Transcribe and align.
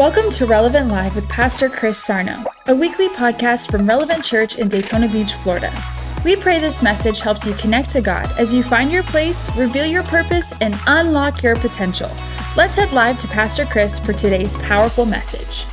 Welcome 0.00 0.30
to 0.30 0.46
Relevant 0.46 0.88
Live 0.88 1.14
with 1.14 1.28
Pastor 1.28 1.68
Chris 1.68 2.02
Sarno, 2.02 2.42
a 2.68 2.74
weekly 2.74 3.08
podcast 3.10 3.70
from 3.70 3.86
Relevant 3.86 4.24
Church 4.24 4.56
in 4.56 4.66
Daytona 4.66 5.06
Beach, 5.08 5.34
Florida. 5.34 5.70
We 6.24 6.36
pray 6.36 6.58
this 6.58 6.82
message 6.82 7.20
helps 7.20 7.44
you 7.44 7.52
connect 7.52 7.90
to 7.90 8.00
God 8.00 8.26
as 8.38 8.50
you 8.50 8.62
find 8.62 8.90
your 8.90 9.02
place, 9.02 9.54
reveal 9.58 9.84
your 9.84 10.02
purpose, 10.04 10.54
and 10.62 10.74
unlock 10.86 11.42
your 11.42 11.54
potential. 11.56 12.08
Let's 12.56 12.76
head 12.76 12.90
live 12.92 13.20
to 13.20 13.28
Pastor 13.28 13.66
Chris 13.66 13.98
for 13.98 14.14
today's 14.14 14.56
powerful 14.62 15.04
message. 15.04 15.66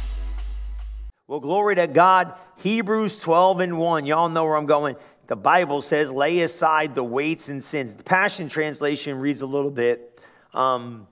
Well, 1.28 1.40
glory 1.40 1.76
to 1.76 1.88
God. 1.88 2.34
Hebrews 2.58 3.22
12 3.22 3.62
and 3.62 3.80
1. 3.80 4.06
Y'all 4.06 4.28
know 4.28 4.44
where 4.44 4.58
I'm 4.58 4.66
going. 4.66 4.98
The 5.28 5.38
Bible 5.38 5.82
says, 5.82 6.12
lay 6.12 6.42
aside 6.42 6.96
the 6.96 7.04
weights 7.04 7.48
and 7.48 7.64
sins. 7.64 7.94
The 7.94 8.04
Passion 8.04 8.50
Translation 8.50 9.20
reads 9.20 9.42
a 9.42 9.48
little 9.48 9.72
bit 9.72 10.20
um, 10.54 11.08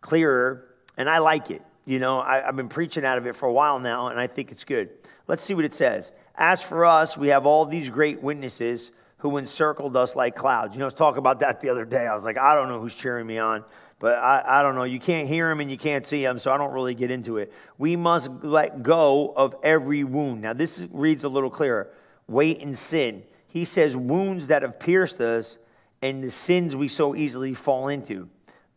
clearer, 0.00 0.66
and 0.96 1.08
I 1.08 1.18
like 1.18 1.52
it. 1.52 1.62
You 1.84 1.98
know, 1.98 2.20
I, 2.20 2.46
I've 2.46 2.56
been 2.56 2.68
preaching 2.68 3.04
out 3.04 3.18
of 3.18 3.26
it 3.26 3.34
for 3.34 3.46
a 3.46 3.52
while 3.52 3.78
now, 3.78 4.08
and 4.08 4.18
I 4.20 4.26
think 4.26 4.52
it's 4.52 4.64
good. 4.64 4.90
Let's 5.26 5.42
see 5.42 5.54
what 5.54 5.64
it 5.64 5.74
says. 5.74 6.12
As 6.34 6.62
for 6.62 6.84
us, 6.84 7.16
we 7.16 7.28
have 7.28 7.46
all 7.46 7.64
these 7.64 7.90
great 7.90 8.22
witnesses 8.22 8.90
who 9.18 9.36
encircled 9.36 9.96
us 9.96 10.16
like 10.16 10.34
clouds. 10.34 10.74
You 10.74 10.80
know, 10.80 10.86
I 10.86 10.88
was 10.88 10.94
talking 10.94 11.18
about 11.18 11.40
that 11.40 11.60
the 11.60 11.68
other 11.68 11.84
day. 11.84 12.06
I 12.06 12.14
was 12.14 12.24
like, 12.24 12.38
I 12.38 12.54
don't 12.54 12.68
know 12.68 12.80
who's 12.80 12.94
cheering 12.94 13.26
me 13.26 13.38
on, 13.38 13.64
but 13.98 14.18
I, 14.18 14.42
I 14.46 14.62
don't 14.62 14.74
know. 14.74 14.84
You 14.84 14.98
can't 14.98 15.28
hear 15.28 15.50
him 15.50 15.60
and 15.60 15.70
you 15.70 15.76
can't 15.76 16.06
see 16.06 16.24
him, 16.24 16.38
so 16.38 16.52
I 16.52 16.58
don't 16.58 16.72
really 16.72 16.94
get 16.94 17.10
into 17.10 17.36
it. 17.36 17.52
We 17.78 17.94
must 17.94 18.30
let 18.42 18.82
go 18.82 19.32
of 19.36 19.54
every 19.62 20.02
wound. 20.02 20.42
Now, 20.42 20.54
this 20.54 20.86
reads 20.90 21.24
a 21.24 21.28
little 21.28 21.50
clearer 21.50 21.90
weight 22.26 22.60
and 22.62 22.76
sin. 22.76 23.22
He 23.46 23.64
says, 23.64 23.96
wounds 23.96 24.48
that 24.48 24.62
have 24.62 24.80
pierced 24.80 25.20
us 25.20 25.58
and 26.00 26.24
the 26.24 26.30
sins 26.30 26.74
we 26.74 26.88
so 26.88 27.14
easily 27.14 27.54
fall 27.54 27.88
into. 27.88 28.28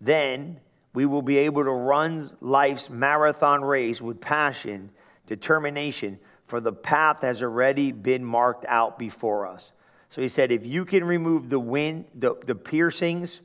Then 0.01 0.59
we 0.95 1.05
will 1.05 1.21
be 1.21 1.37
able 1.37 1.63
to 1.63 1.71
run 1.71 2.31
life's 2.39 2.89
marathon 2.89 3.63
race 3.63 4.01
with 4.01 4.21
passion, 4.21 4.89
determination, 5.27 6.17
for 6.47 6.59
the 6.59 6.71
path 6.71 7.21
has 7.21 7.43
already 7.43 7.91
been 7.91 8.23
marked 8.23 8.65
out 8.67 8.97
before 8.97 9.45
us. 9.45 9.73
So 10.07 10.21
he 10.21 10.29
said, 10.29 10.51
if 10.51 10.65
you 10.65 10.85
can 10.85 11.03
remove 11.03 11.49
the 11.49 11.59
wind, 11.59 12.05
the, 12.15 12.35
the 12.45 12.55
piercings, 12.55 13.41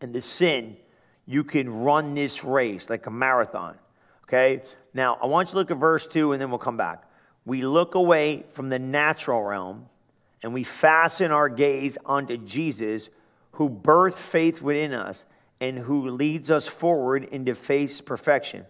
and 0.00 0.12
the 0.12 0.20
sin, 0.20 0.76
you 1.24 1.44
can 1.44 1.82
run 1.82 2.14
this 2.14 2.42
race 2.42 2.90
like 2.90 3.06
a 3.06 3.10
marathon. 3.10 3.78
Okay? 4.24 4.62
Now, 4.92 5.18
I 5.22 5.26
want 5.26 5.48
you 5.48 5.52
to 5.52 5.58
look 5.58 5.70
at 5.70 5.76
verse 5.76 6.06
2 6.08 6.32
and 6.32 6.42
then 6.42 6.50
we'll 6.50 6.58
come 6.58 6.76
back. 6.76 7.04
We 7.44 7.62
look 7.62 7.94
away 7.94 8.44
from 8.52 8.70
the 8.70 8.78
natural 8.78 9.42
realm 9.42 9.86
and 10.42 10.52
we 10.52 10.64
fasten 10.64 11.30
our 11.30 11.48
gaze 11.48 11.96
onto 12.04 12.38
Jesus, 12.38 13.10
who 13.52 13.68
birthed 13.68 14.18
faith 14.18 14.62
within 14.62 14.94
us 14.94 15.26
and 15.60 15.78
who 15.78 16.08
leads 16.08 16.50
us 16.50 16.66
forward 16.66 17.24
into 17.24 17.54
faith's 17.54 18.00
perfection. 18.00 18.64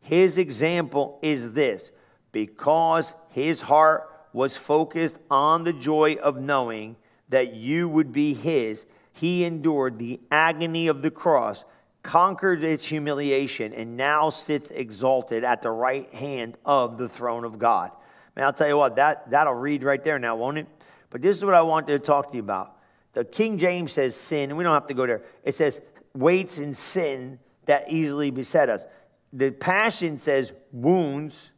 His 0.00 0.38
example 0.38 1.18
is 1.22 1.52
this 1.52 1.90
because 2.30 3.12
his 3.30 3.62
heart 3.62 4.10
was 4.32 4.56
focused 4.56 5.18
on 5.30 5.64
the 5.64 5.72
joy 5.72 6.14
of 6.22 6.40
knowing 6.40 6.96
that 7.28 7.54
you 7.54 7.88
would 7.88 8.12
be 8.12 8.34
his, 8.34 8.86
he 9.12 9.44
endured 9.44 9.98
the 9.98 10.20
agony 10.30 10.86
of 10.86 11.02
the 11.02 11.10
cross, 11.10 11.64
conquered 12.02 12.62
its 12.62 12.86
humiliation, 12.86 13.72
and 13.72 13.96
now 13.96 14.30
sits 14.30 14.70
exalted 14.70 15.42
at 15.42 15.62
the 15.62 15.70
right 15.70 16.12
hand 16.12 16.56
of 16.64 16.98
the 16.98 17.08
throne 17.08 17.44
of 17.44 17.58
God. 17.58 17.90
Man, 18.36 18.44
I'll 18.44 18.52
tell 18.52 18.68
you 18.68 18.76
what, 18.76 18.96
that, 18.96 19.30
that'll 19.30 19.54
read 19.54 19.82
right 19.82 20.04
there 20.04 20.18
now, 20.18 20.36
won't 20.36 20.58
it? 20.58 20.66
But 21.10 21.22
this 21.22 21.36
is 21.36 21.44
what 21.44 21.54
I 21.54 21.62
wanted 21.62 21.92
to 21.92 21.98
talk 21.98 22.30
to 22.30 22.36
you 22.36 22.42
about. 22.42 22.76
The 23.14 23.24
King 23.24 23.56
James 23.56 23.92
says 23.92 24.14
sin, 24.14 24.50
and 24.50 24.58
we 24.58 24.64
don't 24.64 24.74
have 24.74 24.88
to 24.88 24.94
go 24.94 25.06
there. 25.06 25.22
It 25.42 25.54
says 25.54 25.80
weights 26.16 26.58
and 26.58 26.76
sin 26.76 27.38
that 27.66 27.84
easily 27.88 28.30
beset 28.30 28.68
us. 28.68 28.84
The 29.32 29.50
Passion 29.50 30.18
says 30.18 30.52
wounds 30.72 31.50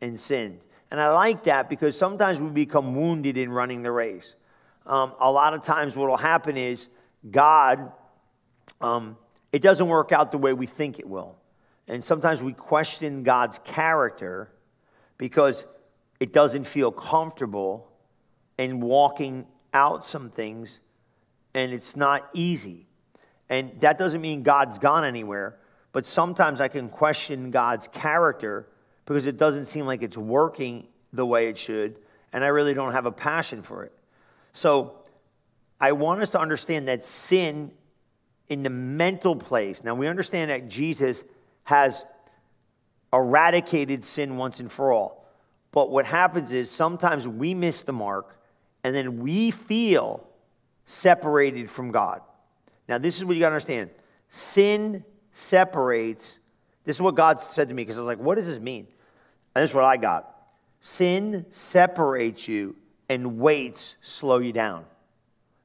and 0.00 0.18
sins. 0.18 0.62
And 0.90 1.00
I 1.00 1.10
like 1.10 1.44
that 1.44 1.68
because 1.68 1.98
sometimes 1.98 2.40
we 2.40 2.48
become 2.48 2.94
wounded 2.94 3.36
in 3.36 3.50
running 3.50 3.82
the 3.82 3.90
race. 3.90 4.36
Um, 4.86 5.12
a 5.20 5.30
lot 5.30 5.52
of 5.52 5.64
times, 5.64 5.96
what 5.96 6.08
will 6.08 6.16
happen 6.16 6.56
is 6.56 6.88
God, 7.28 7.90
um, 8.80 9.16
it 9.52 9.62
doesn't 9.62 9.88
work 9.88 10.12
out 10.12 10.30
the 10.30 10.38
way 10.38 10.52
we 10.52 10.66
think 10.66 11.00
it 11.00 11.08
will. 11.08 11.36
And 11.88 12.04
sometimes 12.04 12.42
we 12.42 12.52
question 12.52 13.24
God's 13.24 13.58
character 13.60 14.52
because 15.18 15.64
it 16.20 16.32
doesn't 16.32 16.64
feel 16.64 16.92
comfortable 16.92 17.90
in 18.58 18.80
walking 18.80 19.46
out 19.74 20.06
some 20.06 20.30
things, 20.30 20.80
and 21.54 21.72
it's 21.72 21.96
not 21.96 22.28
easy. 22.32 22.86
And 23.48 23.78
that 23.80 23.98
doesn't 23.98 24.20
mean 24.20 24.42
God's 24.42 24.78
gone 24.78 25.04
anywhere, 25.04 25.56
but 25.92 26.06
sometimes 26.06 26.60
I 26.60 26.68
can 26.68 26.88
question 26.88 27.50
God's 27.50 27.88
character 27.88 28.68
because 29.04 29.26
it 29.26 29.36
doesn't 29.36 29.66
seem 29.66 29.86
like 29.86 30.02
it's 30.02 30.16
working 30.16 30.88
the 31.12 31.24
way 31.24 31.48
it 31.48 31.56
should, 31.56 31.98
and 32.32 32.44
I 32.44 32.48
really 32.48 32.74
don't 32.74 32.92
have 32.92 33.06
a 33.06 33.12
passion 33.12 33.62
for 33.62 33.84
it. 33.84 33.92
So 34.52 34.98
I 35.80 35.92
want 35.92 36.20
us 36.22 36.30
to 36.32 36.40
understand 36.40 36.88
that 36.88 37.04
sin 37.04 37.70
in 38.48 38.62
the 38.62 38.70
mental 38.70 39.36
place, 39.36 39.84
now 39.84 39.94
we 39.94 40.06
understand 40.08 40.50
that 40.50 40.68
Jesus 40.68 41.24
has 41.64 42.04
eradicated 43.12 44.04
sin 44.04 44.36
once 44.36 44.60
and 44.60 44.70
for 44.70 44.92
all. 44.92 45.26
But 45.72 45.90
what 45.90 46.06
happens 46.06 46.52
is 46.52 46.70
sometimes 46.70 47.28
we 47.28 47.54
miss 47.54 47.82
the 47.82 47.92
mark 47.92 48.38
and 48.82 48.94
then 48.94 49.20
we 49.20 49.50
feel 49.50 50.26
separated 50.86 51.68
from 51.68 51.90
God. 51.90 52.22
Now, 52.88 52.98
this 52.98 53.16
is 53.16 53.24
what 53.24 53.34
you 53.34 53.40
got 53.40 53.50
to 53.50 53.54
understand 53.54 53.90
sin 54.28 55.04
separates. 55.32 56.38
This 56.84 56.96
is 56.96 57.02
what 57.02 57.14
God 57.14 57.42
said 57.42 57.68
to 57.68 57.74
me 57.74 57.82
because 57.82 57.96
I 57.96 58.00
was 58.00 58.08
like, 58.08 58.18
what 58.18 58.36
does 58.36 58.46
this 58.46 58.60
mean? 58.60 58.86
And 59.54 59.62
this 59.62 59.70
is 59.70 59.74
what 59.74 59.84
I 59.84 59.96
got 59.96 60.32
sin 60.80 61.44
separates 61.50 62.46
you, 62.46 62.76
and 63.08 63.38
weights 63.38 63.96
slow 64.02 64.38
you 64.38 64.52
down. 64.52 64.84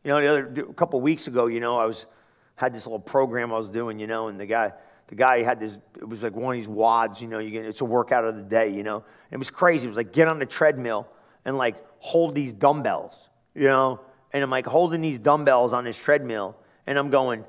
You 0.04 0.09
know, 0.09 0.22
the 0.22 0.28
other, 0.28 0.70
a 0.70 0.74
couple 0.74 1.00
weeks 1.00 1.28
ago, 1.28 1.46
you 1.46 1.59
know, 1.59 1.78
I 1.78 1.86
was 1.86 2.08
had 2.56 2.74
this 2.74 2.86
little 2.86 3.00
program 3.00 3.52
I 3.53 3.58
was 3.58 3.70
doing, 3.70 4.00
you 4.00 4.08
know, 4.08 4.28
and 4.28 4.40
the 4.40 4.46
guy, 4.46 4.72
the 5.08 5.16
guy 5.16 5.44
had 5.44 5.59
this, 5.59 5.78
it 5.96 6.08
was 6.08 6.24
like 6.24 6.36
one 6.36 6.56
of 6.56 6.59
these 6.59 6.68
WODs 6.68 7.22
you 7.22 7.28
know, 7.28 7.40
you 7.40 7.52
get, 7.52 7.66
it's 7.66 7.82
a 7.82 7.86
workout 7.86 8.24
of 8.24 8.36
the 8.36 8.42
day, 8.42 8.70
you 8.70 8.84
know. 8.84 8.98
And 8.98 9.34
it 9.34 9.38
was 9.38 9.52
crazy. 9.52 9.86
It 9.86 9.88
was 9.88 9.98
like 9.98 10.12
get 10.12 10.28
on 10.28 10.40
the 10.40 10.46
treadmill 10.46 11.08
and 11.46 11.58
like 11.58 11.76
hold 12.00 12.34
these 12.34 12.53
dumbbells, 12.53 13.30
you 13.53 13.64
know. 13.64 14.00
And 14.34 14.44
I'm 14.44 14.50
like 14.50 14.66
holding 14.66 15.02
these 15.02 15.20
dumbbells 15.20 15.74
on 15.74 15.84
this 15.84 15.98
treadmill 15.98 16.56
and 16.91 17.00
I'm 17.00 17.09
going, 17.09 17.46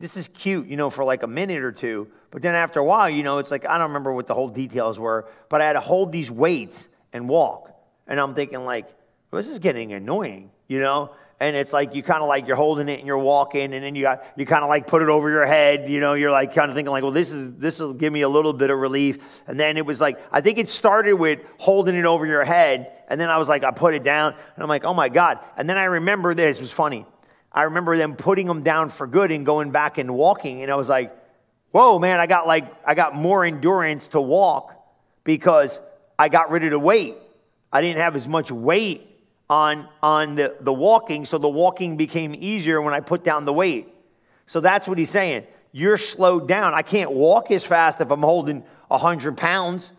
this 0.00 0.16
is 0.16 0.26
cute, 0.26 0.66
you 0.66 0.76
know, 0.76 0.90
for 0.90 1.04
like 1.04 1.22
a 1.22 1.28
minute 1.28 1.62
or 1.62 1.70
two. 1.70 2.08
But 2.32 2.42
then 2.42 2.56
after 2.56 2.80
a 2.80 2.84
while, 2.84 3.08
you 3.08 3.22
know, 3.22 3.38
it's 3.38 3.52
like, 3.52 3.64
I 3.64 3.78
don't 3.78 3.90
remember 3.90 4.12
what 4.12 4.26
the 4.26 4.34
whole 4.34 4.48
details 4.48 4.98
were, 4.98 5.28
but 5.48 5.60
I 5.60 5.66
had 5.66 5.74
to 5.74 5.80
hold 5.80 6.10
these 6.10 6.32
weights 6.32 6.88
and 7.12 7.28
walk. 7.28 7.70
And 8.08 8.18
I'm 8.18 8.34
thinking, 8.34 8.64
like, 8.64 8.88
well, 9.30 9.40
this 9.40 9.48
is 9.48 9.60
getting 9.60 9.92
annoying, 9.92 10.50
you 10.66 10.80
know? 10.80 11.12
And 11.38 11.54
it's 11.54 11.72
like 11.72 11.94
you 11.94 12.02
kind 12.02 12.22
of 12.22 12.28
like 12.28 12.48
you're 12.48 12.56
holding 12.56 12.88
it 12.88 12.98
and 12.98 13.06
you're 13.06 13.18
walking, 13.18 13.72
and 13.72 13.84
then 13.84 13.94
you 13.94 14.02
got 14.02 14.24
you 14.36 14.46
kind 14.46 14.64
of 14.64 14.70
like 14.70 14.86
put 14.86 15.02
it 15.02 15.08
over 15.10 15.28
your 15.28 15.44
head, 15.44 15.88
you 15.88 16.00
know. 16.00 16.14
You're 16.14 16.30
like 16.30 16.54
kind 16.54 16.70
of 16.70 16.74
thinking 16.74 16.90
like, 16.90 17.02
well, 17.02 17.12
this 17.12 17.30
is 17.30 17.56
this 17.56 17.78
will 17.78 17.92
give 17.92 18.10
me 18.10 18.22
a 18.22 18.28
little 18.28 18.54
bit 18.54 18.70
of 18.70 18.78
relief. 18.78 19.42
And 19.46 19.60
then 19.60 19.76
it 19.76 19.84
was 19.84 20.00
like 20.00 20.18
I 20.32 20.40
think 20.40 20.56
it 20.56 20.66
started 20.66 21.14
with 21.16 21.40
holding 21.58 21.94
it 21.94 22.06
over 22.06 22.24
your 22.24 22.42
head, 22.42 22.90
and 23.08 23.20
then 23.20 23.28
I 23.28 23.36
was 23.36 23.50
like, 23.50 23.64
I 23.64 23.70
put 23.70 23.92
it 23.92 24.02
down, 24.02 24.32
and 24.32 24.62
I'm 24.62 24.68
like, 24.70 24.84
oh 24.84 24.94
my 24.94 25.10
god. 25.10 25.38
And 25.58 25.68
then 25.68 25.76
I 25.76 25.84
remember 25.84 26.32
this 26.32 26.56
it 26.56 26.62
was 26.62 26.72
funny. 26.72 27.04
I 27.56 27.62
remember 27.62 27.96
them 27.96 28.16
putting 28.16 28.46
them 28.46 28.62
down 28.62 28.90
for 28.90 29.06
good 29.06 29.32
and 29.32 29.46
going 29.46 29.70
back 29.70 29.96
and 29.96 30.14
walking. 30.14 30.60
And 30.60 30.70
I 30.70 30.74
was 30.74 30.90
like, 30.90 31.16
whoa, 31.70 31.98
man, 31.98 32.20
I 32.20 32.26
got 32.26 32.46
like, 32.46 32.66
I 32.86 32.94
got 32.94 33.14
more 33.14 33.46
endurance 33.46 34.08
to 34.08 34.20
walk 34.20 34.74
because 35.24 35.80
I 36.18 36.28
got 36.28 36.50
rid 36.50 36.64
of 36.64 36.70
the 36.70 36.78
weight. 36.78 37.14
I 37.72 37.80
didn't 37.80 38.02
have 38.02 38.14
as 38.14 38.28
much 38.28 38.52
weight 38.52 39.08
on, 39.48 39.88
on 40.02 40.36
the, 40.36 40.54
the 40.60 40.72
walking, 40.72 41.24
so 41.24 41.38
the 41.38 41.48
walking 41.48 41.96
became 41.96 42.34
easier 42.34 42.82
when 42.82 42.92
I 42.92 43.00
put 43.00 43.24
down 43.24 43.46
the 43.46 43.54
weight. 43.54 43.88
So 44.46 44.60
that's 44.60 44.86
what 44.86 44.98
he's 44.98 45.10
saying. 45.10 45.46
You're 45.72 45.96
slowed 45.96 46.46
down. 46.46 46.74
I 46.74 46.82
can't 46.82 47.10
walk 47.10 47.50
as 47.50 47.64
fast 47.64 48.02
if 48.02 48.10
I'm 48.10 48.20
holding 48.20 48.64
100 48.88 49.34
pounds. 49.36 49.90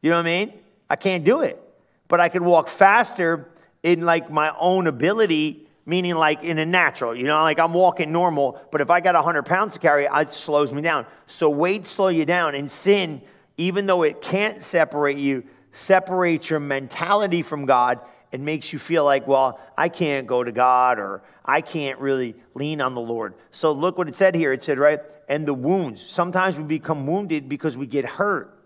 You 0.00 0.10
know 0.10 0.16
what 0.16 0.26
I 0.26 0.44
mean? 0.44 0.52
I 0.88 0.94
can't 0.94 1.24
do 1.24 1.40
it. 1.40 1.60
But 2.06 2.20
I 2.20 2.28
could 2.28 2.42
walk 2.42 2.68
faster 2.68 3.48
in 3.82 4.02
like 4.02 4.30
my 4.30 4.54
own 4.60 4.86
ability 4.86 5.66
meaning 5.86 6.14
like 6.14 6.42
in 6.42 6.58
a 6.58 6.66
natural, 6.66 7.14
you 7.14 7.24
know, 7.24 7.42
like 7.42 7.58
I'm 7.58 7.74
walking 7.74 8.12
normal, 8.12 8.60
but 8.70 8.80
if 8.80 8.90
I 8.90 9.00
got 9.00 9.14
100 9.14 9.44
pounds 9.44 9.74
to 9.74 9.80
carry, 9.80 10.04
it 10.04 10.30
slows 10.30 10.72
me 10.72 10.82
down. 10.82 11.06
So 11.26 11.50
weight 11.50 11.86
slow 11.86 12.08
you 12.08 12.24
down, 12.24 12.54
and 12.54 12.70
sin, 12.70 13.22
even 13.56 13.86
though 13.86 14.02
it 14.02 14.20
can't 14.20 14.62
separate 14.62 15.16
you, 15.16 15.44
separates 15.72 16.50
your 16.50 16.60
mentality 16.60 17.42
from 17.42 17.66
God 17.66 18.00
and 18.32 18.44
makes 18.44 18.72
you 18.72 18.78
feel 18.78 19.04
like, 19.04 19.26
well, 19.26 19.60
I 19.76 19.88
can't 19.88 20.26
go 20.26 20.44
to 20.44 20.52
God 20.52 20.98
or 20.98 21.22
I 21.44 21.60
can't 21.60 21.98
really 21.98 22.36
lean 22.54 22.80
on 22.80 22.94
the 22.94 23.00
Lord. 23.00 23.34
So 23.50 23.72
look 23.72 23.98
what 23.98 24.08
it 24.08 24.16
said 24.16 24.34
here. 24.34 24.52
It 24.52 24.62
said, 24.62 24.78
right, 24.78 25.00
and 25.28 25.46
the 25.46 25.54
wounds. 25.54 26.04
Sometimes 26.04 26.56
we 26.56 26.64
become 26.64 27.06
wounded 27.06 27.48
because 27.48 27.76
we 27.76 27.86
get 27.86 28.04
hurt. 28.04 28.56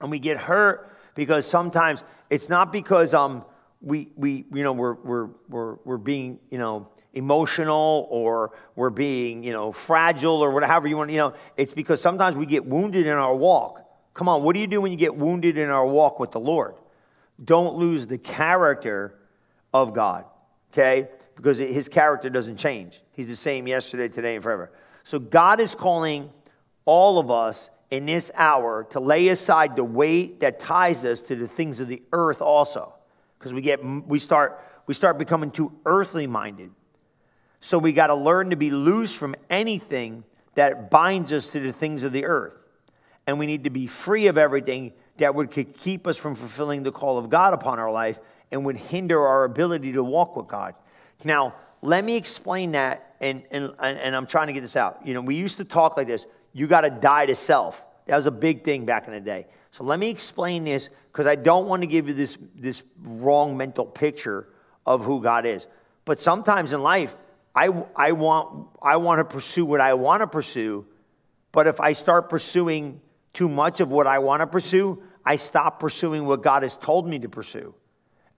And 0.00 0.10
we 0.10 0.20
get 0.20 0.38
hurt 0.38 0.96
because 1.16 1.44
sometimes 1.44 2.04
it's 2.30 2.48
not 2.48 2.72
because 2.72 3.14
um, 3.14 3.44
we, 3.80 4.08
we 4.16 4.44
you 4.52 4.62
know, 4.62 4.72
we're, 4.72 4.94
we're, 4.94 5.28
we're, 5.48 5.74
we're 5.84 5.98
being, 5.98 6.40
you 6.50 6.58
know, 6.58 6.88
emotional 7.14 8.06
or 8.10 8.52
we're 8.76 8.90
being, 8.90 9.42
you 9.42 9.52
know, 9.52 9.72
fragile 9.72 10.42
or 10.42 10.50
whatever 10.50 10.86
you 10.86 10.96
want, 10.96 11.10
you 11.10 11.18
know, 11.18 11.34
it's 11.56 11.74
because 11.74 12.00
sometimes 12.00 12.36
we 12.36 12.46
get 12.46 12.64
wounded 12.64 13.06
in 13.06 13.12
our 13.12 13.34
walk. 13.34 13.84
Come 14.14 14.28
on, 14.28 14.42
what 14.42 14.54
do 14.54 14.60
you 14.60 14.66
do 14.66 14.80
when 14.80 14.90
you 14.90 14.98
get 14.98 15.16
wounded 15.16 15.56
in 15.56 15.68
our 15.68 15.86
walk 15.86 16.18
with 16.18 16.32
the 16.32 16.40
Lord? 16.40 16.74
Don't 17.42 17.76
lose 17.76 18.06
the 18.06 18.18
character 18.18 19.14
of 19.72 19.94
God, 19.94 20.24
okay? 20.72 21.08
Because 21.36 21.58
his 21.58 21.88
character 21.88 22.28
doesn't 22.28 22.56
change. 22.56 23.00
He's 23.12 23.28
the 23.28 23.36
same 23.36 23.68
yesterday, 23.68 24.08
today, 24.08 24.34
and 24.34 24.42
forever. 24.42 24.72
So 25.04 25.18
God 25.18 25.60
is 25.60 25.74
calling 25.74 26.30
all 26.84 27.18
of 27.18 27.30
us 27.30 27.70
in 27.90 28.06
this 28.06 28.30
hour 28.34 28.84
to 28.90 29.00
lay 29.00 29.28
aside 29.28 29.76
the 29.76 29.84
weight 29.84 30.40
that 30.40 30.58
ties 30.58 31.04
us 31.04 31.20
to 31.22 31.36
the 31.36 31.46
things 31.46 31.80
of 31.80 31.88
the 31.88 32.02
earth 32.12 32.42
also. 32.42 32.94
Because 33.38 33.52
we 33.52 33.60
get 33.60 33.84
we 33.84 34.18
start 34.18 34.64
we 34.86 34.94
start 34.94 35.18
becoming 35.18 35.50
too 35.50 35.72
earthly 35.86 36.26
minded. 36.26 36.70
So 37.60 37.78
we 37.78 37.92
got 37.92 38.08
to 38.08 38.14
learn 38.14 38.50
to 38.50 38.56
be 38.56 38.70
loose 38.70 39.14
from 39.14 39.34
anything 39.50 40.24
that 40.54 40.90
binds 40.90 41.32
us 41.32 41.50
to 41.50 41.60
the 41.60 41.72
things 41.72 42.02
of 42.02 42.12
the 42.12 42.24
earth. 42.24 42.56
And 43.26 43.38
we 43.38 43.46
need 43.46 43.64
to 43.64 43.70
be 43.70 43.86
free 43.86 44.26
of 44.26 44.38
everything 44.38 44.92
that 45.18 45.34
would 45.34 45.50
keep 45.50 46.06
us 46.06 46.16
from 46.16 46.34
fulfilling 46.34 46.82
the 46.82 46.92
call 46.92 47.18
of 47.18 47.28
God 47.28 47.52
upon 47.52 47.78
our 47.78 47.90
life 47.90 48.20
and 48.50 48.64
would 48.64 48.76
hinder 48.76 49.20
our 49.20 49.44
ability 49.44 49.92
to 49.92 50.02
walk 50.02 50.36
with 50.36 50.46
God. 50.46 50.74
Now, 51.24 51.54
let 51.82 52.04
me 52.04 52.16
explain 52.16 52.72
that, 52.72 53.14
and, 53.20 53.42
and, 53.50 53.72
and 53.80 54.16
I'm 54.16 54.26
trying 54.26 54.46
to 54.46 54.52
get 54.52 54.62
this 54.62 54.76
out. 54.76 55.06
You 55.06 55.14
know, 55.14 55.20
we 55.20 55.34
used 55.34 55.58
to 55.58 55.64
talk 55.64 55.96
like 55.96 56.06
this 56.06 56.26
you 56.52 56.66
got 56.66 56.80
to 56.82 56.90
die 56.90 57.26
to 57.26 57.34
self. 57.34 57.84
That 58.06 58.16
was 58.16 58.26
a 58.26 58.32
big 58.32 58.64
thing 58.64 58.86
back 58.86 59.06
in 59.06 59.12
the 59.12 59.20
day. 59.20 59.46
So 59.70 59.84
let 59.84 59.98
me 59.98 60.10
explain 60.10 60.64
this 60.64 60.88
because 61.12 61.26
I 61.26 61.34
don't 61.34 61.66
want 61.66 61.82
to 61.82 61.86
give 61.86 62.08
you 62.08 62.14
this, 62.14 62.38
this 62.54 62.82
wrong 63.02 63.56
mental 63.56 63.84
picture 63.84 64.48
of 64.86 65.04
who 65.04 65.22
God 65.22 65.46
is. 65.46 65.66
But 66.04 66.18
sometimes 66.20 66.72
in 66.72 66.82
life, 66.82 67.16
I, 67.54 67.66
I, 67.96 68.12
want, 68.12 68.68
I 68.80 68.96
want 68.96 69.18
to 69.18 69.24
pursue 69.24 69.64
what 69.64 69.80
I 69.80 69.94
want 69.94 70.20
to 70.20 70.26
pursue, 70.26 70.86
but 71.52 71.66
if 71.66 71.80
I 71.80 71.92
start 71.92 72.30
pursuing 72.30 73.00
too 73.32 73.48
much 73.48 73.80
of 73.80 73.90
what 73.90 74.06
I 74.06 74.20
want 74.20 74.40
to 74.40 74.46
pursue, 74.46 75.02
I 75.24 75.36
stop 75.36 75.80
pursuing 75.80 76.24
what 76.24 76.42
God 76.42 76.62
has 76.62 76.76
told 76.76 77.06
me 77.06 77.18
to 77.18 77.28
pursue. 77.28 77.74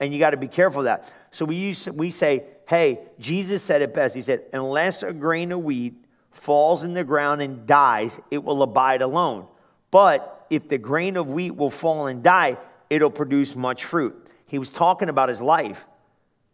And 0.00 0.12
you 0.12 0.18
got 0.18 0.30
to 0.30 0.38
be 0.38 0.48
careful 0.48 0.80
of 0.80 0.84
that. 0.86 1.12
So 1.30 1.44
we, 1.44 1.56
use, 1.56 1.86
we 1.88 2.10
say, 2.10 2.44
hey, 2.66 3.00
Jesus 3.18 3.62
said 3.62 3.82
it 3.82 3.92
best. 3.92 4.14
He 4.14 4.22
said, 4.22 4.44
unless 4.52 5.02
a 5.02 5.12
grain 5.12 5.52
of 5.52 5.62
wheat 5.62 5.94
falls 6.30 6.82
in 6.82 6.94
the 6.94 7.04
ground 7.04 7.42
and 7.42 7.66
dies, 7.66 8.18
it 8.30 8.42
will 8.42 8.62
abide 8.62 9.02
alone. 9.02 9.46
But 9.90 10.39
if 10.50 10.68
the 10.68 10.78
grain 10.78 11.16
of 11.16 11.28
wheat 11.28 11.56
will 11.56 11.70
fall 11.70 12.08
and 12.08 12.22
die, 12.22 12.58
it'll 12.90 13.10
produce 13.10 13.56
much 13.56 13.84
fruit. 13.84 14.14
He 14.46 14.58
was 14.58 14.68
talking 14.68 15.08
about 15.08 15.28
his 15.28 15.40
life, 15.40 15.86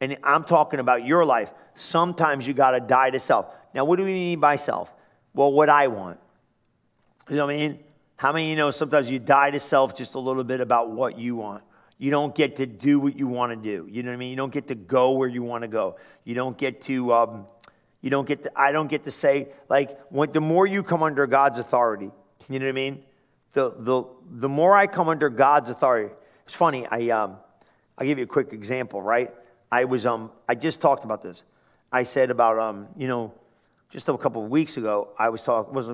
and 0.00 0.16
I'm 0.22 0.44
talking 0.44 0.78
about 0.78 1.04
your 1.04 1.24
life. 1.24 1.50
Sometimes 1.74 2.46
you 2.46 2.54
got 2.54 2.72
to 2.72 2.80
die 2.80 3.10
to 3.10 3.18
self. 3.18 3.46
Now, 3.74 3.86
what 3.86 3.96
do 3.96 4.04
we 4.04 4.12
mean 4.12 4.38
by 4.38 4.56
self? 4.56 4.94
Well, 5.34 5.50
what 5.50 5.70
I 5.70 5.88
want. 5.88 6.20
You 7.28 7.36
know 7.36 7.46
what 7.46 7.54
I 7.54 7.58
mean? 7.58 7.78
How 8.16 8.32
many 8.32 8.50
you 8.50 8.56
know 8.56 8.70
sometimes 8.70 9.10
you 9.10 9.18
die 9.18 9.50
to 9.50 9.60
self 9.60 9.96
just 9.96 10.14
a 10.14 10.18
little 10.18 10.44
bit 10.44 10.60
about 10.60 10.90
what 10.90 11.18
you 11.18 11.36
want? 11.36 11.64
You 11.98 12.10
don't 12.10 12.34
get 12.34 12.56
to 12.56 12.66
do 12.66 13.00
what 13.00 13.18
you 13.18 13.26
want 13.26 13.52
to 13.52 13.56
do. 13.56 13.88
You 13.90 14.02
know 14.02 14.10
what 14.10 14.14
I 14.14 14.18
mean? 14.18 14.30
You 14.30 14.36
don't 14.36 14.52
get 14.52 14.68
to 14.68 14.74
go 14.74 15.12
where 15.12 15.28
you 15.28 15.42
want 15.42 15.62
to 15.62 15.68
go. 15.68 15.96
You 16.24 16.34
don't 16.34 16.56
get 16.56 16.82
to, 16.82 17.12
um, 17.14 17.46
you 18.02 18.10
don't 18.10 18.28
get 18.28 18.42
to, 18.42 18.52
I 18.54 18.72
don't 18.72 18.88
get 18.88 19.04
to 19.04 19.10
say, 19.10 19.48
like, 19.68 19.98
when, 20.10 20.30
the 20.32 20.40
more 20.40 20.66
you 20.66 20.82
come 20.82 21.02
under 21.02 21.26
God's 21.26 21.58
authority, 21.58 22.10
you 22.48 22.58
know 22.58 22.66
what 22.66 22.70
I 22.70 22.74
mean? 22.74 23.02
The, 23.56 23.74
the, 23.74 24.04
the 24.30 24.50
more 24.50 24.76
I 24.76 24.86
come 24.86 25.08
under 25.08 25.30
God's 25.30 25.70
authority, 25.70 26.12
it's 26.44 26.52
funny, 26.52 26.86
I, 26.90 27.08
um, 27.08 27.38
I'll 27.96 28.06
give 28.06 28.18
you 28.18 28.24
a 28.24 28.26
quick 28.26 28.52
example, 28.52 29.00
right? 29.00 29.30
I 29.72 29.86
was, 29.86 30.04
um, 30.04 30.30
I 30.46 30.54
just 30.54 30.82
talked 30.82 31.04
about 31.04 31.22
this. 31.22 31.42
I 31.90 32.02
said 32.02 32.30
about, 32.30 32.58
um, 32.58 32.86
you 32.98 33.08
know, 33.08 33.32
just 33.88 34.10
a 34.10 34.18
couple 34.18 34.44
of 34.44 34.50
weeks 34.50 34.76
ago, 34.76 35.08
I 35.18 35.30
was 35.30 35.42
talking, 35.42 35.72
was 35.72 35.88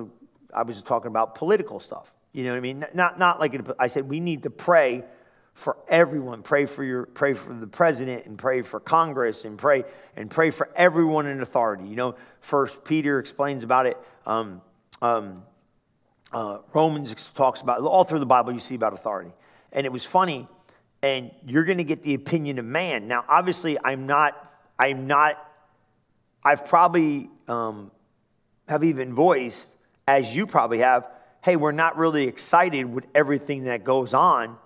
I 0.53 0.63
was 0.63 0.83
talking 0.83 1.07
about 1.07 1.35
political 1.35 1.79
stuff. 1.79 2.13
You 2.33 2.43
know 2.43 2.49
what 2.49 2.57
I 2.57 2.59
mean? 2.59 2.85
Not, 2.93 3.17
not 3.17 3.39
like, 3.39 3.55
I 3.79 3.87
said, 3.87 4.09
we 4.09 4.19
need 4.19 4.43
to 4.43 4.49
pray 4.49 5.05
for 5.53 5.77
everyone. 5.87 6.43
Pray 6.43 6.65
for 6.65 6.83
your, 6.83 7.05
pray 7.05 7.33
for 7.33 7.53
the 7.53 7.67
president 7.67 8.25
and 8.25 8.37
pray 8.37 8.61
for 8.61 8.81
Congress 8.81 9.45
and 9.45 9.57
pray, 9.57 9.85
and 10.17 10.29
pray 10.29 10.49
for 10.49 10.69
everyone 10.75 11.27
in 11.27 11.39
authority. 11.39 11.85
You 11.85 11.95
know, 11.95 12.15
first 12.41 12.83
Peter 12.83 13.19
explains 13.19 13.63
about 13.63 13.85
it. 13.85 13.97
Um, 14.25 14.61
um, 15.01 15.43
uh, 16.33 16.59
Romans 16.73 17.13
talks 17.35 17.61
about, 17.61 17.81
all 17.81 18.03
through 18.03 18.19
the 18.19 18.25
Bible 18.25 18.51
you 18.51 18.59
see 18.59 18.75
about 18.75 18.93
authority. 18.93 19.31
And 19.71 19.85
it 19.85 19.91
was 19.91 20.05
funny, 20.05 20.47
and 21.01 21.31
you're 21.45 21.63
going 21.63 21.77
to 21.77 21.83
get 21.83 22.03
the 22.03 22.13
opinion 22.13 22.59
of 22.59 22.65
man. 22.65 23.07
Now, 23.07 23.23
obviously, 23.27 23.77
I'm 23.83 24.05
not, 24.07 24.53
I'm 24.77 25.07
not, 25.07 25.35
I've 26.43 26.65
probably 26.65 27.29
um, 27.47 27.91
have 28.67 28.83
even 28.83 29.13
voiced, 29.13 29.69
as 30.07 30.35
you 30.35 30.47
probably 30.47 30.79
have, 30.79 31.07
hey, 31.43 31.55
we're 31.55 31.71
not 31.71 31.97
really 31.97 32.27
excited 32.27 32.85
with 32.85 33.05
everything 33.13 33.65
that 33.65 33.83
goes 33.83 34.13
on 34.13 34.57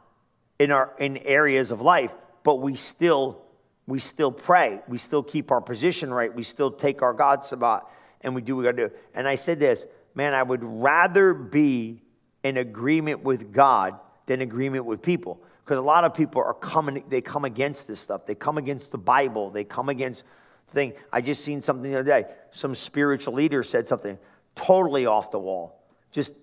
in 0.60 0.72
our 0.72 0.94
in 0.98 1.18
areas 1.18 1.72
of 1.72 1.82
life, 1.82 2.14
but 2.44 2.56
we 2.56 2.76
still 2.76 3.44
we 3.86 4.00
still 4.00 4.32
pray. 4.32 4.82
We 4.88 4.98
still 4.98 5.24
keep 5.24 5.52
our 5.52 5.62
position 5.62 6.14
right. 6.14 6.34
We 6.34 6.44
still 6.44 6.72
take 6.72 7.02
our 7.02 7.14
God 7.14 7.46
Sabbath 7.46 7.84
and 8.22 8.36
we 8.36 8.42
do 8.42 8.56
what 8.56 8.62
we 8.62 8.66
gotta 8.66 8.90
do. 8.90 8.96
And 9.14 9.28
I 9.28 9.36
said 9.36 9.60
this, 9.60 9.86
man, 10.18 10.34
I 10.34 10.42
would 10.42 10.64
rather 10.64 11.36
be 11.36 12.02
in 12.44 12.58
agreement 12.58 13.24
with 13.24 13.54
God 13.54 14.00
than 14.26 14.42
agreement 14.42 14.86
with 14.86 15.04
people. 15.04 15.44
Because 15.64 15.78
a 15.78 15.84
lot 15.84 16.06
of 16.06 16.16
people 16.16 16.42
are 16.42 16.56
coming, 16.56 17.04
they 17.08 17.22
come 17.22 17.46
against 17.46 17.88
this 17.88 18.00
stuff. 18.00 18.26
They 18.26 18.34
come 18.34 18.58
against 18.58 18.92
the 18.92 18.98
Bible. 18.98 19.52
They 19.52 19.64
come 19.64 19.90
against 19.90 20.24
thing. 20.70 20.94
I 21.14 21.22
just 21.22 21.46
seen 21.46 21.62
something 21.62 21.92
the 21.92 22.00
other 22.00 22.10
day. 22.10 22.26
Some 22.50 22.74
spiritual 22.74 23.36
leader 23.36 23.62
said 23.62 23.88
something 23.88 24.18
totally 24.56 25.06
off 25.06 25.30
the 25.30 25.40
wall, 25.40 25.84
just 26.12 26.34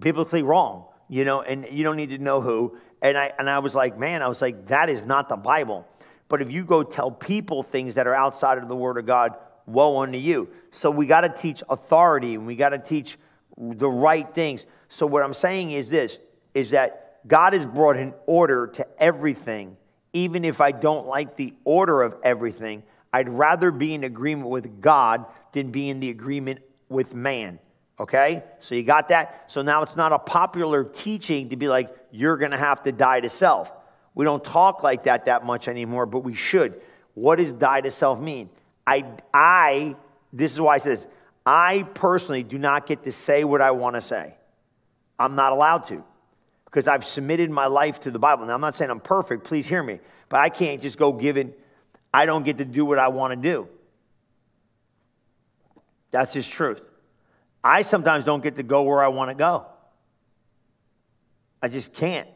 biblically 0.00 0.42
wrong, 0.42 0.86
you 1.08 1.24
know, 1.24 1.40
and 1.40 1.66
you 1.70 1.84
don't 1.84 1.96
need 1.96 2.10
to 2.10 2.18
know 2.18 2.40
who. 2.40 2.76
And 3.00 3.16
I, 3.16 3.32
and 3.38 3.48
I 3.48 3.60
was 3.60 3.76
like, 3.76 3.96
man, 3.96 4.22
I 4.22 4.28
was 4.28 4.42
like, 4.42 4.66
that 4.66 4.88
is 4.88 5.04
not 5.04 5.28
the 5.28 5.36
Bible. 5.36 5.86
But 6.28 6.42
if 6.42 6.50
you 6.50 6.64
go 6.64 6.82
tell 6.82 7.12
people 7.12 7.62
things 7.62 7.94
that 7.94 8.08
are 8.08 8.14
outside 8.14 8.58
of 8.58 8.68
the 8.68 8.76
Word 8.76 8.98
of 8.98 9.06
God, 9.06 9.36
woe 9.66 10.02
unto 10.02 10.18
you. 10.18 10.48
So 10.70 10.90
we 10.90 11.06
got 11.06 11.22
to 11.22 11.28
teach 11.28 11.62
authority 11.68 12.34
and 12.34 12.46
we 12.46 12.56
got 12.56 12.70
to 12.70 12.78
teach 12.78 13.18
the 13.56 13.88
right 13.88 14.32
things. 14.34 14.66
So 14.88 15.06
what 15.06 15.22
I'm 15.22 15.34
saying 15.34 15.70
is 15.70 15.90
this 15.90 16.18
is 16.54 16.70
that 16.70 17.20
God 17.26 17.52
has 17.52 17.66
brought 17.66 17.96
an 17.96 18.14
order 18.26 18.66
to 18.68 18.86
everything. 19.02 19.76
Even 20.12 20.44
if 20.44 20.60
I 20.60 20.72
don't 20.72 21.06
like 21.06 21.36
the 21.36 21.54
order 21.64 22.02
of 22.02 22.16
everything, 22.22 22.82
I'd 23.12 23.28
rather 23.28 23.70
be 23.70 23.94
in 23.94 24.04
agreement 24.04 24.48
with 24.48 24.80
God 24.80 25.26
than 25.52 25.70
be 25.70 25.88
in 25.88 26.00
the 26.00 26.10
agreement 26.10 26.60
with 26.88 27.14
man. 27.14 27.58
Okay? 27.98 28.42
So 28.58 28.74
you 28.74 28.82
got 28.82 29.08
that? 29.08 29.44
So 29.50 29.62
now 29.62 29.82
it's 29.82 29.96
not 29.96 30.12
a 30.12 30.18
popular 30.18 30.84
teaching 30.84 31.50
to 31.50 31.56
be 31.56 31.68
like, 31.68 31.94
you're 32.10 32.36
going 32.36 32.50
to 32.50 32.58
have 32.58 32.82
to 32.82 32.92
die 32.92 33.20
to 33.20 33.28
self. 33.28 33.74
We 34.14 34.24
don't 34.24 34.44
talk 34.44 34.82
like 34.82 35.04
that 35.04 35.26
that 35.26 35.44
much 35.44 35.68
anymore, 35.68 36.06
but 36.06 36.20
we 36.20 36.34
should. 36.34 36.80
What 37.14 37.36
does 37.36 37.52
die 37.52 37.80
to 37.82 37.90
self 37.90 38.20
mean? 38.20 38.50
I, 38.86 39.04
I, 39.32 39.96
this 40.32 40.52
is 40.52 40.60
why 40.60 40.74
I 40.74 40.78
say 40.78 40.90
this. 40.90 41.06
I 41.44 41.88
personally 41.94 42.42
do 42.42 42.58
not 42.58 42.86
get 42.86 43.04
to 43.04 43.12
say 43.12 43.44
what 43.44 43.60
I 43.60 43.72
want 43.72 43.96
to 43.96 44.00
say. 44.00 44.36
I'm 45.18 45.34
not 45.34 45.52
allowed 45.52 45.84
to 45.86 46.04
because 46.64 46.88
I've 46.88 47.04
submitted 47.04 47.50
my 47.50 47.66
life 47.66 48.00
to 48.00 48.10
the 48.10 48.18
Bible. 48.18 48.46
Now, 48.46 48.54
I'm 48.54 48.60
not 48.60 48.74
saying 48.74 48.90
I'm 48.90 49.00
perfect, 49.00 49.44
please 49.44 49.68
hear 49.68 49.82
me, 49.82 50.00
but 50.28 50.40
I 50.40 50.48
can't 50.48 50.80
just 50.80 50.98
go 50.98 51.12
giving, 51.12 51.52
I 52.14 52.26
don't 52.26 52.44
get 52.44 52.58
to 52.58 52.64
do 52.64 52.84
what 52.84 52.98
I 52.98 53.08
want 53.08 53.34
to 53.34 53.40
do. 53.40 53.68
That's 56.10 56.32
just 56.32 56.52
truth. 56.52 56.80
I 57.62 57.82
sometimes 57.82 58.24
don't 58.24 58.42
get 58.42 58.56
to 58.56 58.62
go 58.62 58.82
where 58.82 59.02
I 59.02 59.08
want 59.08 59.30
to 59.30 59.34
go. 59.34 59.66
I 61.62 61.68
just 61.68 61.94
can't. 61.94 62.28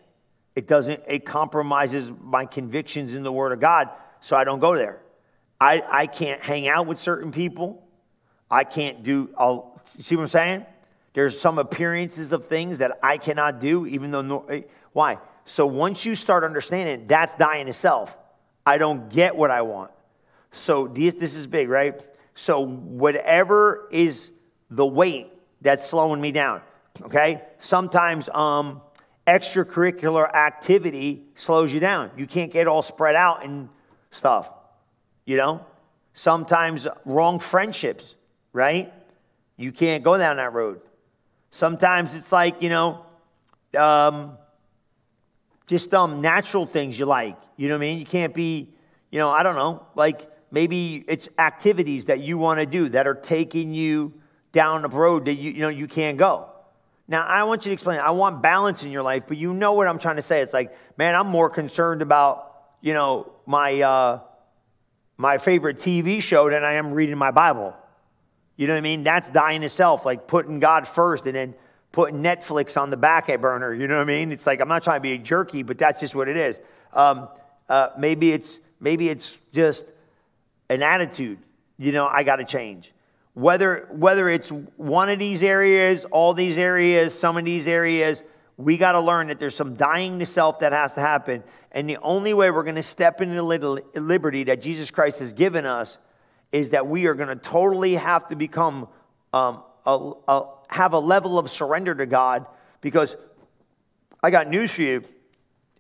It 0.54 0.66
doesn't, 0.66 1.02
it 1.08 1.24
compromises 1.24 2.10
my 2.22 2.46
convictions 2.46 3.14
in 3.14 3.22
the 3.22 3.32
Word 3.32 3.52
of 3.52 3.60
God, 3.60 3.90
so 4.20 4.36
I 4.36 4.44
don't 4.44 4.60
go 4.60 4.74
there. 4.74 5.00
I, 5.60 5.82
I 5.88 6.06
can't 6.06 6.42
hang 6.42 6.68
out 6.68 6.86
with 6.86 6.98
certain 6.98 7.32
people. 7.32 7.86
I 8.50 8.64
can't 8.64 9.02
do, 9.02 9.30
I'll, 9.38 9.80
see 9.98 10.16
what 10.16 10.22
I'm 10.22 10.28
saying? 10.28 10.66
There's 11.14 11.38
some 11.40 11.58
appearances 11.58 12.32
of 12.32 12.46
things 12.46 12.78
that 12.78 12.98
I 13.02 13.16
cannot 13.16 13.58
do, 13.60 13.86
even 13.86 14.10
though, 14.10 14.22
no, 14.22 14.44
eh, 14.46 14.62
why? 14.92 15.18
So 15.44 15.66
once 15.66 16.04
you 16.04 16.14
start 16.14 16.44
understanding, 16.44 17.06
that's 17.06 17.34
dying 17.36 17.66
to 17.66 17.72
self. 17.72 18.18
I 18.66 18.78
don't 18.78 19.08
get 19.08 19.36
what 19.36 19.50
I 19.50 19.62
want. 19.62 19.92
So 20.52 20.88
this, 20.88 21.14
this 21.14 21.34
is 21.34 21.46
big, 21.46 21.68
right? 21.68 21.94
So 22.34 22.60
whatever 22.66 23.88
is 23.90 24.32
the 24.70 24.84
weight 24.84 25.28
that's 25.62 25.88
slowing 25.88 26.20
me 26.20 26.32
down, 26.32 26.60
okay? 27.02 27.42
Sometimes 27.58 28.28
um, 28.28 28.82
extracurricular 29.26 30.30
activity 30.34 31.24
slows 31.34 31.72
you 31.72 31.80
down. 31.80 32.10
You 32.16 32.26
can't 32.26 32.52
get 32.52 32.66
all 32.66 32.82
spread 32.82 33.14
out 33.14 33.44
and 33.44 33.68
stuff, 34.10 34.52
you 35.26 35.36
know? 35.36 35.64
Sometimes 36.14 36.86
wrong 37.04 37.38
friendships, 37.38 38.14
right? 38.54 38.90
You 39.58 39.70
can't 39.70 40.02
go 40.02 40.16
down 40.16 40.38
that 40.38 40.54
road. 40.54 40.80
Sometimes 41.50 42.14
it's 42.14 42.32
like, 42.32 42.62
you 42.62 42.70
know, 42.70 43.04
um, 43.78 44.38
just 45.66 45.92
um, 45.92 46.22
natural 46.22 46.64
things 46.64 46.98
you 46.98 47.04
like. 47.04 47.36
You 47.58 47.68
know 47.68 47.74
what 47.74 47.80
I 47.84 47.88
mean? 47.88 47.98
You 47.98 48.06
can't 48.06 48.32
be, 48.32 48.70
you 49.10 49.18
know, 49.18 49.30
I 49.30 49.42
don't 49.42 49.56
know, 49.56 49.84
like 49.94 50.30
Maybe 50.50 51.04
it's 51.08 51.28
activities 51.38 52.06
that 52.06 52.20
you 52.20 52.38
want 52.38 52.60
to 52.60 52.66
do 52.66 52.88
that 52.90 53.06
are 53.06 53.14
taking 53.14 53.74
you 53.74 54.14
down 54.52 54.84
a 54.84 54.88
road 54.88 55.24
that 55.26 55.34
you, 55.34 55.50
you 55.50 55.60
know 55.60 55.68
you 55.68 55.88
can't 55.88 56.16
go. 56.16 56.48
Now, 57.08 57.24
I 57.24 57.44
want 57.44 57.66
you 57.66 57.70
to 57.70 57.72
explain. 57.74 57.98
I 58.00 58.10
want 58.10 58.42
balance 58.42 58.82
in 58.82 58.90
your 58.90 59.02
life, 59.02 59.24
but 59.28 59.36
you 59.36 59.52
know 59.52 59.74
what 59.74 59.86
I'm 59.86 59.98
trying 59.98 60.16
to 60.16 60.22
say. 60.22 60.40
It's 60.40 60.52
like, 60.52 60.76
man, 60.96 61.14
I'm 61.14 61.26
more 61.26 61.50
concerned 61.50 62.02
about, 62.02 62.54
you 62.80 62.94
know, 62.94 63.32
my 63.44 63.80
uh, 63.80 64.20
my 65.16 65.38
favorite 65.38 65.78
TV 65.78 66.20
show 66.20 66.50
than 66.50 66.64
I 66.64 66.74
am 66.74 66.92
reading 66.92 67.16
my 67.16 67.30
Bible. 67.30 67.76
You 68.56 68.66
know 68.66 68.74
what 68.74 68.78
I 68.78 68.82
mean? 68.82 69.04
That's 69.04 69.30
dying 69.30 69.60
to 69.62 69.68
self, 69.68 70.04
like 70.04 70.26
putting 70.26 70.60
God 70.60 70.86
first 70.86 71.26
and 71.26 71.34
then 71.34 71.54
putting 71.92 72.22
Netflix 72.22 72.80
on 72.80 72.90
the 72.90 72.96
back 72.96 73.28
burner. 73.40 73.72
You 73.72 73.86
know 73.86 73.96
what 73.96 74.02
I 74.02 74.04
mean? 74.04 74.32
It's 74.32 74.46
like 74.46 74.60
I'm 74.60 74.68
not 74.68 74.82
trying 74.82 74.98
to 74.98 75.02
be 75.02 75.12
a 75.12 75.18
jerky, 75.18 75.62
but 75.62 75.78
that's 75.78 76.00
just 76.00 76.14
what 76.14 76.28
it 76.28 76.36
is. 76.36 76.60
Um, 76.92 77.28
uh, 77.68 77.88
maybe 77.98 78.32
it's 78.32 78.60
maybe 78.80 79.08
it's 79.08 79.38
just 79.52 79.92
an 80.68 80.82
attitude. 80.82 81.38
You 81.78 81.92
know, 81.92 82.06
I 82.06 82.22
got 82.22 82.36
to 82.36 82.44
change. 82.44 82.92
Whether 83.34 83.88
whether 83.90 84.28
it's 84.28 84.50
one 84.50 85.10
of 85.10 85.18
these 85.18 85.42
areas, 85.42 86.06
all 86.06 86.32
these 86.32 86.56
areas, 86.56 87.18
some 87.18 87.36
of 87.36 87.44
these 87.44 87.68
areas, 87.68 88.22
we 88.56 88.78
got 88.78 88.92
to 88.92 89.00
learn 89.00 89.26
that 89.26 89.38
there's 89.38 89.54
some 89.54 89.74
dying 89.74 90.18
to 90.18 90.26
self 90.26 90.60
that 90.60 90.72
has 90.72 90.94
to 90.94 91.00
happen. 91.00 91.44
And 91.72 91.88
the 91.88 91.98
only 91.98 92.32
way 92.32 92.50
we're 92.50 92.62
going 92.62 92.76
to 92.76 92.82
step 92.82 93.20
into 93.20 93.34
the 93.34 94.00
liberty 94.00 94.44
that 94.44 94.62
Jesus 94.62 94.90
Christ 94.90 95.18
has 95.18 95.32
given 95.32 95.66
us 95.66 95.98
is 96.52 96.70
that 96.70 96.86
we 96.86 97.06
are 97.06 97.14
going 97.14 97.28
to 97.28 97.36
totally 97.36 97.94
have 97.94 98.28
to 98.28 98.36
become, 98.36 98.88
um, 99.34 99.62
a, 99.84 100.12
a, 100.26 100.48
have 100.70 100.94
a 100.94 100.98
level 100.98 101.38
of 101.38 101.50
surrender 101.50 101.94
to 101.94 102.06
God. 102.06 102.46
Because 102.80 103.16
I 104.22 104.30
got 104.30 104.48
news 104.48 104.70
for 104.70 104.82
you. 104.82 105.04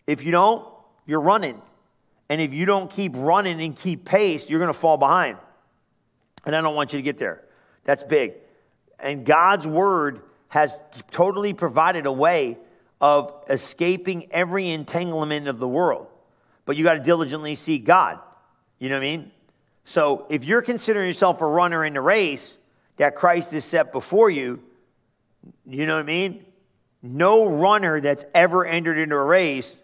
If 0.06 0.24
you 0.24 0.32
don't, 0.32 0.66
you're 1.06 1.20
running. 1.20 1.60
And 2.28 2.40
if 2.40 2.52
you 2.52 2.66
don't 2.66 2.90
keep 2.90 3.12
running 3.14 3.62
and 3.62 3.74
keep 3.74 4.04
pace, 4.04 4.50
you're 4.50 4.58
going 4.58 4.72
to 4.72 4.78
fall 4.78 4.98
behind. 4.98 5.38
And 6.44 6.54
I 6.54 6.60
don't 6.60 6.74
want 6.74 6.92
you 6.92 6.98
to 6.98 7.02
get 7.02 7.16
there. 7.16 7.42
That's 7.84 8.02
big. 8.02 8.34
And 9.00 9.24
God's 9.24 9.66
word 9.66 10.20
has 10.48 10.76
totally 11.10 11.54
provided 11.54 12.06
a 12.06 12.12
way 12.12 12.58
of 13.00 13.32
escaping 13.50 14.26
every 14.30 14.70
entanglement 14.70 15.48
of 15.48 15.58
the 15.58 15.68
world. 15.68 16.08
But 16.64 16.76
you 16.76 16.84
got 16.84 16.94
to 16.94 17.00
diligently 17.00 17.54
seek 17.54 17.84
God. 17.84 18.18
You 18.78 18.88
know 18.88 18.96
what 18.96 19.06
I 19.06 19.16
mean? 19.16 19.30
So 19.84 20.26
if 20.28 20.44
you're 20.44 20.62
considering 20.62 21.06
yourself 21.06 21.40
a 21.40 21.46
runner 21.46 21.84
in 21.84 21.94
the 21.94 22.00
race 22.00 22.56
that 22.96 23.14
Christ 23.14 23.52
has 23.52 23.64
set 23.64 23.92
before 23.92 24.30
you, 24.30 24.62
you 25.64 25.86
know 25.86 25.94
what 25.94 26.02
I 26.02 26.06
mean? 26.06 26.44
No 27.02 27.46
runner 27.46 28.00
that's 28.00 28.24
ever 28.34 28.64
entered 28.66 28.98
into 28.98 29.14
a 29.14 29.24
race 29.24 29.76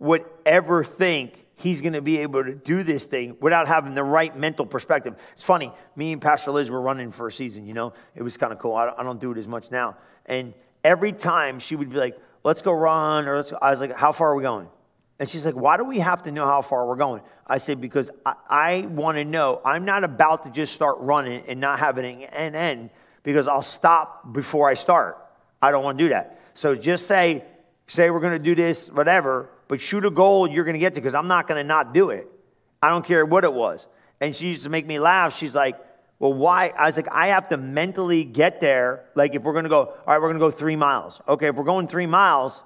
would 0.00 0.24
ever 0.44 0.82
think 0.82 1.44
he's 1.56 1.80
going 1.80 1.92
to 1.92 2.02
be 2.02 2.18
able 2.18 2.44
to 2.44 2.54
do 2.54 2.82
this 2.82 3.04
thing 3.04 3.36
without 3.40 3.68
having 3.68 3.94
the 3.94 4.02
right 4.02 4.34
mental 4.36 4.64
perspective. 4.64 5.14
It's 5.34 5.44
funny, 5.44 5.72
me 5.96 6.12
and 6.12 6.22
Pastor 6.22 6.50
Liz 6.50 6.70
were 6.70 6.80
running 6.80 7.12
for 7.12 7.26
a 7.28 7.32
season, 7.32 7.66
you 7.66 7.74
know? 7.74 7.92
It 8.14 8.22
was 8.22 8.36
kind 8.36 8.52
of 8.52 8.58
cool. 8.58 8.74
I 8.74 8.86
don't, 8.86 8.98
I 8.98 9.02
don't 9.02 9.20
do 9.20 9.32
it 9.32 9.38
as 9.38 9.48
much 9.48 9.70
now. 9.70 9.96
And 10.26 10.54
every 10.84 11.12
time 11.12 11.58
she 11.58 11.76
would 11.76 11.90
be 11.90 11.96
like, 11.96 12.18
let's 12.48 12.62
go 12.62 12.72
run, 12.72 13.28
or 13.28 13.36
let's. 13.36 13.52
I 13.60 13.70
was 13.70 13.80
like, 13.80 13.94
how 13.94 14.10
far 14.10 14.30
are 14.30 14.34
we 14.34 14.42
going? 14.42 14.68
And 15.20 15.28
she's 15.28 15.44
like, 15.44 15.54
why 15.54 15.76
do 15.76 15.84
we 15.84 15.98
have 15.98 16.22
to 16.22 16.32
know 16.32 16.46
how 16.46 16.62
far 16.62 16.86
we're 16.86 16.96
going? 16.96 17.22
I 17.46 17.58
said, 17.58 17.80
because 17.80 18.10
I, 18.24 18.34
I 18.48 18.86
want 18.86 19.18
to 19.18 19.24
know. 19.24 19.60
I'm 19.64 19.84
not 19.84 20.02
about 20.02 20.44
to 20.44 20.50
just 20.50 20.72
start 20.74 20.96
running 21.00 21.42
and 21.46 21.60
not 21.60 21.78
having 21.78 22.24
an 22.24 22.54
end 22.54 22.90
because 23.22 23.48
I'll 23.48 23.62
stop 23.62 24.32
before 24.32 24.68
I 24.68 24.74
start. 24.74 25.18
I 25.60 25.70
don't 25.72 25.84
want 25.84 25.98
to 25.98 26.04
do 26.04 26.08
that. 26.10 26.40
So 26.54 26.74
just 26.74 27.06
say, 27.06 27.44
say 27.86 28.10
we're 28.10 28.20
going 28.20 28.38
to 28.38 28.42
do 28.42 28.54
this, 28.54 28.88
whatever, 28.88 29.50
but 29.66 29.80
shoot 29.80 30.04
a 30.04 30.10
goal 30.10 30.48
you're 30.48 30.64
going 30.64 30.74
to 30.74 30.80
get 30.80 30.94
to 30.94 31.00
because 31.00 31.14
I'm 31.14 31.28
not 31.28 31.48
going 31.48 31.60
to 31.60 31.66
not 31.66 31.92
do 31.92 32.10
it. 32.10 32.28
I 32.80 32.88
don't 32.88 33.04
care 33.04 33.26
what 33.26 33.44
it 33.44 33.52
was. 33.52 33.86
And 34.20 34.34
she 34.34 34.48
used 34.48 34.62
to 34.62 34.70
make 34.70 34.86
me 34.86 34.98
laugh. 34.98 35.36
She's 35.36 35.54
like, 35.54 35.76
well, 36.18 36.32
why? 36.32 36.72
I 36.76 36.86
was 36.86 36.96
like, 36.96 37.08
I 37.10 37.28
have 37.28 37.48
to 37.48 37.56
mentally 37.56 38.24
get 38.24 38.60
there. 38.60 39.04
Like, 39.14 39.34
if 39.34 39.42
we're 39.42 39.52
going 39.52 39.64
to 39.64 39.68
go, 39.68 39.80
all 39.84 40.04
right, 40.06 40.20
we're 40.20 40.28
going 40.28 40.40
to 40.40 40.40
go 40.40 40.50
three 40.50 40.76
miles. 40.76 41.20
Okay, 41.28 41.48
if 41.48 41.54
we're 41.54 41.64
going 41.64 41.86
three 41.86 42.06
miles, 42.06 42.60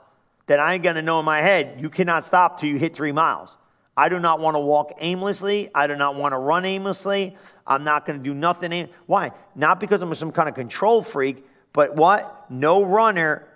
then 0.47 0.59
I 0.59 0.75
ain't 0.75 0.83
going 0.83 0.97
to 0.97 1.03
know 1.03 1.19
in 1.19 1.25
my 1.25 1.41
head, 1.41 1.81
you 1.81 1.91
cannot 1.91 2.25
stop 2.25 2.59
till 2.59 2.71
you 2.71 2.79
hit 2.79 2.95
three 2.97 3.13
miles. 3.13 3.57
I 3.95 4.09
do 4.09 4.19
not 4.19 4.41
want 4.41 4.55
to 4.55 4.61
walk 4.61 4.93
aimlessly. 5.01 5.69
I 5.75 5.87
do 5.87 5.97
not 5.97 6.15
want 6.15 6.33
to 6.33 6.39
run 6.39 6.65
aimlessly. 6.65 7.37
I'm 7.67 7.85
not 7.85 8.07
going 8.07 8.19
to 8.19 8.25
do 8.25 8.33
nothing. 8.33 8.73
Aim- 8.73 8.89
Why? 9.07 9.33
Not 9.55 9.81
because 9.81 10.01
I'm 10.01 10.15
some 10.15 10.33
kind 10.33 10.49
of 10.49 10.55
control 10.55 11.03
freak, 11.03 11.45
but 11.75 11.95
what? 11.95 12.51
No 12.51 12.83
runner 12.83 13.47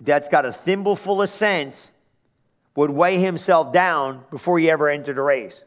that's 0.00 0.28
got 0.28 0.46
a 0.46 0.52
thimble 0.52 0.96
full 0.96 1.20
of 1.20 1.28
sense 1.28 1.92
would 2.74 2.90
weigh 2.90 3.18
himself 3.18 3.70
down 3.72 4.24
before 4.30 4.58
he 4.58 4.70
ever 4.70 4.88
entered 4.88 5.18
a 5.18 5.22
race. 5.22 5.62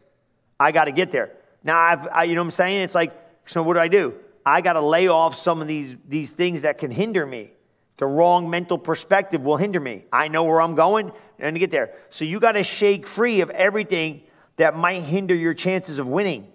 I 0.60 0.72
got 0.72 0.86
to 0.86 0.92
get 0.92 1.12
there. 1.12 1.32
Now, 1.63 1.77
I've, 1.77 2.08
I, 2.08 2.24
you 2.24 2.34
know 2.34 2.42
what 2.42 2.46
I'm 2.46 2.51
saying? 2.51 2.82
It's 2.82 2.96
like, 2.96 3.13
so 3.45 3.63
what 3.63 3.73
do 3.75 3.79
I 3.79 3.87
do? 3.87 4.15
I 4.45 4.61
got 4.61 4.73
to 4.73 4.81
lay 4.81 5.07
off 5.07 5.35
some 5.35 5.61
of 5.61 5.67
these, 5.67 5.95
these 6.07 6.31
things 6.31 6.63
that 6.63 6.77
can 6.77 6.91
hinder 6.91 7.25
me. 7.25 7.51
The 7.97 8.05
wrong 8.05 8.49
mental 8.49 8.77
perspective 8.77 9.41
will 9.41 9.57
hinder 9.57 9.79
me. 9.79 10.05
I 10.11 10.27
know 10.27 10.43
where 10.43 10.61
I'm 10.61 10.75
going 10.75 11.11
and 11.39 11.55
to 11.55 11.59
get 11.59 11.71
there. 11.71 11.93
So 12.09 12.25
you 12.25 12.39
got 12.39 12.53
to 12.53 12.63
shake 12.63 13.07
free 13.07 13.41
of 13.41 13.49
everything 13.51 14.23
that 14.57 14.75
might 14.75 15.01
hinder 15.01 15.33
your 15.33 15.53
chances 15.53 15.99
of 15.99 16.07
winning. 16.07 16.51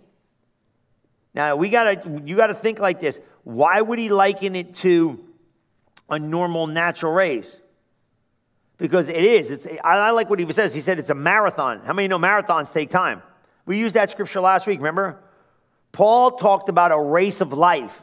Now, 1.35 1.57
we 1.57 1.71
got 1.71 2.03
to, 2.03 2.23
you 2.25 2.37
got 2.37 2.49
to 2.49 2.55
think 2.55 2.79
like 2.79 3.01
this. 3.01 3.21
Why 3.45 3.81
would 3.81 3.99
he 3.99 4.09
liken 4.09 4.55
it 4.55 4.75
to 4.77 5.25
a 6.09 6.19
normal 6.19 6.67
natural 6.67 7.13
race? 7.13 7.57
because 8.81 9.09
it 9.09 9.23
is. 9.23 9.51
It's, 9.51 9.67
I 9.85 10.11
like 10.11 10.31
what 10.31 10.39
he 10.39 10.53
says. 10.53 10.75
He 10.75 10.81
said 10.81 10.99
it's 10.99 11.11
a 11.11 11.15
marathon. 11.15 11.83
How 11.85 11.93
many 11.93 12.09
know 12.09 12.19
marathons 12.19 12.73
take 12.73 12.91
time? 12.91 13.23
We 13.67 13.79
used 13.79 13.95
that 13.95 14.11
scripture 14.11 14.41
last 14.41 14.67
week, 14.67 14.79
remember? 14.79 15.23
Paul 15.93 16.33
talked 16.33 16.69
about 16.69 16.93
a 16.93 17.01
race 17.01 17.41
of 17.41 17.53
life. 17.53 18.03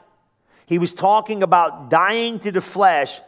He 0.65 0.77
was 0.77 0.93
talking 0.93 1.43
about 1.43 1.89
dying 1.89 2.39
to 2.39 2.51
the 2.51 2.61
flesh, 2.61 3.19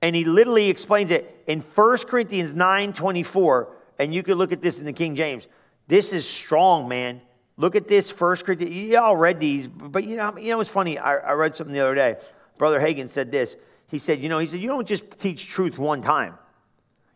and 0.00 0.16
he 0.16 0.24
literally 0.24 0.70
explains 0.70 1.10
it 1.10 1.44
in 1.46 1.60
1 1.60 1.98
Corinthians 2.08 2.54
9 2.54 2.92
24. 2.92 3.76
And 3.98 4.14
you 4.14 4.22
can 4.22 4.34
look 4.34 4.52
at 4.52 4.62
this 4.62 4.80
in 4.80 4.86
the 4.86 4.92
King 4.92 5.14
James. 5.14 5.46
This 5.86 6.12
is 6.12 6.26
strong, 6.26 6.88
man. 6.88 7.20
Look 7.56 7.76
at 7.76 7.88
this, 7.88 8.10
1 8.18 8.36
Corinthians. 8.38 8.74
You 8.74 8.98
all 8.98 9.16
read 9.16 9.38
these, 9.38 9.68
but 9.68 10.04
you 10.04 10.16
know, 10.16 10.36
you 10.38 10.50
know 10.50 10.56
what's 10.56 10.70
funny? 10.70 10.98
I, 10.98 11.16
I 11.16 11.32
read 11.32 11.54
something 11.54 11.74
the 11.74 11.80
other 11.80 11.94
day. 11.94 12.16
Brother 12.56 12.80
Hagin 12.80 13.10
said 13.10 13.30
this. 13.30 13.56
He 13.88 13.98
said, 13.98 14.20
you 14.20 14.30
know, 14.30 14.38
he 14.38 14.46
said, 14.46 14.60
you 14.60 14.68
don't 14.68 14.88
just 14.88 15.18
teach 15.18 15.46
truth 15.46 15.78
one 15.78 16.00
time. 16.00 16.38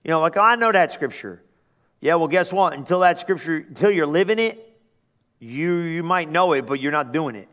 You 0.04 0.11
know, 0.11 0.21
like, 0.21 0.37
oh, 0.37 0.42
I 0.42 0.56
know 0.56 0.71
that 0.71 0.92
scripture. 0.92 1.42
Yeah, 2.00 2.16
well, 2.16 2.28
guess 2.28 2.52
what? 2.52 2.75
Until 2.75 3.00
that 3.00 3.18
scripture, 3.18 3.56
until 3.56 3.90
you're 3.90 4.06
living 4.06 4.38
it, 4.38 4.66
you, 5.38 5.75
you 5.76 6.02
might 6.02 6.31
know 6.31 6.52
it, 6.52 6.66
but 6.66 6.81
you're 6.81 6.93
not 6.93 7.12
doing 7.12 7.37
it. 7.37 7.49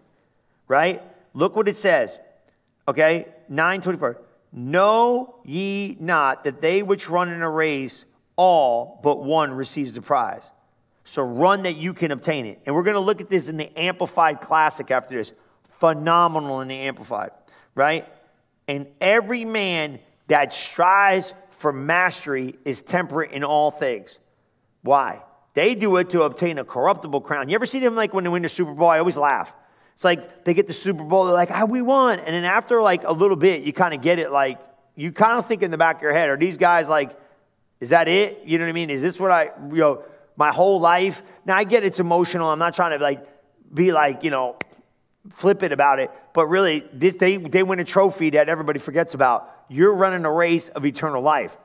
Right? 0.68 1.02
Look 1.34 1.56
what 1.56 1.68
it 1.68 1.78
says. 1.78 2.18
Okay? 2.88 3.28
924. 3.50 4.20
Know 4.52 5.36
ye 5.44 5.98
not 6.00 6.44
that 6.44 6.62
they 6.62 6.84
which 6.84 7.10
run 7.10 7.30
in 7.30 7.42
a 7.42 7.50
race, 7.50 8.06
all 8.36 9.00
but 9.04 9.24
one 9.24 9.52
receives 9.54 9.94
the 9.94 10.02
prize. 10.02 10.44
So 11.04 11.24
run 11.24 11.64
that 11.64 11.76
you 11.76 11.94
can 11.94 12.12
obtain 12.12 12.46
it. 12.46 12.62
And 12.66 12.76
we're 12.76 12.84
going 12.84 12.96
to 12.96 13.00
look 13.00 13.20
at 13.20 13.30
this 13.30 13.50
in 13.50 13.58
the 13.58 13.78
Amplified 13.78 14.42
Classic 14.42 14.90
after 14.90 15.16
this. 15.16 15.34
Phenomenal 15.80 16.62
in 16.62 16.70
the 16.70 16.78
Amplified, 16.78 17.32
right? 17.76 18.08
And 18.68 18.88
every 19.02 19.44
man 19.44 20.00
that 20.28 20.54
strives 20.54 21.34
for 21.58 21.74
mastery 21.74 22.56
is 22.64 22.82
temperate 22.82 23.32
in 23.32 23.44
all 23.44 23.72
things. 23.72 24.18
Why? 24.82 25.22
They 25.54 25.76
do 25.76 25.98
it 25.98 26.10
to 26.12 26.24
obtain 26.24 26.58
a 26.58 26.64
corruptible 26.64 27.22
crown. 27.22 27.50
You 27.50 27.56
ever 27.56 27.66
see 27.66 27.80
them 27.80 27.96
like 27.96 28.14
when 28.14 28.24
they 28.24 28.30
win 28.30 28.42
the 28.42 28.50
Super 28.50 28.74
Bowl? 28.74 28.90
I 28.90 29.00
always 29.00 29.18
laugh. 29.18 29.54
It's 29.96 30.04
like 30.04 30.44
they 30.46 30.54
get 30.54 30.68
the 30.68 30.74
Super 30.74 31.04
Bowl, 31.04 31.26
they're 31.26 31.34
like, 31.34 31.52
ah, 31.52 31.66
we 31.66 31.82
won. 31.82 32.20
And 32.20 32.28
then 32.28 32.44
after 32.44 32.82
like 32.82 33.04
a 33.04 33.14
little 33.14 33.38
bit, 33.38 33.64
you 33.64 33.74
kind 33.74 33.94
of 33.94 34.02
get 34.02 34.18
it 34.20 34.32
like, 34.32 34.60
you 34.96 35.12
kind 35.12 35.38
of 35.38 35.46
think 35.46 35.62
in 35.62 35.72
the 35.72 35.78
back 35.78 35.98
of 35.98 36.02
your 36.02 36.14
head, 36.14 36.30
are 36.30 36.38
these 36.38 36.58
guys 36.58 36.88
like, 36.88 37.18
is 37.80 37.90
that 37.90 38.08
it? 38.08 38.42
You 38.46 38.58
know 38.58 38.66
what 38.66 38.70
I 38.70 38.74
mean? 38.74 38.90
Is 38.90 39.02
this 39.02 39.20
what 39.20 39.32
I, 39.32 39.52
you 39.70 39.78
know, 39.78 40.04
my 40.36 40.52
whole 40.52 40.80
life? 40.80 41.22
Now 41.46 41.58
I 41.58 41.64
get 41.64 41.84
it's 41.84 42.00
emotional. 42.00 42.50
I'm 42.50 42.60
not 42.60 42.74
trying 42.74 42.98
to 42.98 43.04
like 43.04 43.28
be 43.74 43.92
like, 43.92 44.24
you 44.24 44.32
know, 44.32 44.58
flip 45.32 45.64
it 45.64 45.72
about 45.72 46.00
it. 46.00 46.10
But 46.34 46.48
really, 46.48 46.84
this, 46.92 47.16
they, 47.16 47.38
they 47.38 47.62
win 47.62 47.80
a 47.80 47.84
trophy 47.84 48.32
that 48.32 48.50
everybody 48.50 48.80
forgets 48.80 49.14
about. 49.14 49.50
You're 49.70 49.94
running 49.94 50.26
a 50.26 50.32
race 50.32 50.70
of 50.70 50.86
eternal 50.86 51.22
life. 51.22 51.56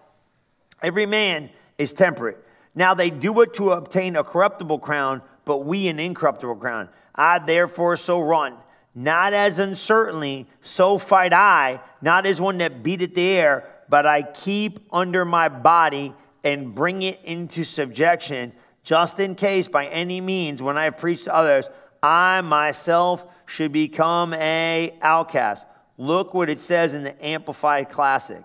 Every 0.83 1.07
man 1.07 1.51
is 1.79 1.93
temperate. 1.93 2.45
Now 2.79 2.95
they 2.95 3.11
do 3.11 3.41
it 3.41 3.55
to 3.55 3.73
obtain 3.73 4.15
a 4.15 4.23
corruptible 4.23 4.79
crown, 4.79 5.21
but 5.45 5.65
we 5.65 5.89
an 5.89 5.99
incorruptible 5.99 6.55
crown. 6.55 6.89
I 7.13 7.41
therefore 7.41 7.97
so 7.97 8.21
run, 8.21 8.55
not 8.95 9.33
as 9.33 9.59
uncertainly, 9.59 10.47
so 10.61 10.97
fight 10.97 11.33
I, 11.33 11.81
not 12.01 12.25
as 12.25 12.41
one 12.41 12.59
that 12.59 12.85
beateth 12.85 13.17
the 13.17 13.31
air, 13.31 13.65
but 13.89 14.07
I 14.07 14.23
keep 14.23 14.79
under 14.93 15.25
my 15.25 15.49
body 15.49 16.15
and 16.45 16.73
bring 16.73 17.03
it 17.03 17.19
into 17.25 17.65
subjection, 17.65 18.53
just 18.85 19.19
in 19.19 19.35
case 19.35 19.67
by 19.67 19.87
any 19.87 20.21
means, 20.21 20.63
when 20.63 20.79
I 20.79 20.85
have 20.85 20.99
preached 20.99 21.25
to 21.25 21.35
others, 21.35 21.69
I 22.01 22.43
myself 22.43 23.27
should 23.45 23.73
become 23.73 24.35
a 24.35 24.97
outcast. 25.03 25.67
Look 25.97 26.33
what 26.33 26.49
it 26.49 26.61
says 26.61 26.95
in 26.95 27.03
the 27.03 27.27
Amplified 27.27 27.91
Classic. 27.91 28.45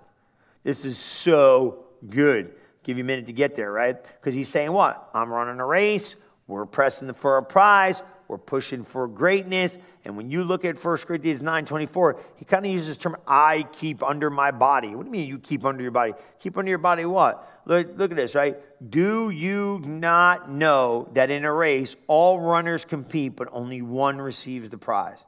This 0.64 0.86
is 0.86 0.98
so 0.98 1.86
good. 2.10 2.56
Give 2.84 2.98
you 2.98 3.04
a 3.04 3.08
minute 3.08 3.26
to 3.28 3.34
get 3.34 3.56
there, 3.56 3.72
right? 3.72 3.98
Because 4.04 4.34
he's 4.34 4.50
saying 4.50 4.72
what? 4.72 5.10
I'm 5.14 5.32
running 5.32 5.60
a 5.60 5.66
race. 5.66 6.16
We're 6.48 6.66
pressing 6.66 7.12
for 7.14 7.38
a 7.38 7.44
prize. 7.44 8.02
We're 8.28 8.38
pushing 8.38 8.84
for 8.84 9.08
greatness. 9.08 9.78
And 10.06 10.18
when 10.18 10.30
you 10.30 10.44
look 10.44 10.66
at 10.66 10.84
1 10.84 10.98
Corinthians 11.00 11.42
9 11.42 11.66
24, 11.66 12.20
he 12.36 12.46
kind 12.46 12.66
of 12.66 12.72
uses 12.72 12.98
the 12.98 13.04
term, 13.04 13.18
I 13.26 13.68
keep 13.74 14.04
under 14.04 14.30
my 14.30 14.52
body. 14.52 14.96
What 14.96 15.04
do 15.04 15.08
you 15.08 15.12
mean 15.12 15.28
you 15.28 15.40
keep 15.40 15.64
under 15.66 15.82
your 15.82 15.92
body? 15.92 16.14
Keep 16.40 16.58
under 16.58 16.70
your 16.70 16.78
body 16.78 17.06
what? 17.06 17.50
Look, 17.66 17.98
look 17.98 18.12
at 18.12 18.18
this, 18.18 18.36
right? 18.36 18.58
Do 18.90 19.30
you 19.30 19.82
not 19.86 20.50
know 20.50 21.10
that 21.14 21.30
in 21.32 21.46
a 21.46 21.54
race, 21.54 21.96
all 22.08 22.42
runners 22.42 22.84
compete, 22.84 23.36
but 23.36 23.48
only 23.52 23.82
one 23.82 24.20
receives 24.20 24.70
the 24.70 24.78
prize? 24.78 25.24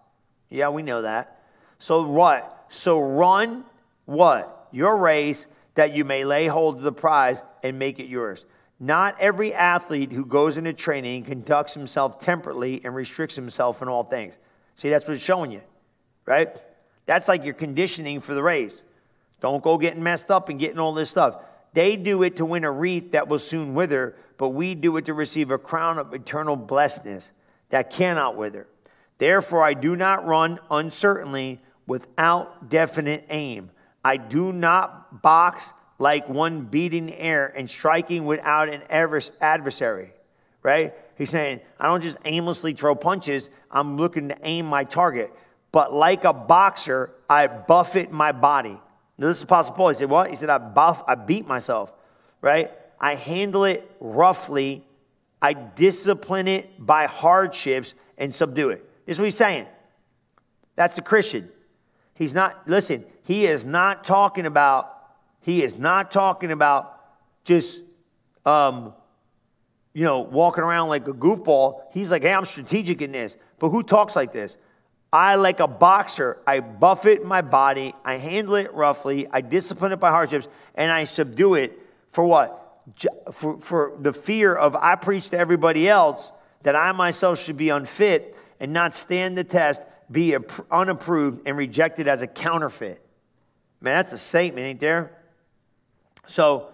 Yeah, 0.49 0.69
we 0.69 0.83
know 0.83 1.03
that. 1.03 1.43
So 1.79 2.03
what? 2.03 2.65
So 2.69 2.99
run 2.99 3.63
what? 4.05 4.67
Your 4.71 4.97
race 4.97 5.47
that 5.75 5.93
you 5.93 6.03
may 6.03 6.25
lay 6.25 6.47
hold 6.47 6.77
of 6.77 6.81
the 6.81 6.91
prize 6.91 7.41
and 7.63 7.77
make 7.77 7.99
it 7.99 8.07
yours. 8.07 8.45
Not 8.79 9.15
every 9.19 9.53
athlete 9.53 10.11
who 10.11 10.25
goes 10.25 10.57
into 10.57 10.73
training 10.73 11.23
conducts 11.23 11.73
himself 11.73 12.19
temperately 12.19 12.81
and 12.83 12.93
restricts 12.93 13.35
himself 13.35 13.81
in 13.81 13.87
all 13.87 14.03
things. 14.03 14.35
See, 14.75 14.89
that's 14.89 15.07
what 15.07 15.13
it's 15.13 15.23
showing 15.23 15.51
you, 15.51 15.61
right? 16.25 16.49
That's 17.05 17.27
like 17.27 17.45
your 17.45 17.53
conditioning 17.53 18.19
for 18.19 18.33
the 18.33 18.43
race. 18.43 18.81
Don't 19.41 19.63
go 19.63 19.77
getting 19.77 20.03
messed 20.03 20.31
up 20.31 20.49
and 20.49 20.59
getting 20.59 20.79
all 20.79 20.93
this 20.93 21.09
stuff. 21.09 21.41
They 21.73 21.95
do 21.97 22.23
it 22.23 22.37
to 22.37 22.45
win 22.45 22.63
a 22.63 22.71
wreath 22.71 23.11
that 23.11 23.27
will 23.27 23.39
soon 23.39 23.73
wither, 23.73 24.15
but 24.37 24.49
we 24.49 24.75
do 24.75 24.95
it 24.97 25.05
to 25.05 25.13
receive 25.13 25.51
a 25.51 25.57
crown 25.57 25.97
of 25.97 26.13
eternal 26.13 26.55
blessedness 26.55 27.31
that 27.69 27.91
cannot 27.91 28.35
wither. 28.35 28.67
Therefore, 29.17 29.63
I 29.63 29.73
do 29.73 29.95
not 29.95 30.25
run 30.25 30.59
uncertainly 30.71 31.61
without 31.87 32.69
definite 32.69 33.25
aim. 33.29 33.71
I 34.05 34.17
do 34.17 34.53
not 34.53 35.23
box 35.23 35.73
like 35.97 36.29
one 36.29 36.61
beating 36.61 37.11
air 37.11 37.51
and 37.57 37.67
striking 37.67 38.25
without 38.25 38.69
an 38.69 38.83
adversary, 38.89 40.13
right? 40.61 40.93
He's 41.17 41.31
saying, 41.31 41.61
I 41.79 41.87
don't 41.87 42.03
just 42.03 42.19
aimlessly 42.23 42.73
throw 42.73 42.93
punches, 42.93 43.49
I'm 43.71 43.97
looking 43.97 44.29
to 44.29 44.37
aim 44.43 44.67
my 44.67 44.83
target. 44.83 45.33
But 45.71 45.91
like 45.91 46.23
a 46.23 46.33
boxer, 46.33 47.15
I 47.27 47.47
buffet 47.47 48.11
my 48.11 48.31
body. 48.31 48.79
Now, 49.17 49.27
this 49.27 49.37
is 49.37 49.43
Apostle 49.43 49.73
Paul. 49.73 49.89
He 49.89 49.95
said, 49.95 50.09
What? 50.09 50.29
He 50.29 50.35
said, 50.35 50.51
I 50.51 50.59
buff, 50.59 51.03
I 51.07 51.15
beat 51.15 51.47
myself, 51.47 51.91
right? 52.41 52.71
I 52.99 53.15
handle 53.15 53.63
it 53.63 53.89
roughly, 53.99 54.85
I 55.41 55.53
discipline 55.53 56.47
it 56.47 56.69
by 56.77 57.07
hardships 57.07 57.95
and 58.19 58.33
subdue 58.33 58.69
it. 58.69 58.87
This 59.07 59.15
is 59.15 59.19
what 59.19 59.25
he's 59.25 59.35
saying. 59.35 59.65
That's 60.75 60.95
the 60.95 61.01
Christian. 61.01 61.49
He's 62.13 62.35
not, 62.35 62.67
listen, 62.67 63.03
he 63.25 63.47
is 63.47 63.65
not 63.65 64.03
talking 64.03 64.45
about, 64.45 64.91
he 65.41 65.63
is 65.63 65.77
not 65.79 66.11
talking 66.11 66.51
about 66.51 66.99
just, 67.43 67.81
um, 68.45 68.93
you 69.93 70.03
know, 70.03 70.21
walking 70.21 70.63
around 70.63 70.89
like 70.89 71.07
a 71.07 71.13
goofball. 71.13 71.81
He's 71.91 72.11
like, 72.11 72.21
hey, 72.21 72.33
I'm 72.33 72.45
strategic 72.45 73.01
in 73.01 73.11
this. 73.11 73.35
But 73.57 73.69
who 73.69 73.81
talks 73.81 74.15
like 74.15 74.31
this? 74.31 74.57
I, 75.11 75.35
like 75.35 75.59
a 75.59 75.67
boxer, 75.67 76.37
I 76.45 76.59
buffet 76.59 77.23
my 77.23 77.41
body, 77.41 77.93
I 78.03 78.15
handle 78.17 78.55
it 78.55 78.73
roughly, 78.73 79.27
I 79.31 79.41
discipline 79.41 79.91
it 79.91 79.99
by 79.99 80.09
hardships, 80.09 80.47
and 80.75 80.91
I 80.91 81.05
subdue 81.05 81.55
it 81.55 81.79
for 82.09 82.25
what? 82.25 82.61
For, 83.31 83.57
for 83.59 83.93
the 83.99 84.13
fear 84.13 84.53
of 84.53 84.75
I 84.75 84.95
preach 84.95 85.29
to 85.31 85.37
everybody 85.37 85.87
else 85.87 86.31
that 86.63 86.75
I 86.75 86.91
myself 86.91 87.39
should 87.39 87.57
be 87.57 87.69
unfit 87.69 88.35
and 88.59 88.73
not 88.73 88.93
stand 88.93 89.37
the 89.37 89.43
test, 89.43 89.81
be 90.11 90.37
unapproved, 90.69 91.47
and 91.47 91.57
rejected 91.57 92.07
as 92.07 92.21
a 92.21 92.27
counterfeit. 92.27 93.01
Man, 93.81 93.97
that's 93.97 94.13
a 94.13 94.17
statement, 94.17 94.65
ain't 94.65 94.79
there? 94.79 95.11
So 96.27 96.69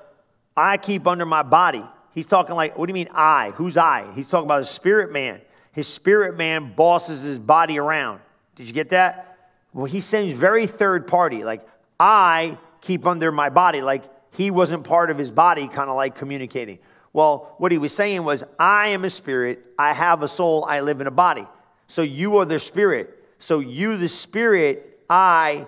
I 0.56 0.78
keep 0.78 1.08
under 1.08 1.26
my 1.26 1.44
body. 1.44 1.84
He's 2.14 2.26
talking 2.26 2.56
like, 2.56 2.78
what 2.78 2.88
do 2.88 2.92
you 2.92 2.96
mean 2.96 3.10
I? 3.14 3.52
Who's 3.56 3.78
I? 3.78 4.12
He's 4.16 4.28
talking 4.28 4.46
about 4.46 4.62
a 4.62 4.66
spirit 4.66 5.12
man. 5.12 5.42
His 5.72 5.88
spirit 5.88 6.38
man 6.38 6.74
bosses 6.74 7.24
his 7.24 7.40
body 7.40 7.80
around. 7.80 8.20
Did 8.56 8.68
you 8.68 8.74
get 8.74 8.90
that? 8.90 9.38
Well, 9.74 9.86
he 9.86 10.02
seems 10.02 10.34
very 10.34 10.68
third 10.68 11.08
party. 11.08 11.44
Like, 11.44 11.66
I 12.00 12.58
keep 12.82 13.08
under 13.08 13.32
my 13.32 13.50
body. 13.50 13.82
Like, 13.82 14.04
he 14.32 14.52
wasn't 14.52 14.84
part 14.84 15.10
of 15.10 15.18
his 15.18 15.32
body, 15.32 15.68
kind 15.68 15.90
of 15.90 15.96
like 15.96 16.16
communicating. 16.16 16.80
Well, 17.14 17.56
what 17.58 17.72
he 17.72 17.78
was 17.78 17.94
saying 17.94 18.24
was, 18.24 18.44
I 18.60 18.90
am 18.90 19.06
a 19.06 19.10
spirit. 19.10 19.66
I 19.78 19.94
have 19.94 20.24
a 20.24 20.28
soul. 20.28 20.66
I 20.66 20.82
live 20.82 21.02
in 21.02 21.08
a 21.08 21.12
body. 21.12 21.46
So 21.88 22.02
you 22.02 22.38
are 22.38 22.46
the 22.46 22.60
spirit. 22.60 23.24
So 23.40 23.60
you, 23.60 23.98
the 23.98 24.10
spirit, 24.10 25.00
I, 25.10 25.68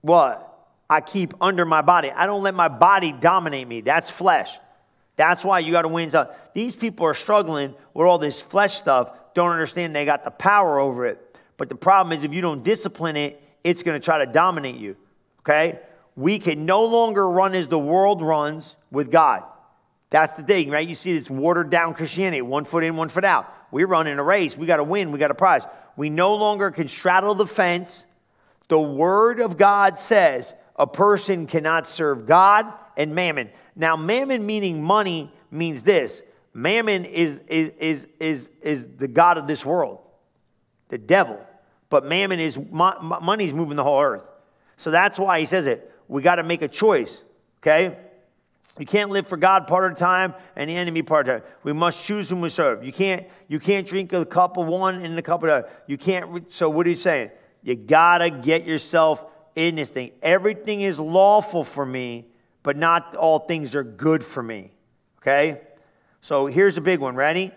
what? 0.00 0.51
I 0.92 1.00
keep 1.00 1.32
under 1.40 1.64
my 1.64 1.80
body. 1.80 2.10
I 2.10 2.26
don't 2.26 2.42
let 2.42 2.54
my 2.54 2.68
body 2.68 3.12
dominate 3.12 3.66
me. 3.66 3.80
That's 3.80 4.10
flesh. 4.10 4.58
That's 5.16 5.42
why 5.42 5.60
you 5.60 5.72
got 5.72 5.82
to 5.82 5.88
win. 5.88 6.12
These 6.52 6.76
people 6.76 7.06
are 7.06 7.14
struggling 7.14 7.74
with 7.94 8.06
all 8.06 8.18
this 8.18 8.42
flesh 8.42 8.74
stuff, 8.74 9.10
don't 9.32 9.52
understand 9.52 9.96
they 9.96 10.04
got 10.04 10.22
the 10.22 10.30
power 10.30 10.78
over 10.78 11.06
it. 11.06 11.38
But 11.56 11.70
the 11.70 11.76
problem 11.76 12.16
is, 12.16 12.24
if 12.24 12.34
you 12.34 12.42
don't 12.42 12.62
discipline 12.62 13.16
it, 13.16 13.42
it's 13.64 13.82
going 13.82 13.98
to 13.98 14.04
try 14.04 14.22
to 14.22 14.30
dominate 14.30 14.76
you. 14.76 14.96
Okay? 15.40 15.78
We 16.14 16.38
can 16.38 16.66
no 16.66 16.84
longer 16.84 17.26
run 17.26 17.54
as 17.54 17.68
the 17.68 17.78
world 17.78 18.20
runs 18.20 18.76
with 18.90 19.10
God. 19.10 19.44
That's 20.10 20.34
the 20.34 20.42
thing, 20.42 20.68
right? 20.68 20.86
You 20.86 20.94
see 20.94 21.14
this 21.14 21.30
watered 21.30 21.70
down 21.70 21.94
Christianity, 21.94 22.42
one 22.42 22.66
foot 22.66 22.84
in, 22.84 22.96
one 22.96 23.08
foot 23.08 23.24
out. 23.24 23.50
We're 23.70 23.86
running 23.86 24.18
a 24.18 24.22
race. 24.22 24.58
We 24.58 24.66
got 24.66 24.76
to 24.76 24.84
win. 24.84 25.10
We 25.10 25.18
got 25.18 25.30
a 25.30 25.34
prize. 25.34 25.62
We 25.96 26.10
no 26.10 26.34
longer 26.34 26.70
can 26.70 26.88
straddle 26.88 27.34
the 27.34 27.46
fence. 27.46 28.04
The 28.68 28.78
word 28.78 29.40
of 29.40 29.56
God 29.56 29.98
says 29.98 30.52
a 30.76 30.86
person 30.86 31.46
cannot 31.46 31.88
serve 31.88 32.26
God 32.26 32.72
and 32.96 33.14
mammon. 33.14 33.50
Now, 33.76 33.96
mammon 33.96 34.44
meaning 34.46 34.82
money 34.82 35.30
means 35.50 35.82
this 35.82 36.22
mammon 36.54 37.04
is, 37.04 37.38
is, 37.48 37.72
is, 37.74 38.08
is, 38.20 38.50
is 38.60 38.86
the 38.96 39.08
God 39.08 39.38
of 39.38 39.46
this 39.46 39.64
world, 39.64 40.00
the 40.88 40.98
devil. 40.98 41.40
But 41.88 42.04
mammon 42.06 42.40
is 42.40 42.58
money's 42.58 43.52
moving 43.52 43.76
the 43.76 43.84
whole 43.84 44.02
earth. 44.02 44.24
So 44.76 44.90
that's 44.90 45.18
why 45.18 45.40
he 45.40 45.46
says 45.46 45.66
it. 45.66 45.92
We 46.08 46.22
got 46.22 46.36
to 46.36 46.42
make 46.42 46.62
a 46.62 46.68
choice, 46.68 47.22
okay? 47.60 47.96
You 48.78 48.86
can't 48.86 49.10
live 49.10 49.26
for 49.26 49.36
God 49.36 49.66
part 49.66 49.90
of 49.90 49.98
the 49.98 50.00
time 50.00 50.34
and 50.56 50.70
the 50.70 50.74
enemy 50.74 51.02
part 51.02 51.28
of 51.28 51.34
the 51.34 51.40
time. 51.40 51.56
We 51.62 51.72
must 51.74 52.04
choose 52.04 52.30
whom 52.30 52.40
we 52.40 52.48
serve. 52.48 52.82
You 52.82 52.92
can't, 52.92 53.26
you 53.48 53.60
can't 53.60 53.86
drink 53.86 54.12
a 54.12 54.24
cup 54.24 54.56
of 54.56 54.66
one 54.66 55.04
and 55.04 55.18
a 55.18 55.22
cup 55.22 55.42
of 55.42 55.48
the 55.48 55.54
other. 55.54 55.70
You 55.86 55.98
can't, 55.98 56.50
so 56.50 56.70
what 56.70 56.86
are 56.86 56.90
you 56.90 56.96
saying? 56.96 57.30
You 57.62 57.76
got 57.76 58.18
to 58.18 58.30
get 58.30 58.64
yourself 58.64 59.24
in 59.54 59.76
this 59.76 59.90
thing. 59.90 60.12
Everything 60.22 60.80
is 60.80 60.98
lawful 60.98 61.64
for 61.64 61.84
me, 61.84 62.26
but 62.62 62.76
not 62.76 63.14
all 63.16 63.40
things 63.40 63.74
are 63.74 63.84
good 63.84 64.24
for 64.24 64.42
me, 64.42 64.70
okay? 65.18 65.60
So 66.20 66.46
here's 66.46 66.76
a 66.76 66.80
big 66.80 67.00
one. 67.00 67.16
Ready? 67.16 67.50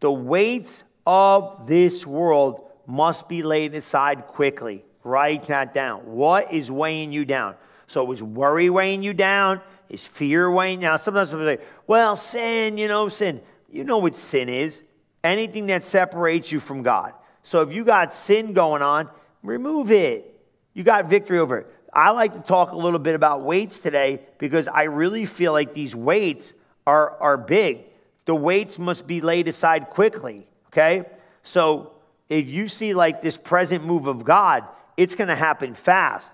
The 0.00 0.12
weights 0.12 0.84
of 1.06 1.66
this 1.66 2.06
world 2.06 2.68
must 2.86 3.28
be 3.28 3.42
laid 3.42 3.74
aside 3.74 4.26
quickly. 4.26 4.84
Write 5.02 5.46
that 5.46 5.74
down. 5.74 6.00
What 6.00 6.52
is 6.52 6.70
weighing 6.70 7.12
you 7.12 7.24
down? 7.24 7.56
So 7.86 8.10
is 8.12 8.22
worry 8.22 8.70
weighing 8.70 9.02
you 9.02 9.14
down? 9.14 9.60
Is 9.88 10.06
fear 10.06 10.50
weighing 10.50 10.80
down? 10.80 10.98
Sometimes 10.98 11.30
people 11.30 11.44
say, 11.44 11.58
well, 11.86 12.16
sin, 12.16 12.78
you 12.78 12.88
know, 12.88 13.08
sin. 13.08 13.40
You 13.70 13.84
know 13.84 13.98
what 13.98 14.14
sin 14.14 14.48
is. 14.48 14.82
Anything 15.22 15.66
that 15.66 15.82
separates 15.82 16.52
you 16.52 16.60
from 16.60 16.82
God. 16.82 17.12
So 17.42 17.62
if 17.62 17.72
you 17.72 17.84
got 17.84 18.12
sin 18.12 18.52
going 18.52 18.82
on, 18.82 19.08
remove 19.42 19.90
it. 19.90 20.33
You 20.74 20.82
got 20.82 21.08
victory 21.08 21.38
over 21.38 21.58
it. 21.58 21.66
I 21.92 22.10
like 22.10 22.34
to 22.34 22.40
talk 22.40 22.72
a 22.72 22.76
little 22.76 22.98
bit 22.98 23.14
about 23.14 23.42
weights 23.42 23.78
today 23.78 24.20
because 24.38 24.66
I 24.66 24.84
really 24.84 25.26
feel 25.26 25.52
like 25.52 25.72
these 25.72 25.94
weights 25.94 26.52
are, 26.86 27.12
are 27.20 27.38
big. 27.38 27.86
The 28.24 28.34
weights 28.34 28.78
must 28.78 29.06
be 29.06 29.20
laid 29.20 29.46
aside 29.46 29.90
quickly, 29.90 30.46
okay? 30.68 31.04
So 31.42 31.92
if 32.28 32.50
you 32.50 32.66
see 32.66 32.94
like 32.94 33.22
this 33.22 33.36
present 33.36 33.84
move 33.84 34.08
of 34.08 34.24
God, 34.24 34.64
it's 34.96 35.14
to 35.28 35.36
happen 35.36 35.74
fast. 35.74 36.32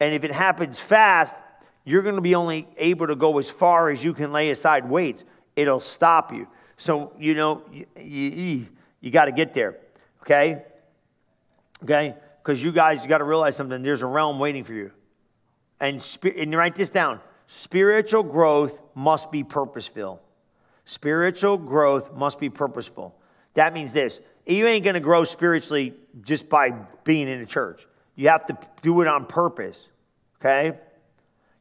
And 0.00 0.14
if 0.14 0.24
it 0.24 0.32
happens 0.32 0.78
fast, 0.78 1.34
you're 1.84 2.02
to 2.16 2.20
be 2.20 2.34
only 2.34 2.68
able 2.76 3.06
to 3.06 3.16
go 3.16 3.38
as 3.38 3.50
far 3.50 3.90
as 3.90 4.02
you 4.02 4.12
can 4.12 4.32
lay 4.32 4.50
aside 4.50 4.88
weights. 4.88 5.24
It'll 5.54 5.80
stop 5.80 6.32
you. 6.32 6.48
So, 6.76 7.12
you 7.18 7.34
know, 7.34 7.62
you, 7.70 7.86
you, 7.96 8.66
you 9.00 9.10
got 9.10 9.26
to 9.26 9.32
get 9.32 9.52
there, 9.52 9.78
okay? 10.22 10.64
Okay? 11.82 12.14
Because 12.48 12.62
you 12.62 12.72
guys, 12.72 13.02
you 13.02 13.10
got 13.10 13.18
to 13.18 13.24
realize 13.24 13.56
something. 13.56 13.82
There's 13.82 14.00
a 14.00 14.06
realm 14.06 14.38
waiting 14.38 14.64
for 14.64 14.72
you. 14.72 14.90
And, 15.80 16.02
and 16.34 16.56
write 16.56 16.76
this 16.76 16.88
down 16.88 17.20
spiritual 17.46 18.22
growth 18.22 18.80
must 18.94 19.30
be 19.30 19.44
purposeful. 19.44 20.22
Spiritual 20.86 21.58
growth 21.58 22.14
must 22.14 22.40
be 22.40 22.48
purposeful. 22.48 23.14
That 23.52 23.74
means 23.74 23.92
this 23.92 24.20
you 24.46 24.66
ain't 24.66 24.82
going 24.82 24.94
to 24.94 25.00
grow 25.00 25.24
spiritually 25.24 25.92
just 26.22 26.48
by 26.48 26.70
being 27.04 27.28
in 27.28 27.42
a 27.42 27.44
church. 27.44 27.86
You 28.16 28.30
have 28.30 28.46
to 28.46 28.56
do 28.80 29.02
it 29.02 29.08
on 29.08 29.26
purpose, 29.26 29.86
okay? 30.40 30.78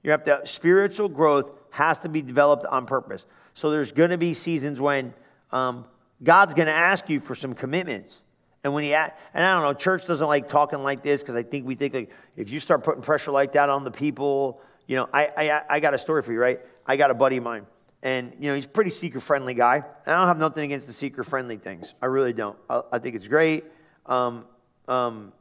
You 0.03 0.11
have 0.11 0.23
to, 0.23 0.47
spiritual 0.47 1.09
growth 1.09 1.51
has 1.71 1.99
to 1.99 2.07
be 2.07 2.21
developed 2.21 2.65
on 2.65 2.85
purpose. 2.85 3.25
So 3.55 3.71
there's 3.71 3.91
going 3.91 4.11
to 4.11 4.17
be 4.17 4.33
seasons 4.33 4.79
when 4.79 5.13
um, 5.51 5.83
God's 6.23 6.53
going 6.53 6.67
to 6.67 6.73
ask 6.73 7.09
you 7.09 7.19
for 7.19 7.35
some 7.35 7.53
commitments. 7.53 8.21
And 8.63 8.73
when 8.73 8.83
he, 8.83 8.93
and 8.93 9.11
I 9.33 9.53
don't 9.53 9.63
know, 9.63 9.73
church 9.73 10.05
doesn't 10.07 10.27
like 10.27 10.47
talking 10.49 10.83
like 10.83 11.03
this 11.03 11.21
because 11.21 11.35
I 11.35 11.43
think 11.43 11.65
we 11.65 11.75
think 11.75 11.93
like 11.93 12.11
if 12.35 12.49
you 12.49 12.59
start 12.59 12.83
putting 12.83 13.01
pressure 13.01 13.31
like 13.31 13.53
that 13.53 13.69
on 13.69 13.83
the 13.83 13.91
people, 13.91 14.61
you 14.87 14.95
know, 14.95 15.07
I, 15.13 15.29
I, 15.37 15.61
I 15.69 15.79
got 15.79 15.93
a 15.93 15.97
story 15.97 16.23
for 16.23 16.33
you, 16.33 16.39
right? 16.39 16.59
I 16.85 16.97
got 16.97 17.11
a 17.11 17.13
buddy 17.13 17.37
of 17.37 17.43
mine. 17.43 17.65
And, 18.03 18.33
you 18.39 18.49
know, 18.49 18.55
he's 18.55 18.65
a 18.65 18.69
pretty 18.69 18.91
seeker 18.91 19.19
friendly 19.19 19.53
guy. 19.53 19.83
I 20.05 20.11
don't 20.11 20.27
have 20.27 20.37
nothing 20.37 20.65
against 20.65 20.87
the 20.87 20.93
seeker 20.93 21.23
friendly 21.23 21.57
things. 21.57 21.93
I 22.01 22.05
really 22.05 22.33
don't. 22.33 22.57
I, 22.69 22.81
I 22.93 22.99
think 22.99 23.15
it's 23.15 23.27
great. 23.27 23.65
Um, 24.05 24.45
um, 24.87 25.33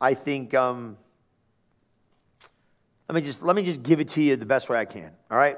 I 0.00 0.14
think, 0.14 0.54
um, 0.54 0.96
let 3.08 3.14
me 3.14 3.22
just 3.22 3.42
let 3.42 3.56
me 3.56 3.62
just 3.62 3.82
give 3.82 4.00
it 4.00 4.08
to 4.10 4.22
you 4.22 4.36
the 4.36 4.44
best 4.44 4.68
way 4.68 4.78
I 4.78 4.84
can. 4.84 5.10
All 5.30 5.38
right. 5.38 5.56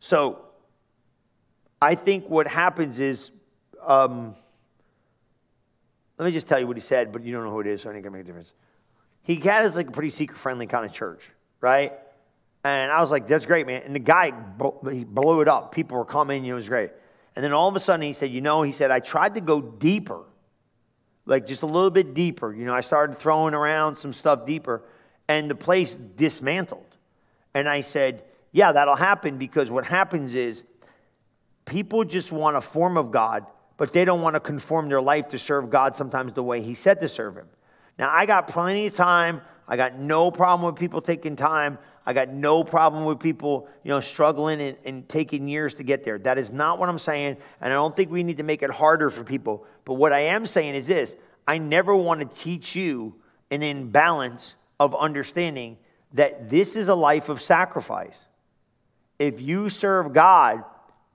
So, 0.00 0.44
I 1.80 1.94
think 1.94 2.28
what 2.28 2.46
happens 2.46 3.00
is, 3.00 3.32
um, 3.82 4.34
let 6.20 6.26
me 6.26 6.32
just 6.32 6.46
tell 6.46 6.60
you 6.60 6.66
what 6.66 6.76
he 6.76 6.82
said, 6.82 7.12
but 7.12 7.24
you 7.24 7.32
don't 7.32 7.44
know 7.44 7.50
who 7.50 7.60
it 7.60 7.66
is, 7.66 7.80
so 7.80 7.88
it 7.88 7.94
ain't 7.94 8.04
gonna 8.04 8.14
make 8.14 8.24
a 8.24 8.26
difference. 8.26 8.52
He 9.22 9.36
had 9.36 9.64
us 9.64 9.74
like 9.74 9.88
a 9.88 9.90
pretty 9.90 10.10
seeker 10.10 10.34
friendly 10.34 10.66
kind 10.66 10.84
of 10.84 10.92
church, 10.92 11.30
right? 11.62 11.94
And 12.62 12.92
I 12.92 13.00
was 13.00 13.10
like, 13.10 13.26
that's 13.26 13.46
great, 13.46 13.66
man. 13.66 13.80
And 13.86 13.94
the 13.94 14.00
guy, 14.00 14.34
he 14.92 15.04
blew 15.04 15.40
it 15.40 15.48
up. 15.48 15.74
People 15.74 15.96
were 15.96 16.04
coming, 16.04 16.44
it 16.44 16.52
was 16.52 16.68
great. 16.68 16.90
And 17.34 17.42
then 17.42 17.54
all 17.54 17.70
of 17.70 17.74
a 17.74 17.80
sudden 17.80 18.02
he 18.02 18.12
said, 18.12 18.30
you 18.30 18.42
know, 18.42 18.60
he 18.60 18.72
said, 18.72 18.90
I 18.90 19.00
tried 19.00 19.32
to 19.36 19.40
go 19.40 19.62
deeper, 19.62 20.20
like 21.24 21.46
just 21.46 21.62
a 21.62 21.66
little 21.66 21.90
bit 21.90 22.12
deeper. 22.12 22.52
You 22.52 22.66
know, 22.66 22.74
I 22.74 22.82
started 22.82 23.16
throwing 23.16 23.54
around 23.54 23.96
some 23.96 24.12
stuff 24.12 24.44
deeper, 24.44 24.82
and 25.26 25.50
the 25.50 25.54
place 25.54 25.94
dismantled. 25.94 26.98
And 27.54 27.66
I 27.66 27.80
said, 27.80 28.24
yeah, 28.52 28.72
that'll 28.72 28.94
happen 28.94 29.38
because 29.38 29.70
what 29.70 29.86
happens 29.86 30.34
is 30.34 30.64
people 31.64 32.04
just 32.04 32.30
want 32.30 32.58
a 32.58 32.60
form 32.60 32.98
of 32.98 33.10
God, 33.10 33.46
but 33.80 33.94
they 33.94 34.04
don't 34.04 34.20
want 34.20 34.34
to 34.34 34.40
conform 34.40 34.90
their 34.90 35.00
life 35.00 35.28
to 35.28 35.38
serve 35.38 35.70
God 35.70 35.96
sometimes 35.96 36.34
the 36.34 36.42
way 36.42 36.60
He 36.60 36.74
said 36.74 37.00
to 37.00 37.08
serve 37.08 37.34
Him. 37.34 37.46
Now, 37.98 38.10
I 38.10 38.26
got 38.26 38.46
plenty 38.46 38.88
of 38.88 38.94
time. 38.94 39.40
I 39.66 39.78
got 39.78 39.94
no 39.94 40.30
problem 40.30 40.70
with 40.70 40.78
people 40.78 41.00
taking 41.00 41.34
time. 41.34 41.78
I 42.04 42.12
got 42.12 42.28
no 42.28 42.62
problem 42.62 43.06
with 43.06 43.20
people, 43.20 43.68
you 43.82 43.88
know, 43.88 44.00
struggling 44.02 44.60
and, 44.60 44.76
and, 44.84 45.08
taking 45.08 45.48
years 45.48 45.72
to 45.74 45.82
get 45.82 46.04
there. 46.04 46.18
That 46.18 46.36
is 46.36 46.52
not 46.52 46.78
what 46.78 46.90
I'm 46.90 46.98
saying, 46.98 47.38
and 47.62 47.72
I 47.72 47.76
don't 47.76 47.96
think 47.96 48.10
we 48.10 48.22
need 48.22 48.36
to 48.36 48.42
make 48.42 48.62
it 48.62 48.68
harder 48.68 49.08
for 49.08 49.24
people. 49.24 49.64
But 49.86 49.94
what 49.94 50.12
I 50.12 50.20
am 50.20 50.44
saying 50.44 50.74
is 50.74 50.86
this: 50.86 51.16
I 51.48 51.56
never 51.56 51.96
want 51.96 52.20
to 52.20 52.26
teach 52.38 52.76
you 52.76 53.14
an 53.50 53.62
imbalance 53.62 54.56
of 54.78 54.94
understanding 54.94 55.78
that 56.12 56.50
this 56.50 56.76
is 56.76 56.88
a 56.88 56.94
life 56.94 57.30
of 57.30 57.40
sacrifice. 57.40 58.18
If 59.18 59.40
you 59.40 59.70
serve 59.70 60.12
God, 60.12 60.64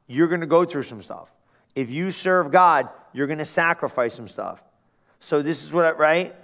you're 0.08 0.28
going 0.28 0.42
to 0.42 0.48
go 0.48 0.66
through 0.66 0.84
some 0.84 1.04
stuff. 1.04 1.32
If 1.76 1.92
you 1.92 2.10
serve 2.12 2.52
God, 2.52 2.90
you're 3.14 3.28
going 3.28 3.40
to 3.40 3.46
sacrifice 3.46 4.14
some 4.14 4.28
stuff. 4.28 4.64
So 5.20 5.42
this 5.42 5.64
is 5.64 5.74
what, 5.74 5.86
I, 5.86 5.92
right? 5.92 6.36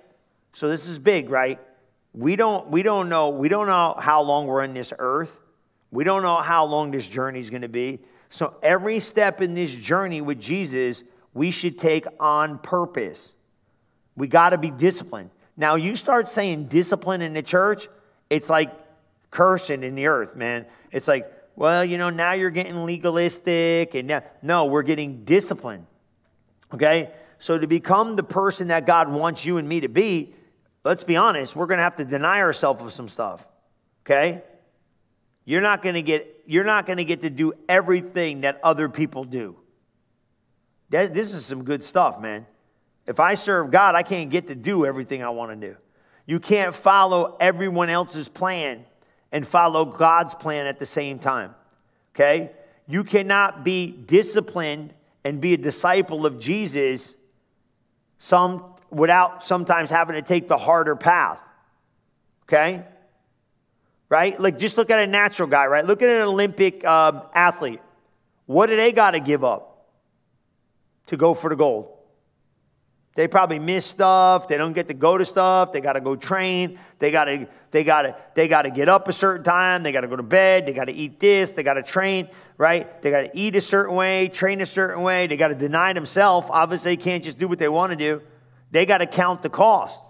So 0.53 0.67
this 0.69 0.87
is 0.87 0.99
big, 0.99 1.29
right? 1.29 1.59
We 2.13 2.35
don't, 2.35 2.69
we 2.69 2.83
don't 2.83 3.09
know, 3.09 3.29
we 3.29 3.47
don't 3.47 3.67
know 3.67 3.95
how 3.97 4.21
long 4.21 4.47
we're 4.47 4.63
in 4.63 4.73
this 4.73 4.93
earth. 4.99 5.39
We 5.91 6.03
don't 6.03 6.23
know 6.23 6.37
how 6.37 6.65
long 6.65 6.91
this 6.91 7.07
journey 7.07 7.39
is 7.39 7.49
going 7.49 7.61
to 7.61 7.69
be. 7.69 7.99
So 8.29 8.55
every 8.61 8.99
step 8.99 9.41
in 9.41 9.55
this 9.55 9.73
journey 9.73 10.21
with 10.21 10.39
Jesus, 10.39 11.03
we 11.33 11.51
should 11.51 11.77
take 11.77 12.05
on 12.19 12.59
purpose. 12.59 13.33
We 14.15 14.27
got 14.27 14.49
to 14.49 14.57
be 14.57 14.71
disciplined. 14.71 15.31
Now, 15.55 15.75
you 15.75 15.95
start 15.95 16.29
saying 16.29 16.65
discipline 16.65 17.21
in 17.21 17.33
the 17.33 17.43
church, 17.43 17.87
it's 18.29 18.49
like 18.49 18.71
cursing 19.29 19.83
in 19.83 19.95
the 19.95 20.07
earth, 20.07 20.35
man. 20.35 20.65
It's 20.91 21.07
like, 21.07 21.31
well, 21.55 21.83
you 21.83 21.97
know, 21.97 22.09
now 22.09 22.33
you're 22.33 22.49
getting 22.49 22.85
legalistic, 22.85 23.93
and 23.95 24.07
now, 24.07 24.23
no, 24.41 24.65
we're 24.65 24.83
getting 24.83 25.23
disciplined. 25.23 25.85
Okay? 26.73 27.11
So 27.39 27.57
to 27.57 27.67
become 27.67 28.15
the 28.15 28.23
person 28.23 28.69
that 28.69 28.85
God 28.85 29.09
wants 29.09 29.45
you 29.45 29.57
and 29.57 29.67
me 29.67 29.81
to 29.81 29.89
be, 29.89 30.33
let's 30.83 31.03
be 31.03 31.17
honest, 31.17 31.55
we're 31.55 31.67
going 31.67 31.79
to 31.79 31.83
have 31.83 31.95
to 31.97 32.05
deny 32.05 32.39
ourselves 32.39 32.81
of 32.81 32.93
some 32.93 33.09
stuff. 33.09 33.47
Okay? 34.05 34.43
You're 35.45 35.61
not 35.61 35.81
going 35.81 35.95
to 35.95 36.01
get 36.01 36.27
you're 36.45 36.63
not 36.63 36.85
going 36.85 36.97
to 36.97 37.05
get 37.05 37.21
to 37.21 37.29
do 37.29 37.53
everything 37.69 38.41
that 38.41 38.59
other 38.63 38.89
people 38.89 39.23
do. 39.23 39.55
That, 40.89 41.13
this 41.13 41.33
is 41.33 41.45
some 41.45 41.63
good 41.63 41.83
stuff, 41.83 42.19
man. 42.19 42.45
If 43.07 43.19
I 43.19 43.35
serve 43.35 43.71
God, 43.71 43.95
I 43.95 44.03
can't 44.03 44.29
get 44.29 44.47
to 44.47 44.55
do 44.55 44.85
everything 44.85 45.23
I 45.23 45.29
want 45.29 45.51
to 45.51 45.67
do. 45.67 45.77
You 46.25 46.39
can't 46.39 46.75
follow 46.75 47.37
everyone 47.39 47.89
else's 47.89 48.27
plan 48.27 48.85
and 49.31 49.47
follow 49.47 49.85
God's 49.85 50.35
plan 50.35 50.67
at 50.67 50.79
the 50.79 50.85
same 50.85 51.19
time. 51.19 51.55
Okay? 52.15 52.51
You 52.87 53.03
cannot 53.03 53.63
be 53.63 53.91
disciplined 53.91 54.93
and 55.23 55.39
be 55.39 55.53
a 55.53 55.57
disciple 55.57 56.25
of 56.25 56.39
Jesus 56.39 57.15
some 58.19 58.63
without 58.89 59.43
sometimes 59.43 59.89
having 59.89 60.15
to 60.15 60.21
take 60.21 60.47
the 60.47 60.57
harder 60.57 60.95
path. 60.95 61.41
Okay? 62.43 62.83
Right? 64.09 64.39
Like, 64.39 64.59
just 64.59 64.77
look 64.77 64.89
at 64.89 64.99
a 64.99 65.07
natural 65.07 65.47
guy, 65.47 65.65
right? 65.67 65.85
Look 65.85 66.01
at 66.01 66.09
an 66.09 66.27
Olympic 66.27 66.83
um, 66.83 67.21
athlete. 67.33 67.81
What 68.45 68.67
do 68.67 68.75
they 68.75 68.91
got 68.91 69.11
to 69.11 69.21
give 69.21 69.45
up 69.45 69.87
to 71.07 71.15
go 71.15 71.33
for 71.33 71.49
the 71.49 71.55
gold? 71.55 71.97
They 73.13 73.27
probably 73.27 73.59
miss 73.59 73.85
stuff. 73.85 74.47
They 74.47 74.57
don't 74.57 74.73
get 74.73 74.87
to 74.87 74.93
go 74.93 75.17
to 75.17 75.25
stuff. 75.25 75.73
They 75.73 75.81
got 75.81 75.93
to 75.93 76.01
go 76.01 76.15
train. 76.15 76.79
They 76.99 77.11
got 77.11 77.25
to 77.25 77.47
they 77.71 77.83
got 77.83 78.03
to 78.03 78.15
they 78.35 78.47
got 78.47 78.61
to 78.61 78.71
get 78.71 78.87
up 78.87 79.07
a 79.07 79.13
certain 79.13 79.43
time. 79.43 79.83
They 79.83 79.91
got 79.91 80.01
to 80.01 80.07
go 80.07 80.15
to 80.15 80.23
bed. 80.23 80.65
They 80.65 80.73
got 80.73 80.85
to 80.85 80.93
eat 80.93 81.19
this. 81.19 81.51
They 81.51 81.63
got 81.63 81.73
to 81.73 81.83
train, 81.83 82.29
right? 82.57 83.01
They 83.01 83.11
got 83.11 83.21
to 83.21 83.31
eat 83.37 83.55
a 83.57 83.61
certain 83.61 83.95
way, 83.95 84.29
train 84.29 84.61
a 84.61 84.65
certain 84.65 85.03
way. 85.03 85.27
They 85.27 85.35
got 85.35 85.49
to 85.49 85.55
deny 85.55 85.91
themselves. 85.91 86.47
Obviously, 86.49 86.95
they 86.95 87.03
can't 87.03 87.23
just 87.23 87.37
do 87.37 87.49
what 87.49 87.59
they 87.59 87.67
want 87.67 87.91
to 87.91 87.97
do. 87.97 88.21
They 88.71 88.85
got 88.85 88.99
to 88.99 89.05
count 89.05 89.41
the 89.41 89.49
cost. 89.49 90.01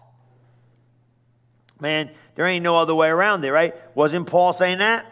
Man, 1.80 2.12
there 2.36 2.46
ain't 2.46 2.64
no 2.64 2.78
other 2.78 2.94
way 2.94 3.10
around 3.10 3.44
it, 3.44 3.52
right? 3.52 3.74
Wasn't 3.96 4.28
Paul 4.28 4.54
saying 4.54 4.78
that? 4.78 5.12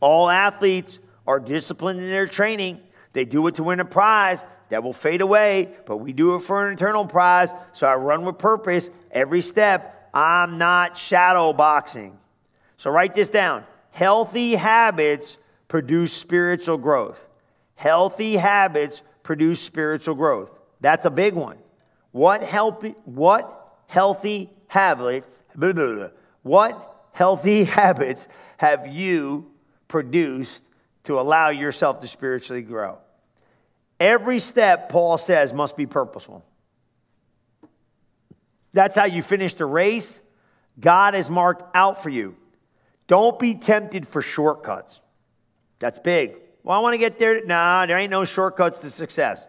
All 0.00 0.28
athletes 0.28 0.98
are 1.24 1.38
disciplined 1.38 2.00
in 2.00 2.06
their 2.06 2.26
training. 2.26 2.80
They 3.12 3.24
do 3.24 3.46
it 3.46 3.54
to 3.56 3.62
win 3.62 3.78
a 3.78 3.84
prize 3.84 4.42
that 4.68 4.82
will 4.82 4.92
fade 4.92 5.20
away, 5.20 5.70
but 5.86 5.98
we 5.98 6.12
do 6.12 6.34
it 6.36 6.40
for 6.40 6.66
an 6.66 6.74
eternal 6.74 7.06
prize. 7.06 7.50
So 7.72 7.86
I 7.86 7.94
run 7.94 8.24
with 8.24 8.38
purpose 8.38 8.90
every 9.10 9.40
step. 9.40 10.10
I'm 10.12 10.58
not 10.58 10.96
shadow 10.96 11.52
boxing. 11.52 12.18
So 12.76 12.90
write 12.90 13.14
this 13.14 13.28
down. 13.28 13.64
Healthy 13.90 14.54
habits 14.54 15.36
produce 15.68 16.12
spiritual 16.12 16.78
growth. 16.78 17.26
Healthy 17.74 18.36
habits 18.36 19.02
produce 19.22 19.60
spiritual 19.60 20.14
growth. 20.14 20.50
That's 20.80 21.04
a 21.04 21.10
big 21.10 21.34
one. 21.34 21.58
What 22.12 22.42
healthy, 22.42 22.94
what 23.04 23.76
healthy 23.86 24.50
habits, 24.68 25.42
blah, 25.54 25.72
blah, 25.72 25.94
blah, 25.94 26.08
what 26.42 27.06
healthy 27.12 27.64
habits 27.80 28.28
have 28.56 28.86
you 28.86 29.50
produced 29.86 30.62
to 31.04 31.18
allow 31.18 31.48
yourself 31.48 32.00
to 32.00 32.06
spiritually 32.06 32.62
grow? 32.62 32.98
Every 34.00 34.38
step, 34.38 34.88
Paul 34.88 35.18
says, 35.18 35.52
must 35.52 35.76
be 35.76 35.86
purposeful. 35.86 36.44
That's 38.72 38.94
how 38.94 39.06
you 39.06 39.22
finish 39.22 39.54
the 39.54 39.66
race. 39.66 40.20
God 40.78 41.14
has 41.14 41.30
marked 41.30 41.64
out 41.74 42.02
for 42.02 42.10
you. 42.10 42.36
Don't 43.08 43.38
be 43.38 43.54
tempted 43.54 44.06
for 44.06 44.22
shortcuts. 44.22 45.00
That's 45.78 45.98
big. 45.98 46.36
Well, 46.62 46.78
I 46.78 46.82
want 46.82 46.94
to 46.94 46.98
get 46.98 47.18
there. 47.18 47.44
Nah, 47.44 47.86
there 47.86 47.98
ain't 47.98 48.10
no 48.10 48.24
shortcuts 48.24 48.80
to 48.80 48.90
success, 48.90 49.42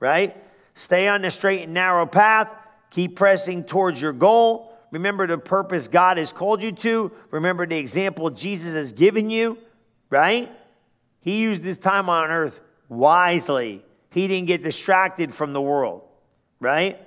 right? 0.00 0.36
Stay 0.74 1.06
on 1.06 1.22
the 1.22 1.30
straight 1.30 1.62
and 1.62 1.74
narrow 1.74 2.06
path. 2.06 2.48
Keep 2.90 3.16
pressing 3.16 3.64
towards 3.64 4.00
your 4.00 4.12
goal. 4.12 4.76
Remember 4.90 5.26
the 5.26 5.38
purpose 5.38 5.88
God 5.88 6.18
has 6.18 6.32
called 6.32 6.62
you 6.62 6.72
to. 6.72 7.12
Remember 7.30 7.66
the 7.66 7.76
example 7.76 8.30
Jesus 8.30 8.74
has 8.74 8.92
given 8.92 9.28
you, 9.28 9.58
right? 10.10 10.50
He 11.20 11.40
used 11.40 11.64
his 11.64 11.78
time 11.78 12.08
on 12.08 12.30
earth 12.30 12.60
wisely. 12.88 13.83
He 14.14 14.28
didn't 14.28 14.46
get 14.46 14.62
distracted 14.62 15.34
from 15.34 15.52
the 15.52 15.60
world, 15.60 16.02
right? 16.60 17.00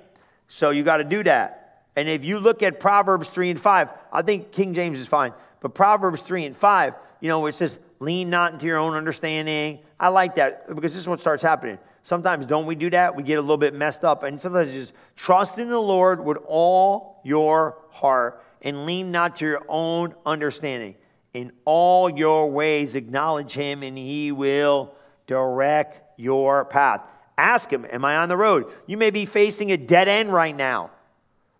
So 0.48 0.68
you 0.68 0.82
got 0.82 0.98
to 0.98 1.04
do 1.04 1.24
that. 1.24 1.86
And 1.96 2.06
if 2.06 2.22
you 2.22 2.38
look 2.38 2.62
at 2.62 2.80
Proverbs 2.80 3.30
3 3.30 3.48
and 3.48 3.58
5, 3.58 3.88
I 4.12 4.20
think 4.20 4.52
King 4.52 4.74
James 4.74 5.00
is 5.00 5.06
fine, 5.06 5.32
but 5.60 5.74
Proverbs 5.74 6.20
3 6.20 6.44
and 6.44 6.54
5, 6.54 6.94
you 7.22 7.28
know, 7.28 7.46
it 7.46 7.54
says, 7.54 7.78
lean 7.98 8.28
not 8.28 8.52
into 8.52 8.66
your 8.66 8.76
own 8.76 8.92
understanding. 8.92 9.78
I 9.98 10.08
like 10.08 10.34
that 10.34 10.68
because 10.68 10.92
this 10.92 11.00
is 11.00 11.08
what 11.08 11.18
starts 11.18 11.42
happening. 11.42 11.78
Sometimes 12.02 12.44
don't 12.44 12.66
we 12.66 12.74
do 12.74 12.90
that? 12.90 13.16
We 13.16 13.22
get 13.22 13.38
a 13.38 13.40
little 13.40 13.56
bit 13.56 13.74
messed 13.74 14.04
up. 14.04 14.22
And 14.22 14.38
sometimes 14.38 14.70
just 14.70 14.92
trust 15.16 15.56
in 15.56 15.70
the 15.70 15.80
Lord 15.80 16.22
with 16.22 16.36
all 16.46 17.22
your 17.24 17.78
heart 17.88 18.44
and 18.60 18.84
lean 18.84 19.10
not 19.10 19.36
to 19.36 19.46
your 19.46 19.62
own 19.66 20.14
understanding. 20.26 20.94
In 21.32 21.52
all 21.64 22.10
your 22.10 22.50
ways, 22.50 22.94
acknowledge 22.94 23.54
him 23.54 23.82
and 23.82 23.96
he 23.96 24.30
will 24.30 24.94
direct 25.26 26.02
your 26.18 26.66
path. 26.66 27.02
Ask 27.38 27.72
him, 27.72 27.86
Am 27.90 28.04
I 28.04 28.18
on 28.18 28.28
the 28.28 28.36
road? 28.36 28.66
You 28.86 28.98
may 28.98 29.10
be 29.10 29.24
facing 29.24 29.72
a 29.72 29.78
dead 29.78 30.08
end 30.08 30.32
right 30.32 30.54
now, 30.54 30.90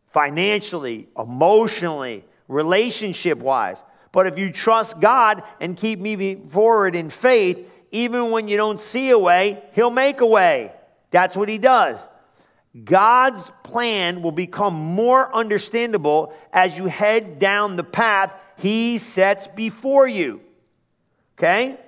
financially, 0.09 1.09
emotionally, 1.16 2.25
relationship 2.49 3.38
wise. 3.38 3.83
But 4.12 4.27
if 4.27 4.38
you 4.38 4.53
trust 4.53 5.01
God 5.01 5.42
and 5.61 5.77
keep 5.77 6.01
moving 6.01 6.51
forward 6.51 6.94
in 6.97 7.09
faith, 7.09 7.71
even 7.90 8.31
when 8.31 8.49
you 8.49 8.57
don't 8.57 8.81
see 8.81 9.11
a 9.11 9.18
way, 9.18 9.62
He'll 9.73 9.90
make 9.90 10.21
a 10.21 10.27
way. 10.27 10.73
That's 11.11 11.37
what 11.37 11.49
He 11.49 11.59
does. 11.59 12.05
God's 12.85 13.51
plan 13.62 14.21
will 14.21 14.33
become 14.33 14.75
more 14.75 15.35
understandable 15.35 16.35
as 16.53 16.77
you 16.77 16.87
head 16.87 17.38
down 17.38 17.77
the 17.77 17.85
path 17.85 18.35
He 18.57 18.99
sets 18.99 19.47
before 19.47 20.09
you. 20.09 20.40
Okay? 21.38 21.79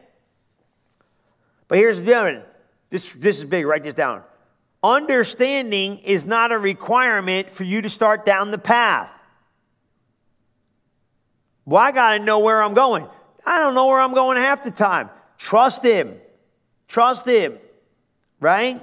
But 1.67 1.79
here's 1.79 1.99
the 2.01 2.07
deal. 2.07 2.43
This, 2.91 3.13
this 3.13 3.39
is 3.39 3.45
big. 3.45 3.67
Write 3.67 3.85
this 3.85 3.95
down. 3.95 4.23
Understanding 4.83 5.99
is 5.99 6.27
not 6.27 6.53
a 6.53 6.59
requirement 6.59 7.51
for 7.51 7.65
you 7.65 7.83
to 7.83 7.89
start 7.89 8.25
down 8.25 8.51
the 8.51 8.59
path. 8.59 9.13
Well, 11.65 11.81
I 11.81 11.93
got 11.93 12.19
to 12.19 12.25
know 12.25 12.41
where 12.41 12.63
I'm 12.63 12.75
going. 12.75 13.07
I 13.47 13.59
don't 13.59 13.75
know 13.75 13.87
where 13.87 14.01
I'm 14.01 14.15
going 14.15 14.37
half 14.37 14.65
the 14.65 14.71
time. 14.71 15.11
Trust 15.39 15.85
Him. 15.85 16.15
Trust 16.89 17.27
Him. 17.27 17.59
Right? 18.41 18.83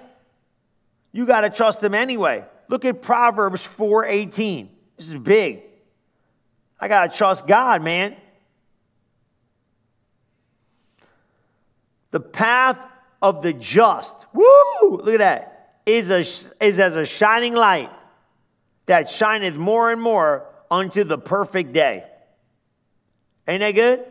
You 1.11 1.25
got 1.25 1.41
to 1.41 1.49
trust 1.49 1.83
Him 1.83 1.93
anyway. 1.93 2.45
Look 2.69 2.85
at 2.85 3.01
Proverbs 3.01 3.65
4:18. 3.65 4.69
This 4.97 5.09
is 5.09 5.15
big. 5.15 5.61
I 6.79 6.87
got 6.87 7.11
to 7.11 7.17
trust 7.17 7.47
God, 7.47 7.81
man. 7.81 8.15
The 12.11 12.19
path 12.19 12.79
of 13.21 13.41
the 13.41 13.53
just, 13.53 14.15
woo, 14.34 14.43
look 14.82 15.08
at 15.10 15.19
that, 15.19 15.80
is, 15.86 16.10
a, 16.10 16.19
is 16.19 16.80
as 16.80 16.95
a 16.95 17.06
shining 17.06 17.53
light 17.53 17.89
that 18.86 19.10
shineth 19.10 19.56
more 19.56 19.91
and 19.91 20.01
more 20.01 20.45
unto 20.69 21.03
the 21.03 21.17
perfect 21.17 21.73
day. 21.73 22.03
Ain't 23.47 23.62
that 23.62 23.71
good? 23.71 24.06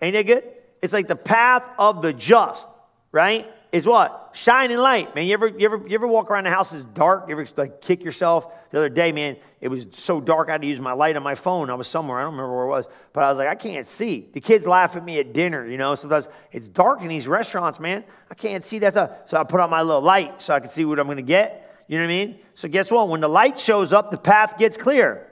Ain't 0.00 0.14
that 0.14 0.26
good? 0.26 0.44
It's 0.82 0.92
like 0.92 1.08
the 1.08 1.16
path 1.16 1.62
of 1.78 2.02
the 2.02 2.12
just, 2.12 2.68
right? 3.12 3.46
Is 3.72 3.86
what? 3.86 4.23
Shining 4.34 4.78
light, 4.78 5.14
man. 5.14 5.28
You 5.28 5.34
ever, 5.34 5.46
you 5.46 5.64
ever, 5.64 5.76
you 5.86 5.94
ever 5.94 6.08
walk 6.08 6.28
around 6.28 6.44
the 6.44 6.50
house 6.50 6.72
it's 6.72 6.84
dark? 6.84 7.28
You 7.28 7.38
ever 7.38 7.48
like 7.56 7.80
kick 7.80 8.02
yourself? 8.02 8.52
The 8.72 8.78
other 8.78 8.88
day, 8.88 9.12
man, 9.12 9.36
it 9.60 9.68
was 9.68 9.86
so 9.92 10.20
dark 10.20 10.48
I 10.48 10.52
had 10.52 10.62
to 10.62 10.66
use 10.66 10.80
my 10.80 10.92
light 10.92 11.14
on 11.14 11.22
my 11.22 11.36
phone. 11.36 11.70
I 11.70 11.74
was 11.74 11.86
somewhere, 11.86 12.18
I 12.18 12.22
don't 12.22 12.32
remember 12.32 12.56
where 12.56 12.64
it 12.64 12.68
was, 12.68 12.88
but 13.12 13.22
I 13.22 13.28
was 13.28 13.38
like, 13.38 13.46
I 13.46 13.54
can't 13.54 13.86
see. 13.86 14.28
The 14.32 14.40
kids 14.40 14.66
laugh 14.66 14.96
at 14.96 15.04
me 15.04 15.20
at 15.20 15.32
dinner, 15.32 15.64
you 15.64 15.78
know. 15.78 15.94
Sometimes 15.94 16.26
it's 16.50 16.66
dark 16.66 17.00
in 17.00 17.06
these 17.06 17.28
restaurants, 17.28 17.78
man. 17.78 18.02
I 18.28 18.34
can't 18.34 18.64
see 18.64 18.80
that 18.80 18.94
stuff. 18.94 19.10
So 19.26 19.36
I 19.36 19.44
put 19.44 19.60
on 19.60 19.70
my 19.70 19.82
little 19.82 20.02
light 20.02 20.42
so 20.42 20.52
I 20.52 20.58
can 20.58 20.68
see 20.68 20.84
what 20.84 20.98
I'm 20.98 21.06
gonna 21.06 21.22
get. 21.22 21.84
You 21.86 21.98
know 21.98 22.04
what 22.04 22.10
I 22.10 22.14
mean? 22.26 22.38
So 22.54 22.66
guess 22.66 22.90
what? 22.90 23.08
When 23.08 23.20
the 23.20 23.28
light 23.28 23.56
shows 23.60 23.92
up, 23.92 24.10
the 24.10 24.18
path 24.18 24.58
gets 24.58 24.76
clear. 24.76 25.30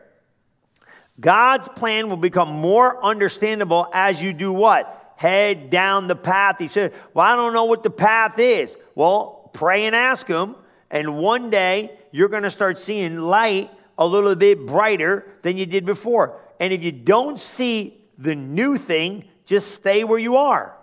God's 1.18 1.68
plan 1.68 2.08
will 2.08 2.16
become 2.16 2.50
more 2.50 3.04
understandable 3.04 3.88
as 3.92 4.22
you 4.22 4.32
do 4.32 4.52
what? 4.52 5.01
Head 5.22 5.70
down 5.70 6.08
the 6.08 6.16
path. 6.16 6.56
He 6.58 6.66
said, 6.66 6.92
Well, 7.14 7.24
I 7.24 7.36
don't 7.36 7.52
know 7.52 7.66
what 7.66 7.84
the 7.84 7.90
path 7.90 8.40
is. 8.40 8.76
Well, 8.96 9.50
pray 9.52 9.84
and 9.84 9.94
ask 9.94 10.26
Him, 10.26 10.56
and 10.90 11.16
one 11.16 11.48
day 11.48 11.96
you're 12.10 12.28
going 12.28 12.42
to 12.42 12.50
start 12.50 12.76
seeing 12.76 13.18
light 13.18 13.70
a 13.96 14.04
little 14.04 14.34
bit 14.34 14.66
brighter 14.66 15.24
than 15.42 15.56
you 15.56 15.64
did 15.64 15.86
before. 15.86 16.40
And 16.58 16.72
if 16.72 16.82
you 16.82 16.90
don't 16.90 17.38
see 17.38 18.02
the 18.18 18.34
new 18.34 18.76
thing, 18.76 19.22
just 19.46 19.70
stay 19.70 20.02
where 20.02 20.18
you 20.18 20.38
are. 20.38 20.76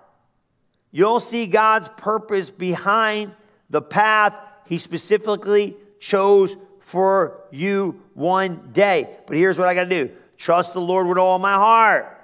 You'll 0.94 1.20
see 1.20 1.46
God's 1.46 1.90
purpose 1.98 2.50
behind 2.50 3.34
the 3.70 3.82
path 3.82 4.38
He 4.68 4.78
specifically 4.78 5.76
chose 6.00 6.56
for 6.80 7.42
you 7.52 8.02
one 8.14 8.70
day. 8.72 9.18
But 9.28 9.36
here's 9.36 9.60
what 9.60 9.68
I 9.68 9.76
got 9.76 9.90
to 9.90 10.08
do 10.08 10.14
Trust 10.38 10.76
the 10.76 10.80
Lord 10.80 11.08
with 11.08 11.18
all 11.18 11.40
my 11.40 11.56
heart. 11.56 12.16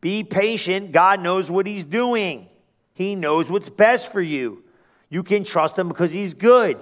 Be 0.00 0.24
patient. 0.24 0.92
God 0.92 1.20
knows 1.20 1.50
what 1.50 1.66
He's 1.66 1.84
doing, 1.84 2.48
He 2.94 3.14
knows 3.14 3.50
what's 3.50 3.70
best 3.70 4.10
for 4.12 4.20
you. 4.20 4.64
You 5.08 5.22
can 5.22 5.44
trust 5.44 5.78
Him 5.78 5.88
because 5.88 6.12
He's 6.12 6.34
good. 6.34 6.80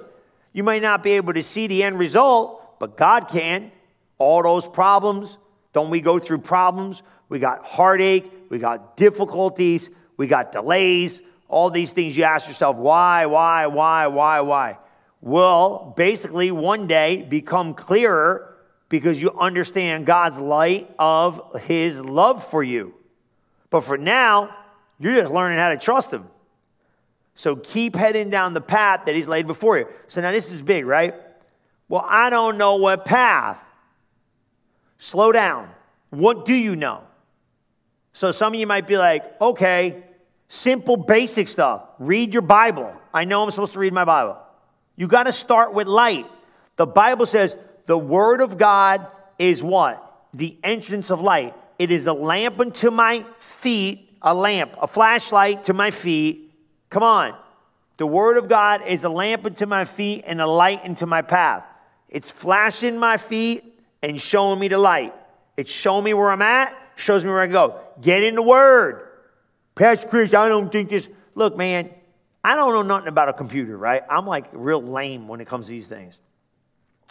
You 0.52 0.62
might 0.62 0.82
not 0.82 1.02
be 1.02 1.12
able 1.12 1.34
to 1.34 1.42
see 1.42 1.66
the 1.66 1.82
end 1.82 1.98
result, 1.98 2.78
but 2.78 2.96
God 2.96 3.28
can. 3.28 3.70
All 4.18 4.42
those 4.42 4.68
problems, 4.68 5.38
don't 5.72 5.90
we 5.90 6.00
go 6.00 6.18
through 6.18 6.38
problems? 6.38 7.02
We 7.28 7.38
got 7.38 7.64
heartache, 7.64 8.30
we 8.48 8.58
got 8.58 8.96
difficulties, 8.96 9.90
we 10.16 10.26
got 10.26 10.50
delays, 10.50 11.20
all 11.46 11.70
these 11.70 11.92
things. 11.92 12.16
You 12.16 12.24
ask 12.24 12.48
yourself, 12.48 12.76
why, 12.76 13.26
why, 13.26 13.66
why, 13.66 14.06
why, 14.08 14.40
why? 14.40 14.78
Will 15.20 15.94
basically 15.96 16.50
one 16.50 16.86
day 16.86 17.22
become 17.22 17.74
clearer 17.74 18.56
because 18.88 19.20
you 19.20 19.30
understand 19.38 20.06
God's 20.06 20.38
light 20.38 20.90
of 20.98 21.60
his 21.62 22.00
love 22.00 22.44
for 22.44 22.62
you. 22.62 22.94
But 23.70 23.82
for 23.82 23.98
now, 23.98 24.54
you're 24.98 25.14
just 25.14 25.32
learning 25.32 25.58
how 25.58 25.70
to 25.70 25.76
trust 25.76 26.10
him. 26.10 26.26
So 27.34 27.54
keep 27.54 27.94
heading 27.94 28.30
down 28.30 28.54
the 28.54 28.60
path 28.60 29.06
that 29.06 29.14
he's 29.14 29.28
laid 29.28 29.46
before 29.46 29.78
you. 29.78 29.86
So 30.08 30.20
now 30.20 30.32
this 30.32 30.50
is 30.50 30.60
big, 30.60 30.86
right? 30.86 31.14
Well, 31.88 32.04
I 32.06 32.30
don't 32.30 32.58
know 32.58 32.76
what 32.76 33.04
path. 33.04 33.62
Slow 34.98 35.30
down. 35.30 35.70
What 36.10 36.44
do 36.44 36.54
you 36.54 36.74
know? 36.74 37.04
So 38.12 38.32
some 38.32 38.54
of 38.54 38.58
you 38.58 38.66
might 38.66 38.86
be 38.86 38.98
like, 38.98 39.40
okay, 39.40 40.02
simple, 40.48 40.96
basic 40.96 41.46
stuff. 41.46 41.82
Read 41.98 42.32
your 42.32 42.42
Bible. 42.42 42.92
I 43.14 43.24
know 43.24 43.44
I'm 43.44 43.50
supposed 43.52 43.74
to 43.74 43.78
read 43.78 43.92
my 43.92 44.04
Bible. 44.04 44.38
You 44.96 45.06
got 45.06 45.24
to 45.24 45.32
start 45.32 45.72
with 45.72 45.86
light. 45.86 46.26
The 46.74 46.86
Bible 46.86 47.26
says, 47.26 47.56
the 47.86 47.96
word 47.96 48.40
of 48.40 48.58
God 48.58 49.06
is 49.38 49.62
what? 49.62 50.26
The 50.34 50.58
entrance 50.64 51.10
of 51.10 51.20
light. 51.20 51.54
It 51.78 51.90
is 51.90 52.06
a 52.06 52.12
lamp 52.12 52.58
unto 52.58 52.90
my 52.90 53.24
feet, 53.38 54.10
a 54.20 54.34
lamp, 54.34 54.74
a 54.80 54.86
flashlight 54.86 55.66
to 55.66 55.74
my 55.74 55.90
feet. 55.90 56.52
Come 56.90 57.02
on. 57.02 57.36
The 57.98 58.06
word 58.06 58.36
of 58.36 58.48
God 58.48 58.82
is 58.86 59.04
a 59.04 59.08
lamp 59.08 59.44
unto 59.44 59.66
my 59.66 59.84
feet 59.84 60.24
and 60.26 60.40
a 60.40 60.46
light 60.46 60.84
into 60.84 61.06
my 61.06 61.22
path. 61.22 61.64
It's 62.08 62.30
flashing 62.30 62.98
my 62.98 63.16
feet 63.16 63.64
and 64.02 64.20
showing 64.20 64.58
me 64.58 64.68
the 64.68 64.78
light. 64.78 65.14
It's 65.56 65.70
showing 65.70 66.04
me 66.04 66.14
where 66.14 66.30
I'm 66.30 66.42
at, 66.42 66.76
shows 66.96 67.24
me 67.24 67.30
where 67.30 67.40
I 67.40 67.48
go. 67.48 67.80
Get 68.00 68.22
in 68.22 68.34
the 68.34 68.42
word. 68.42 69.08
Pastor 69.74 70.08
Chris, 70.08 70.34
I 70.34 70.48
don't 70.48 70.70
think 70.70 70.90
this. 70.90 71.08
Look, 71.34 71.56
man, 71.56 71.90
I 72.42 72.54
don't 72.54 72.72
know 72.72 72.82
nothing 72.82 73.08
about 73.08 73.28
a 73.28 73.32
computer, 73.32 73.76
right? 73.76 74.02
I'm 74.08 74.26
like 74.26 74.46
real 74.52 74.82
lame 74.82 75.28
when 75.28 75.40
it 75.40 75.48
comes 75.48 75.66
to 75.66 75.70
these 75.70 75.88
things. 75.88 76.18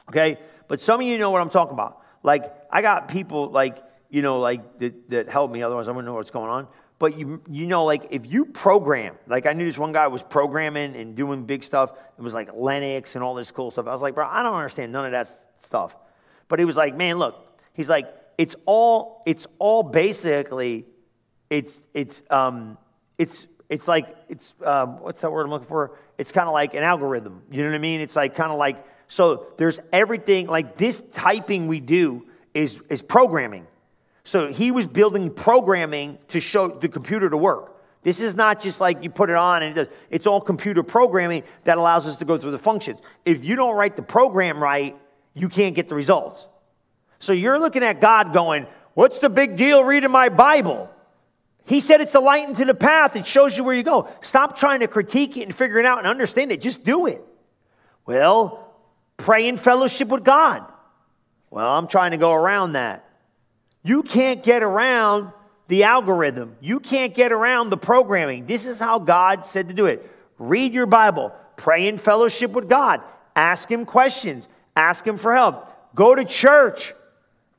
Okay? 0.09 0.39
But 0.67 0.81
some 0.81 0.99
of 0.99 1.05
you 1.05 1.17
know 1.17 1.31
what 1.31 1.41
I'm 1.41 1.49
talking 1.49 1.73
about. 1.73 2.01
Like, 2.23 2.53
I 2.71 2.81
got 2.81 3.09
people 3.09 3.49
like, 3.49 3.77
you 4.09 4.21
know, 4.21 4.39
like 4.39 4.79
that, 4.79 5.09
that 5.09 5.29
help 5.29 5.51
me, 5.51 5.61
otherwise 5.61 5.87
I 5.87 5.91
wouldn't 5.91 6.05
know 6.05 6.15
what's 6.15 6.31
going 6.31 6.49
on. 6.49 6.67
But 6.99 7.17
you, 7.17 7.41
you 7.49 7.67
know, 7.67 7.85
like 7.85 8.07
if 8.09 8.25
you 8.25 8.45
program, 8.45 9.15
like 9.27 9.45
I 9.45 9.53
knew 9.53 9.65
this 9.65 9.77
one 9.77 9.91
guy 9.91 10.07
was 10.07 10.23
programming 10.23 10.95
and 10.95 11.15
doing 11.15 11.45
big 11.45 11.63
stuff. 11.63 11.91
It 12.17 12.21
was 12.21 12.33
like 12.33 12.49
Linux 12.51 13.15
and 13.15 13.23
all 13.23 13.35
this 13.35 13.51
cool 13.51 13.69
stuff. 13.69 13.87
I 13.87 13.91
was 13.91 14.01
like, 14.01 14.15
bro, 14.15 14.27
I 14.27 14.41
don't 14.41 14.55
understand 14.55 14.91
none 14.91 15.05
of 15.05 15.11
that 15.11 15.29
stuff. 15.57 15.95
But 16.47 16.59
he 16.59 16.65
was 16.65 16.75
like, 16.75 16.95
man, 16.95 17.19
look, 17.19 17.59
he's 17.73 17.89
like, 17.89 18.11
it's 18.37 18.55
all, 18.65 19.21
it's 19.25 19.45
all 19.59 19.83
basically, 19.83 20.85
it's, 21.49 21.79
it's, 21.93 22.23
um, 22.29 22.77
it's, 23.17 23.47
it's 23.69 23.87
like, 23.87 24.15
it's, 24.29 24.53
um, 24.65 24.99
what's 25.01 25.21
that 25.21 25.31
word 25.31 25.43
I'm 25.43 25.51
looking 25.51 25.67
for? 25.67 25.97
It's 26.17 26.31
kind 26.31 26.47
of 26.47 26.53
like 26.53 26.73
an 26.73 26.83
algorithm. 26.83 27.43
You 27.51 27.63
know 27.63 27.69
what 27.69 27.75
I 27.75 27.79
mean? 27.79 28.01
It's 28.01 28.15
like 28.15 28.33
kind 28.33 28.51
of 28.51 28.57
like 28.57 28.83
so 29.07 29.47
there's 29.57 29.79
everything 29.91 30.47
like 30.47 30.75
this 30.75 30.99
typing 30.99 31.67
we 31.67 31.79
do 31.79 32.25
is, 32.53 32.81
is 32.89 33.01
programming. 33.01 33.67
So 34.27 34.51
he 34.51 34.71
was 34.71 34.87
building 34.87 35.33
programming 35.33 36.17
to 36.27 36.39
show 36.39 36.67
the 36.67 36.89
computer 36.89 37.29
to 37.29 37.37
work. 37.37 37.73
This 38.03 38.21
is 38.21 38.35
not 38.35 38.61
just 38.61 38.81
like 38.81 39.01
you 39.03 39.09
put 39.09 39.29
it 39.29 39.35
on 39.35 39.63
and 39.63 39.71
it 39.71 39.85
does. 39.85 39.95
It's 40.09 40.27
all 40.27 40.41
computer 40.41 40.83
programming 40.83 41.43
that 41.63 41.77
allows 41.77 42.07
us 42.07 42.17
to 42.17 42.25
go 42.25 42.37
through 42.37 42.51
the 42.51 42.59
functions. 42.59 42.99
If 43.25 43.45
you 43.45 43.55
don't 43.55 43.75
write 43.75 43.95
the 43.95 44.01
program 44.01 44.61
right, 44.61 44.95
you 45.33 45.49
can't 45.49 45.75
get 45.75 45.87
the 45.87 45.95
results. 45.95 46.47
So 47.19 47.33
you're 47.33 47.57
looking 47.57 47.83
at 47.83 48.01
God 48.01 48.33
going, 48.33 48.67
What's 48.93 49.19
the 49.19 49.29
big 49.29 49.57
deal 49.57 49.83
reading 49.83 50.11
my 50.11 50.29
Bible? 50.29 50.91
He 51.65 51.79
said 51.79 52.01
it's 52.01 52.15
a 52.15 52.19
light 52.19 52.47
into 52.47 52.65
the 52.65 52.73
path. 52.73 53.15
It 53.15 53.27
shows 53.27 53.57
you 53.57 53.63
where 53.63 53.75
you 53.75 53.83
go. 53.83 54.09
Stop 54.21 54.57
trying 54.57 54.79
to 54.79 54.87
critique 54.87 55.37
it 55.37 55.43
and 55.43 55.53
figure 55.53 55.77
it 55.77 55.85
out 55.85 55.99
and 55.99 56.07
understand 56.07 56.51
it. 56.51 56.61
Just 56.61 56.83
do 56.83 57.05
it. 57.05 57.21
Well, 58.05 58.67
Pray 59.17 59.47
in 59.47 59.57
fellowship 59.57 60.07
with 60.09 60.23
God. 60.23 60.63
Well, 61.49 61.75
I'm 61.75 61.87
trying 61.87 62.11
to 62.11 62.17
go 62.17 62.33
around 62.33 62.73
that. 62.73 63.06
You 63.87 64.03
can't 64.03 64.43
get 64.43 64.63
around 64.63 65.31
the 65.69 65.85
algorithm. 65.85 66.57
You 66.59 66.81
can't 66.81 67.15
get 67.15 67.31
around 67.31 67.69
the 67.69 67.77
programming. 67.77 68.45
This 68.45 68.65
is 68.65 68.79
how 68.79 68.99
God 68.99 69.47
said 69.47 69.69
to 69.69 69.73
do 69.73 69.85
it. 69.85 70.11
Read 70.37 70.73
your 70.73 70.87
Bible, 70.87 71.33
pray 71.55 71.87
in 71.87 71.97
fellowship 71.97 72.51
with 72.51 72.67
God, 72.67 73.01
ask 73.33 73.71
Him 73.71 73.85
questions, 73.85 74.49
ask 74.75 75.07
Him 75.07 75.17
for 75.17 75.33
help. 75.33 75.73
Go 75.95 76.13
to 76.13 76.25
church 76.25 76.93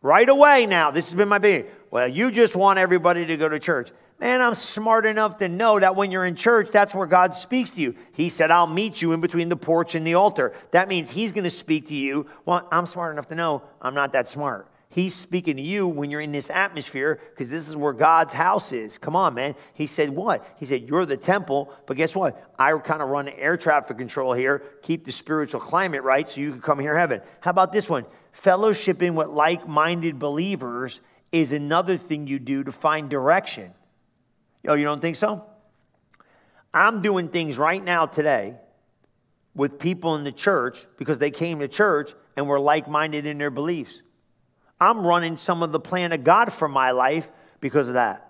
right 0.03 0.29
away 0.29 0.67
now. 0.67 0.91
This 0.91 1.07
has 1.07 1.15
been 1.15 1.31
my 1.31 1.39
big. 1.39 1.65
Well, 1.91 2.07
you 2.07 2.31
just 2.31 2.55
want 2.55 2.79
everybody 2.79 3.25
to 3.25 3.39
go 3.39 3.49
to 3.49 3.59
church. 3.59 3.91
Man, 4.21 4.43
I'm 4.43 4.55
smart 4.55 5.07
enough 5.07 5.39
to 5.39 5.49
know 5.49 5.81
that 5.81 5.97
when 5.97 6.11
you're 6.11 6.27
in 6.27 6.35
church, 6.35 6.69
that's 6.71 6.95
where 6.95 7.07
God 7.07 7.33
speaks 7.33 7.71
to 7.71 7.81
you. 7.81 7.97
He 8.13 8.29
said, 8.29 8.51
I'll 8.51 8.67
meet 8.67 9.01
you 9.01 9.15
in 9.15 9.23
between 9.23 9.49
the 9.49 9.57
porch 9.57 9.95
and 9.95 10.07
the 10.07 10.13
altar. 10.13 10.53
That 10.73 10.91
means 10.91 11.11
He's 11.11 11.33
going 11.33 11.45
to 11.45 11.51
speak 11.51 11.89
to 11.89 11.95
you. 11.95 12.27
Well, 12.45 12.69
I'm 12.71 12.85
smart 12.85 13.13
enough 13.13 13.29
to 13.29 13.35
know 13.35 13.63
I'm 13.81 13.95
not 13.95 14.13
that 14.13 14.29
smart. 14.29 14.69
He's 14.91 15.15
speaking 15.15 15.57
to 15.57 15.63
you 15.63 15.87
when 15.87 16.11
you're 16.11 16.23
in 16.23 16.33
this 16.33 16.49
atmosphere 16.49 17.21
because 17.31 17.51
this 17.51 17.69
is 17.69 17.77
where 17.77 17.93
God's 17.93 18.33
house 18.33 18.73
is. 18.73 18.97
Come 18.97 19.15
on, 19.15 19.35
man. 19.35 19.55
He 19.75 19.87
said, 19.87 20.11
What? 20.11 20.47
He 20.59 20.65
said, 20.65 20.89
You're 20.89 21.05
the 21.05 21.19
temple, 21.19 21.73
but 21.87 21.99
guess 21.99 22.17
what? 22.17 22.43
I 22.59 22.77
kind 22.79 23.03
of 23.03 23.11
run 23.11 23.29
air 23.29 23.59
traffic 23.59 23.99
control 23.99 24.33
here, 24.33 24.63
keep 24.83 25.05
the 25.05 25.13
spiritual 25.13 25.61
climate 25.61 26.03
right 26.05 26.27
so 26.27 26.41
you 26.41 26.53
can 26.53 26.63
come 26.63 26.79
here 26.79 26.97
heaven. 26.97 27.21
How 27.41 27.51
about 27.51 27.71
this 27.71 27.91
one? 27.91 28.07
Fellowshipping 28.33 29.15
with 29.15 29.29
like 29.29 29.69
minded 29.69 30.19
believers 30.19 31.01
is 31.33 31.53
another 31.53 31.99
thing 31.99 32.27
you 32.27 32.39
do 32.39 32.65
to 32.65 32.73
find 32.73 33.11
direction. 33.11 33.75
Oh, 34.67 34.75
you 34.75 34.85
don't 34.85 35.01
think 35.01 35.17
so? 35.17 35.45
I'm 36.73 37.03
doing 37.03 37.29
things 37.29 37.59
right 37.59 37.83
now 37.83 38.07
today 38.07 38.57
with 39.55 39.79
people 39.79 40.15
in 40.15 40.25
the 40.25 40.33
church 40.33 40.87
because 40.97 41.19
they 41.19 41.31
came 41.31 41.59
to 41.59 41.69
church 41.69 42.13
and 42.37 42.49
were 42.49 42.61
like 42.61 42.89
minded 42.89 43.27
in 43.27 43.37
their 43.37 43.51
beliefs. 43.51 44.03
I'm 44.81 45.07
running 45.07 45.37
some 45.37 45.63
of 45.63 45.73
the 45.73 45.81
plan 45.81 46.13
of 46.13 46.25
God 46.25 46.53
for 46.53 46.69
my 46.69 46.93
life 46.93 47.31
because 47.61 47.89
of 47.89 47.95
that. 47.95 48.25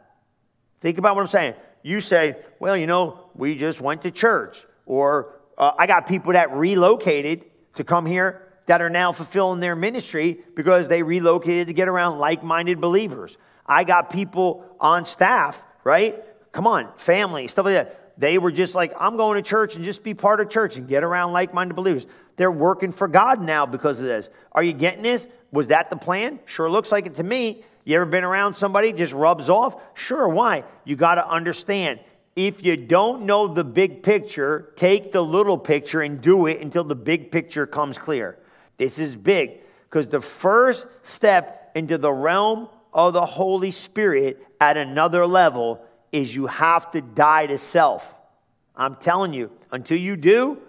Think 0.80 0.98
about 0.98 1.14
what 1.14 1.22
I'm 1.22 1.28
saying. 1.28 1.54
You 1.82 2.00
say, 2.00 2.36
well, 2.58 2.76
you 2.76 2.86
know, 2.86 3.20
we 3.34 3.56
just 3.56 3.80
went 3.80 4.02
to 4.02 4.10
church, 4.10 4.64
or 4.86 5.34
uh, 5.56 5.72
I 5.78 5.86
got 5.86 6.06
people 6.06 6.32
that 6.32 6.52
relocated 6.52 7.44
to 7.74 7.84
come 7.84 8.06
here 8.06 8.42
that 8.66 8.82
are 8.82 8.90
now 8.90 9.12
fulfilling 9.12 9.60
their 9.60 9.76
ministry 9.76 10.40
because 10.54 10.88
they 10.88 11.02
relocated 11.02 11.68
to 11.68 11.72
get 11.72 11.88
around 11.88 12.18
like 12.18 12.42
minded 12.42 12.80
believers. 12.80 13.36
I 13.66 13.84
got 13.84 14.10
people 14.10 14.64
on 14.80 15.04
staff, 15.04 15.62
right? 15.84 16.22
Come 16.52 16.66
on, 16.66 16.90
family, 16.96 17.48
stuff 17.48 17.66
like 17.66 17.74
that. 17.74 18.18
They 18.18 18.36
were 18.36 18.50
just 18.50 18.74
like, 18.74 18.92
I'm 18.98 19.16
going 19.16 19.42
to 19.42 19.48
church 19.48 19.76
and 19.76 19.84
just 19.84 20.02
be 20.02 20.12
part 20.12 20.40
of 20.40 20.50
church 20.50 20.76
and 20.76 20.88
get 20.88 21.04
around 21.04 21.32
like 21.32 21.54
minded 21.54 21.74
believers. 21.74 22.06
They're 22.36 22.50
working 22.52 22.92
for 22.92 23.06
God 23.08 23.40
now 23.40 23.64
because 23.64 24.00
of 24.00 24.06
this. 24.06 24.28
Are 24.52 24.62
you 24.62 24.72
getting 24.72 25.02
this? 25.02 25.28
Was 25.50 25.68
that 25.68 25.90
the 25.90 25.96
plan? 25.96 26.40
Sure 26.44 26.70
looks 26.70 26.92
like 26.92 27.06
it 27.06 27.14
to 27.16 27.22
me. 27.22 27.64
You 27.84 27.96
ever 27.96 28.06
been 28.06 28.24
around 28.24 28.54
somebody 28.54 28.92
just 28.92 29.12
rubs 29.12 29.48
off? 29.48 29.80
Sure, 29.94 30.28
why? 30.28 30.64
You 30.84 30.94
got 30.94 31.14
to 31.14 31.26
understand 31.28 32.00
if 32.36 32.64
you 32.64 32.76
don't 32.76 33.22
know 33.22 33.48
the 33.48 33.64
big 33.64 34.02
picture, 34.02 34.72
take 34.76 35.10
the 35.10 35.20
little 35.20 35.58
picture 35.58 36.02
and 36.02 36.20
do 36.20 36.46
it 36.46 36.60
until 36.60 36.84
the 36.84 36.94
big 36.94 37.32
picture 37.32 37.66
comes 37.66 37.98
clear. 37.98 38.38
This 38.76 38.98
is 38.98 39.16
big 39.16 39.58
because 39.90 40.08
the 40.08 40.20
first 40.20 40.86
step 41.02 41.72
into 41.74 41.98
the 41.98 42.12
realm 42.12 42.68
of 42.92 43.12
the 43.12 43.26
Holy 43.26 43.72
Spirit 43.72 44.46
at 44.60 44.76
another 44.76 45.26
level 45.26 45.84
is 46.12 46.34
you 46.34 46.46
have 46.46 46.90
to 46.92 47.00
die 47.00 47.46
to 47.46 47.58
self. 47.58 48.14
I'm 48.76 48.94
telling 48.94 49.32
you, 49.32 49.50
until 49.72 49.98
you 49.98 50.14
do, 50.14 50.62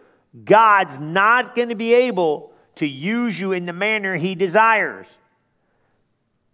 God's 0.44 0.98
not 0.98 1.56
going 1.56 1.70
to 1.70 1.76
be 1.76 1.94
able 1.94 2.52
to 2.80 2.88
use 2.88 3.40
you 3.40 3.52
in 3.52 3.66
the 3.66 3.74
manner 3.74 4.16
He 4.16 4.36
desires. 4.36 5.06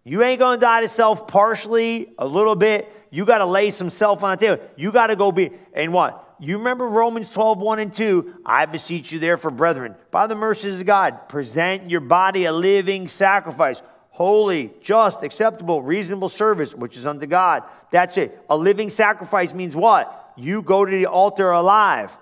You 0.04 0.22
ain't 0.22 0.40
to 0.40 0.58
die 0.60 0.82
to 0.82 0.88
self 0.88 1.26
partially, 1.26 2.12
a 2.18 2.26
little 2.26 2.54
bit. 2.54 2.92
You 3.10 3.24
got 3.24 3.38
to 3.38 3.46
lay 3.46 3.70
some 3.70 3.90
self 3.90 4.22
on 4.22 4.36
the 4.36 4.36
table. 4.36 4.62
You 4.76 4.92
got 4.92 5.08
to 5.08 5.16
go 5.16 5.32
be, 5.32 5.50
and 5.72 5.92
what? 5.92 6.22
You 6.38 6.58
remember 6.58 6.86
Romans 6.86 7.30
12, 7.30 7.58
1 7.58 7.78
and 7.78 7.92
2. 7.92 8.42
I 8.44 8.66
beseech 8.66 9.10
you, 9.10 9.18
therefore, 9.18 9.50
brethren, 9.50 9.94
by 10.10 10.26
the 10.26 10.34
mercies 10.34 10.80
of 10.80 10.86
God, 10.86 11.28
present 11.28 11.90
your 11.90 12.02
body 12.02 12.44
a 12.44 12.52
living 12.52 13.08
sacrifice, 13.08 13.80
holy, 14.10 14.72
just, 14.82 15.22
acceptable, 15.22 15.82
reasonable 15.82 16.28
service, 16.28 16.74
which 16.74 16.96
is 16.96 17.06
unto 17.06 17.26
God. 17.26 17.62
That's 17.90 18.18
it. 18.18 18.38
A 18.50 18.56
living 18.56 18.90
sacrifice 18.90 19.54
means 19.54 19.74
what? 19.74 20.32
You 20.36 20.60
go 20.60 20.84
to 20.84 20.90
the 20.90 21.06
altar 21.06 21.50
alive. 21.50 22.12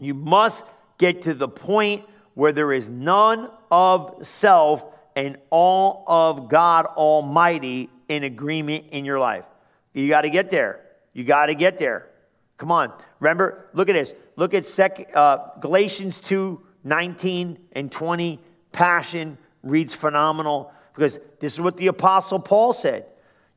You 0.00 0.14
must 0.14 0.64
get 0.98 1.22
to 1.22 1.34
the 1.34 1.48
point 1.48 2.04
where 2.34 2.52
there 2.52 2.72
is 2.72 2.88
none 2.88 3.48
of 3.70 4.26
self 4.26 4.84
and 5.16 5.36
all 5.50 6.04
of 6.06 6.48
God 6.48 6.86
Almighty 6.86 7.88
in 8.08 8.24
agreement 8.24 8.88
in 8.90 9.04
your 9.04 9.18
life. 9.18 9.44
You 9.92 10.08
got 10.08 10.22
to 10.22 10.30
get 10.30 10.50
there. 10.50 10.80
You 11.12 11.24
got 11.24 11.46
to 11.46 11.54
get 11.54 11.78
there. 11.78 12.08
Come 12.58 12.70
on. 12.70 12.92
Remember, 13.20 13.68
look 13.72 13.88
at 13.88 13.94
this. 13.94 14.12
Look 14.36 14.54
at 14.54 14.66
sec, 14.66 15.10
uh, 15.14 15.58
Galatians 15.60 16.20
2 16.20 16.60
19 16.86 17.58
and 17.72 17.90
20. 17.90 18.40
Passion 18.72 19.38
reads 19.62 19.94
phenomenal 19.94 20.72
because 20.94 21.18
this 21.40 21.54
is 21.54 21.60
what 21.60 21.76
the 21.76 21.86
Apostle 21.86 22.40
Paul 22.40 22.72
said. 22.72 23.06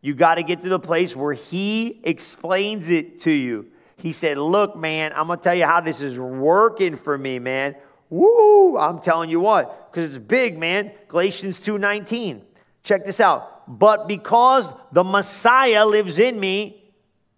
You 0.02 0.14
got 0.14 0.36
to 0.36 0.44
get 0.44 0.62
to 0.62 0.70
the 0.70 0.80
place 0.80 1.16
where 1.16 1.34
he 1.34 2.00
explains 2.04 2.90
it 2.90 3.22
to 3.22 3.32
you. 3.32 3.68
He 3.98 4.12
said, 4.12 4.38
Look, 4.38 4.76
man, 4.76 5.12
I'm 5.16 5.28
going 5.28 5.40
to 5.40 5.44
tell 5.44 5.56
you 5.56 5.66
how 5.66 5.82
this 5.82 6.02
is 6.02 6.20
working 6.20 6.96
for 6.96 7.18
me, 7.18 7.40
man. 7.40 7.76
Woo! 8.10 8.78
I'm 8.78 9.00
telling 9.00 9.30
you 9.30 9.40
what, 9.40 9.92
because 9.92 10.16
it's 10.16 10.24
big, 10.24 10.58
man. 10.58 10.92
Galatians 11.08 11.60
2:19. 11.60 12.42
Check 12.84 13.04
this 13.04 13.20
out 13.20 13.58
but 13.68 14.08
because 14.08 14.72
the 14.92 15.04
Messiah 15.04 15.86
lives 15.86 16.20
in 16.20 16.40
me, 16.40 16.82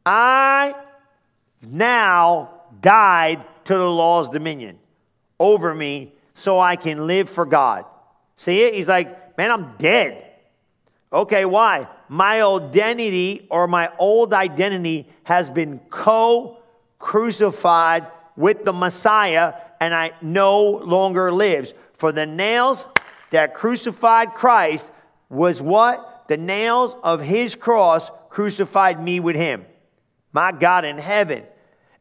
I 0.06 0.76
now 1.68 2.52
died 2.80 3.44
to 3.66 3.74
the 3.74 3.90
law's 3.90 4.30
dominion 4.30 4.78
over 5.40 5.74
me 5.74 6.14
so 6.36 6.60
I 6.60 6.76
can 6.76 7.08
live 7.08 7.30
for 7.30 7.46
God. 7.46 7.86
See 8.38 8.62
it? 8.64 8.76
He's 8.76 8.88
like, 8.88 9.38
man, 9.38 9.52
I'm 9.52 9.76
dead. 9.78 10.26
Okay, 11.12 11.46
why? 11.46 11.88
My 12.08 12.44
identity 12.44 13.48
or 13.50 13.68
my 13.68 13.92
old 13.98 14.34
identity 14.34 15.08
has 15.24 15.50
been 15.50 15.80
co 15.90 16.60
crucified 17.00 18.08
with 18.36 18.66
the 18.66 18.74
Messiah, 18.74 19.54
and 19.80 19.94
I 19.94 20.12
no 20.22 20.62
longer 20.64 21.32
lives. 21.32 21.74
For 21.98 22.12
the 22.12 22.26
nails 22.26 22.86
that 23.32 23.54
crucified 23.54 24.34
Christ 24.34 24.90
was 25.30 25.62
what? 25.62 26.10
the 26.30 26.38
nails 26.38 26.96
of 27.04 27.22
his 27.22 27.56
cross 27.56 28.12
crucified 28.30 29.04
me 29.04 29.20
with 29.20 29.36
him. 29.36 29.66
My 30.32 30.52
God 30.52 30.86
in 30.86 31.00
heaven. 31.00 31.44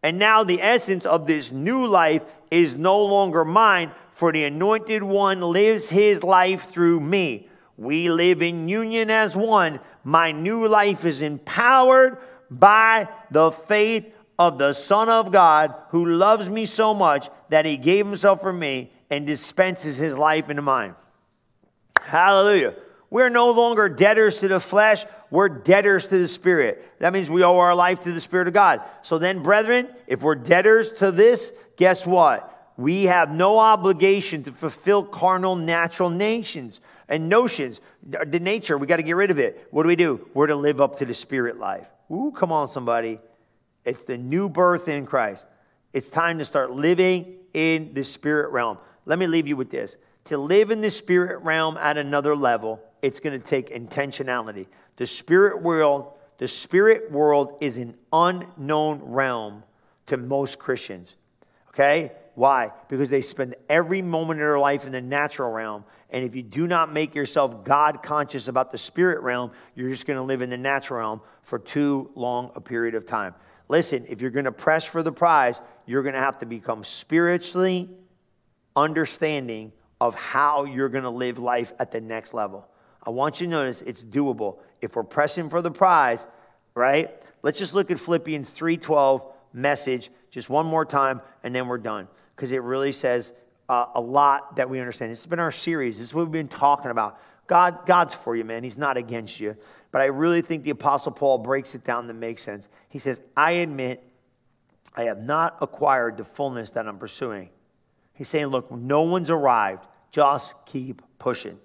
And 0.02 0.18
now 0.18 0.44
the 0.44 0.60
essence 0.60 1.06
of 1.06 1.26
this 1.26 1.50
new 1.50 1.86
life 1.86 2.22
is 2.50 2.76
no 2.76 3.02
longer 3.04 3.44
mine, 3.44 3.90
for 4.12 4.30
the 4.30 4.44
anointed 4.44 5.02
one 5.02 5.40
lives 5.40 5.88
his 5.88 6.22
life 6.22 6.64
through 6.64 7.00
me. 7.00 7.48
We 7.78 8.10
live 8.10 8.42
in 8.42 8.68
union 8.68 9.10
as 9.10 9.34
one. 9.34 9.80
My 10.04 10.30
new 10.30 10.68
life 10.68 11.06
is 11.06 11.22
empowered 11.22 12.18
by 12.50 13.08
the 13.30 13.50
faith 13.50 14.12
of 14.38 14.58
the 14.58 14.72
Son 14.72 15.08
of 15.08 15.32
God 15.32 15.74
who 15.90 16.04
loves 16.04 16.48
me 16.48 16.64
so 16.64 16.94
much 16.94 17.28
that 17.48 17.64
he 17.64 17.76
gave 17.76 18.06
himself 18.06 18.40
for 18.40 18.52
me 18.52 18.92
and 19.10 19.26
dispenses 19.26 19.96
his 19.96 20.16
life 20.16 20.48
into 20.48 20.62
mine. 20.62 20.94
Hallelujah. 22.00 22.74
We're 23.10 23.30
no 23.30 23.50
longer 23.50 23.88
debtors 23.88 24.40
to 24.40 24.48
the 24.48 24.60
flesh, 24.60 25.04
we're 25.30 25.48
debtors 25.48 26.06
to 26.08 26.18
the 26.18 26.28
Spirit. 26.28 26.98
That 27.00 27.12
means 27.12 27.30
we 27.30 27.42
owe 27.42 27.58
our 27.58 27.74
life 27.74 28.00
to 28.00 28.12
the 28.12 28.20
Spirit 28.20 28.48
of 28.48 28.54
God. 28.54 28.82
So 29.02 29.18
then, 29.18 29.42
brethren, 29.42 29.88
if 30.06 30.22
we're 30.22 30.34
debtors 30.34 30.92
to 30.92 31.10
this, 31.10 31.52
guess 31.76 32.06
what? 32.06 32.72
We 32.76 33.04
have 33.04 33.32
no 33.32 33.58
obligation 33.58 34.42
to 34.44 34.52
fulfill 34.52 35.04
carnal, 35.04 35.56
natural 35.56 36.10
nations 36.10 36.80
and 37.08 37.28
notions. 37.28 37.80
The 38.02 38.40
nature, 38.40 38.76
we 38.78 38.86
got 38.86 38.98
to 38.98 39.02
get 39.02 39.16
rid 39.16 39.30
of 39.30 39.38
it. 39.38 39.66
What 39.70 39.82
do 39.82 39.88
we 39.88 39.96
do? 39.96 40.28
We're 40.34 40.46
to 40.46 40.56
live 40.56 40.80
up 40.80 40.98
to 40.98 41.06
the 41.06 41.14
Spirit 41.14 41.58
life. 41.58 41.88
Ooh, 42.10 42.32
come 42.36 42.52
on, 42.52 42.68
somebody. 42.68 43.20
It's 43.88 44.04
the 44.04 44.18
new 44.18 44.50
birth 44.50 44.86
in 44.86 45.06
Christ. 45.06 45.46
It's 45.94 46.10
time 46.10 46.38
to 46.38 46.44
start 46.44 46.70
living 46.70 47.36
in 47.54 47.94
the 47.94 48.04
spirit 48.04 48.50
realm. 48.50 48.76
Let 49.06 49.18
me 49.18 49.26
leave 49.26 49.48
you 49.48 49.56
with 49.56 49.70
this. 49.70 49.96
To 50.24 50.36
live 50.36 50.70
in 50.70 50.82
the 50.82 50.90
spirit 50.90 51.42
realm 51.42 51.78
at 51.78 51.96
another 51.96 52.36
level, 52.36 52.82
it's 53.00 53.18
going 53.18 53.40
to 53.40 53.46
take 53.46 53.70
intentionality. 53.70 54.66
The 54.96 55.06
spirit 55.06 55.62
world, 55.62 56.12
the 56.36 56.48
spirit 56.48 57.10
world 57.10 57.56
is 57.62 57.78
an 57.78 57.94
unknown 58.12 59.00
realm 59.04 59.62
to 60.06 60.18
most 60.18 60.58
Christians. 60.58 61.14
Okay? 61.70 62.12
Why? 62.34 62.72
Because 62.88 63.08
they 63.08 63.22
spend 63.22 63.54
every 63.70 64.02
moment 64.02 64.40
of 64.40 64.44
their 64.44 64.58
life 64.58 64.84
in 64.84 64.92
the 64.92 65.00
natural 65.00 65.50
realm. 65.50 65.84
And 66.10 66.24
if 66.24 66.36
you 66.36 66.42
do 66.42 66.66
not 66.66 66.92
make 66.92 67.14
yourself 67.14 67.64
God 67.64 68.02
conscious 68.02 68.48
about 68.48 68.70
the 68.70 68.78
spirit 68.78 69.22
realm, 69.22 69.50
you're 69.74 69.88
just 69.88 70.06
going 70.06 70.18
to 70.18 70.22
live 70.22 70.42
in 70.42 70.50
the 70.50 70.58
natural 70.58 71.00
realm 71.00 71.20
for 71.42 71.58
too 71.58 72.10
long 72.14 72.52
a 72.54 72.60
period 72.60 72.94
of 72.94 73.06
time. 73.06 73.34
Listen, 73.68 74.06
if 74.08 74.20
you're 74.20 74.30
going 74.30 74.46
to 74.46 74.52
press 74.52 74.84
for 74.84 75.02
the 75.02 75.12
prize, 75.12 75.60
you're 75.86 76.02
going 76.02 76.14
to 76.14 76.20
have 76.20 76.38
to 76.38 76.46
become 76.46 76.84
spiritually 76.84 77.88
understanding 78.74 79.72
of 80.00 80.14
how 80.14 80.64
you're 80.64 80.88
going 80.88 81.04
to 81.04 81.10
live 81.10 81.38
life 81.38 81.72
at 81.78 81.90
the 81.90 82.00
next 82.00 82.32
level. 82.32 82.68
I 83.02 83.10
want 83.10 83.40
you 83.40 83.46
to 83.46 83.50
notice 83.50 83.82
it's 83.82 84.04
doable. 84.04 84.58
If 84.80 84.96
we're 84.96 85.02
pressing 85.02 85.50
for 85.50 85.60
the 85.60 85.70
prize, 85.70 86.26
right? 86.74 87.10
Let's 87.42 87.58
just 87.58 87.74
look 87.74 87.90
at 87.90 87.98
Philippians 87.98 88.50
3:12 88.50 89.24
message 89.52 90.10
just 90.30 90.50
one 90.50 90.66
more 90.66 90.84
time 90.84 91.22
and 91.42 91.54
then 91.54 91.68
we're 91.68 91.78
done 91.78 92.06
because 92.36 92.52
it 92.52 92.62
really 92.62 92.92
says 92.92 93.32
uh, 93.68 93.86
a 93.94 94.00
lot 94.00 94.56
that 94.56 94.68
we 94.68 94.78
understand. 94.78 95.10
This 95.10 95.20
has 95.20 95.26
been 95.26 95.40
our 95.40 95.52
series. 95.52 95.98
This 95.98 96.08
is 96.08 96.14
what 96.14 96.24
we've 96.24 96.32
been 96.32 96.48
talking 96.48 96.90
about. 96.90 97.18
God, 97.46 97.86
God's 97.86 98.14
for 98.14 98.36
you, 98.36 98.44
man. 98.44 98.62
He's 98.62 98.78
not 98.78 98.96
against 98.96 99.40
you. 99.40 99.56
But 99.90 100.02
I 100.02 100.06
really 100.06 100.42
think 100.42 100.64
the 100.64 100.70
Apostle 100.70 101.12
Paul 101.12 101.38
breaks 101.38 101.74
it 101.74 101.84
down 101.84 102.08
to 102.08 102.14
make 102.14 102.38
sense. 102.38 102.68
He 102.88 102.98
says, 102.98 103.20
I 103.36 103.52
admit 103.52 104.02
I 104.94 105.04
have 105.04 105.18
not 105.18 105.56
acquired 105.60 106.16
the 106.16 106.24
fullness 106.24 106.70
that 106.70 106.86
I'm 106.86 106.98
pursuing. 106.98 107.50
He's 108.12 108.28
saying, 108.28 108.46
look, 108.46 108.70
no 108.70 109.02
one's 109.02 109.30
arrived. 109.30 109.86
Just 110.10 110.54
keep 110.66 111.02
pushing. 111.18 111.58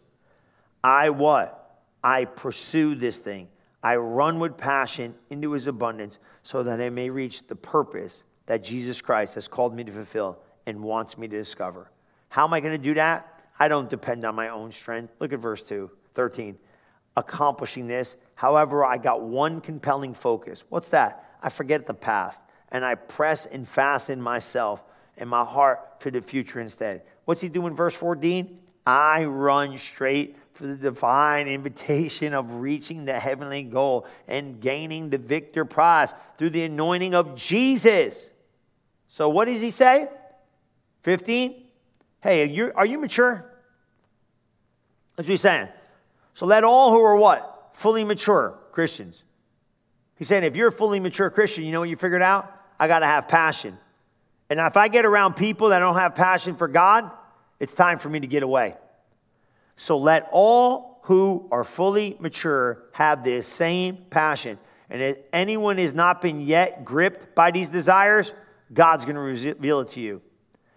I 0.83 1.09
what? 1.09 1.81
I 2.03 2.25
pursue 2.25 2.95
this 2.95 3.17
thing. 3.17 3.47
I 3.81 3.95
run 3.97 4.39
with 4.39 4.57
passion 4.57 5.15
into 5.29 5.51
his 5.51 5.67
abundance 5.67 6.19
so 6.43 6.63
that 6.63 6.79
I 6.79 6.89
may 6.89 7.09
reach 7.09 7.47
the 7.47 7.55
purpose 7.55 8.23
that 8.45 8.63
Jesus 8.63 9.01
Christ 9.01 9.35
has 9.35 9.47
called 9.47 9.75
me 9.75 9.83
to 9.83 9.91
fulfill 9.91 10.39
and 10.65 10.83
wants 10.83 11.17
me 11.17 11.27
to 11.27 11.35
discover. 11.35 11.89
How 12.29 12.45
am 12.45 12.53
I 12.53 12.59
going 12.59 12.77
to 12.77 12.81
do 12.81 12.93
that? 12.93 13.41
I 13.59 13.67
don't 13.67 13.89
depend 13.89 14.25
on 14.25 14.35
my 14.35 14.49
own 14.49 14.71
strength. 14.71 15.13
Look 15.19 15.33
at 15.33 15.39
verse 15.39 15.63
2, 15.63 15.89
13. 16.13 16.57
Accomplishing 17.15 17.87
this, 17.87 18.15
however, 18.35 18.83
I 18.83 18.97
got 18.97 19.21
one 19.21 19.61
compelling 19.61 20.13
focus. 20.13 20.63
What's 20.69 20.89
that? 20.89 21.37
I 21.41 21.49
forget 21.49 21.85
the 21.85 21.93
past 21.93 22.41
and 22.73 22.83
I 22.83 22.95
press 22.95 23.45
and 23.45 23.69
fasten 23.69 24.21
myself 24.21 24.83
and 25.15 25.29
my 25.29 25.45
heart 25.45 26.01
to 26.01 26.11
the 26.11 26.21
future 26.21 26.59
instead. 26.59 27.03
What's 27.25 27.41
he 27.41 27.49
doing, 27.49 27.75
verse 27.75 27.93
14? 27.93 28.59
I 28.85 29.25
run 29.25 29.77
straight 29.77 30.35
for 30.53 30.67
the 30.67 30.75
divine 30.75 31.47
invitation 31.47 32.33
of 32.33 32.51
reaching 32.55 33.05
the 33.05 33.19
heavenly 33.19 33.63
goal 33.63 34.07
and 34.27 34.59
gaining 34.59 35.09
the 35.09 35.17
victor 35.17 35.65
prize 35.65 36.13
through 36.37 36.49
the 36.49 36.63
anointing 36.63 37.13
of 37.13 37.35
Jesus. 37.35 38.17
So, 39.07 39.29
what 39.29 39.45
does 39.45 39.61
he 39.61 39.71
say? 39.71 40.09
15? 41.03 41.63
Hey, 42.21 42.43
are 42.43 42.45
you, 42.45 42.71
are 42.75 42.85
you 42.85 42.99
mature? 42.99 43.45
That's 45.15 45.27
what 45.27 45.31
he's 45.31 45.41
saying. 45.41 45.67
So, 46.33 46.45
let 46.45 46.63
all 46.63 46.91
who 46.91 47.01
are 47.03 47.15
what? 47.15 47.71
Fully 47.73 48.03
mature 48.03 48.57
Christians. 48.71 49.23
He's 50.15 50.27
saying, 50.27 50.43
if 50.43 50.55
you're 50.55 50.69
a 50.69 50.71
fully 50.71 50.99
mature 50.99 51.29
Christian, 51.29 51.63
you 51.63 51.71
know 51.71 51.79
what 51.79 51.89
you 51.89 51.95
figured 51.95 52.21
out? 52.21 52.51
I 52.79 52.87
got 52.87 52.99
to 52.99 53.05
have 53.05 53.27
passion. 53.27 53.77
And 54.49 54.59
if 54.59 54.77
I 54.77 54.87
get 54.87 55.05
around 55.05 55.33
people 55.33 55.69
that 55.69 55.79
don't 55.79 55.95
have 55.95 56.15
passion 56.15 56.55
for 56.55 56.67
God, 56.67 57.09
it's 57.59 57.73
time 57.73 57.97
for 57.97 58.09
me 58.09 58.19
to 58.19 58.27
get 58.27 58.43
away. 58.43 58.75
So 59.75 59.97
let 59.97 60.27
all 60.31 60.99
who 61.03 61.47
are 61.51 61.63
fully 61.63 62.15
mature 62.19 62.83
have 62.93 63.23
this 63.23 63.47
same 63.47 63.97
passion. 64.09 64.57
And 64.89 65.01
if 65.01 65.17
anyone 65.31 65.77
has 65.77 65.93
not 65.93 66.21
been 66.21 66.41
yet 66.41 66.85
gripped 66.85 67.35
by 67.35 67.51
these 67.51 67.69
desires, 67.69 68.33
God's 68.73 69.05
going 69.05 69.15
to 69.15 69.21
reveal 69.21 69.81
it 69.81 69.89
to 69.91 69.99
you. 69.99 70.21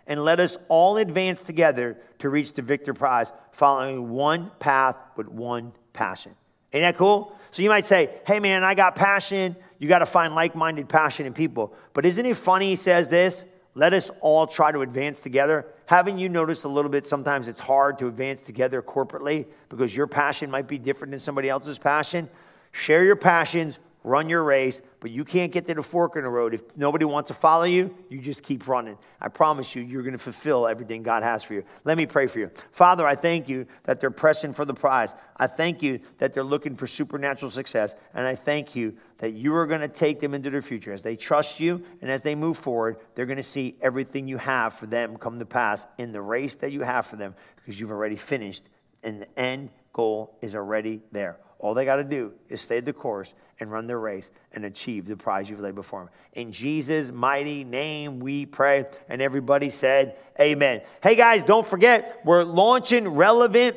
And 0.06 0.24
let 0.24 0.40
us 0.40 0.56
all 0.68 0.96
advance 0.96 1.42
together 1.42 1.98
to 2.20 2.30
reach 2.30 2.52
the 2.52 2.62
victor 2.62 2.94
prize, 2.94 3.32
following 3.56 4.10
one 4.10 4.50
path 4.58 4.96
with 5.16 5.28
one 5.28 5.72
passion. 5.94 6.34
Ain't 6.74 6.82
that 6.82 6.98
cool? 6.98 7.34
So 7.50 7.62
you 7.62 7.70
might 7.70 7.86
say, 7.86 8.10
hey 8.26 8.38
man, 8.38 8.62
I 8.62 8.74
got 8.74 8.94
passion. 8.94 9.56
You 9.78 9.88
got 9.88 10.00
to 10.00 10.06
find 10.06 10.34
like 10.34 10.54
minded, 10.54 10.90
passionate 10.90 11.34
people. 11.34 11.74
But 11.94 12.04
isn't 12.04 12.24
it 12.24 12.36
funny 12.36 12.70
he 12.70 12.76
says 12.76 13.08
this? 13.08 13.46
Let 13.74 13.94
us 13.94 14.10
all 14.20 14.46
try 14.46 14.72
to 14.72 14.80
advance 14.80 15.20
together. 15.20 15.66
Haven't 15.86 16.18
you 16.18 16.28
noticed 16.28 16.64
a 16.64 16.68
little 16.68 16.90
bit 16.90 17.06
sometimes 17.06 17.48
it's 17.48 17.60
hard 17.60 17.98
to 17.98 18.08
advance 18.08 18.42
together 18.42 18.82
corporately 18.82 19.46
because 19.70 19.96
your 19.96 20.06
passion 20.06 20.50
might 20.50 20.68
be 20.68 20.78
different 20.78 21.12
than 21.12 21.20
somebody 21.20 21.48
else's 21.48 21.78
passion? 21.78 22.28
Share 22.72 23.04
your 23.04 23.16
passions, 23.16 23.78
run 24.06 24.28
your 24.28 24.44
race, 24.44 24.82
but 25.00 25.10
you 25.10 25.24
can't 25.24 25.50
get 25.50 25.66
to 25.66 25.74
the 25.74 25.82
fork 25.82 26.14
in 26.14 26.22
the 26.22 26.30
road. 26.30 26.54
If 26.54 26.62
nobody 26.76 27.04
wants 27.04 27.26
to 27.26 27.34
follow 27.34 27.64
you, 27.64 27.92
you 28.08 28.20
just 28.20 28.44
keep 28.44 28.68
running. 28.68 28.96
I 29.20 29.26
promise 29.26 29.74
you, 29.74 29.82
you're 29.82 30.04
going 30.04 30.12
to 30.12 30.18
fulfill 30.18 30.68
everything 30.68 31.02
God 31.02 31.24
has 31.24 31.42
for 31.42 31.54
you. 31.54 31.64
Let 31.84 31.98
me 31.98 32.06
pray 32.06 32.28
for 32.28 32.38
you. 32.38 32.52
Father, 32.70 33.04
I 33.04 33.16
thank 33.16 33.48
you 33.48 33.66
that 33.82 33.98
they're 33.98 34.12
pressing 34.12 34.54
for 34.54 34.64
the 34.64 34.74
prize. 34.74 35.16
I 35.36 35.48
thank 35.48 35.82
you 35.82 35.98
that 36.18 36.34
they're 36.34 36.44
looking 36.44 36.76
for 36.76 36.86
supernatural 36.86 37.50
success. 37.50 37.96
And 38.14 38.28
I 38.28 38.36
thank 38.36 38.76
you 38.76 38.96
that 39.18 39.32
you 39.32 39.52
are 39.56 39.66
going 39.66 39.80
to 39.80 39.88
take 39.88 40.20
them 40.20 40.34
into 40.34 40.50
their 40.50 40.62
future. 40.62 40.92
As 40.92 41.02
they 41.02 41.16
trust 41.16 41.58
you 41.58 41.82
and 42.00 42.08
as 42.08 42.22
they 42.22 42.36
move 42.36 42.58
forward, 42.58 42.98
they're 43.16 43.26
going 43.26 43.38
to 43.38 43.42
see 43.42 43.76
everything 43.82 44.28
you 44.28 44.38
have 44.38 44.72
for 44.74 44.86
them 44.86 45.16
come 45.16 45.40
to 45.40 45.46
pass 45.46 45.84
in 45.98 46.12
the 46.12 46.22
race 46.22 46.54
that 46.56 46.70
you 46.70 46.82
have 46.82 47.06
for 47.06 47.16
them 47.16 47.34
because 47.56 47.80
you've 47.80 47.90
already 47.90 48.14
finished 48.16 48.68
and 49.02 49.22
the 49.22 49.38
end 49.38 49.70
goal 49.92 50.38
is 50.42 50.54
already 50.54 51.00
there. 51.10 51.38
All 51.58 51.74
they 51.74 51.84
got 51.84 51.96
to 51.96 52.04
do 52.04 52.32
is 52.48 52.60
stay 52.60 52.80
the 52.80 52.92
course 52.92 53.34
and 53.60 53.72
run 53.72 53.86
their 53.86 53.98
race 53.98 54.30
and 54.52 54.64
achieve 54.64 55.06
the 55.06 55.16
prize 55.16 55.48
you've 55.48 55.60
laid 55.60 55.74
before 55.74 56.00
them. 56.00 56.10
In 56.34 56.52
Jesus' 56.52 57.10
mighty 57.10 57.64
name 57.64 58.20
we 58.20 58.46
pray. 58.46 58.84
And 59.08 59.22
everybody 59.22 59.70
said, 59.70 60.16
Amen. 60.38 60.82
Hey 61.02 61.16
guys, 61.16 61.44
don't 61.44 61.66
forget, 61.66 62.20
we're 62.24 62.44
launching 62.44 63.08
Relevant 63.08 63.76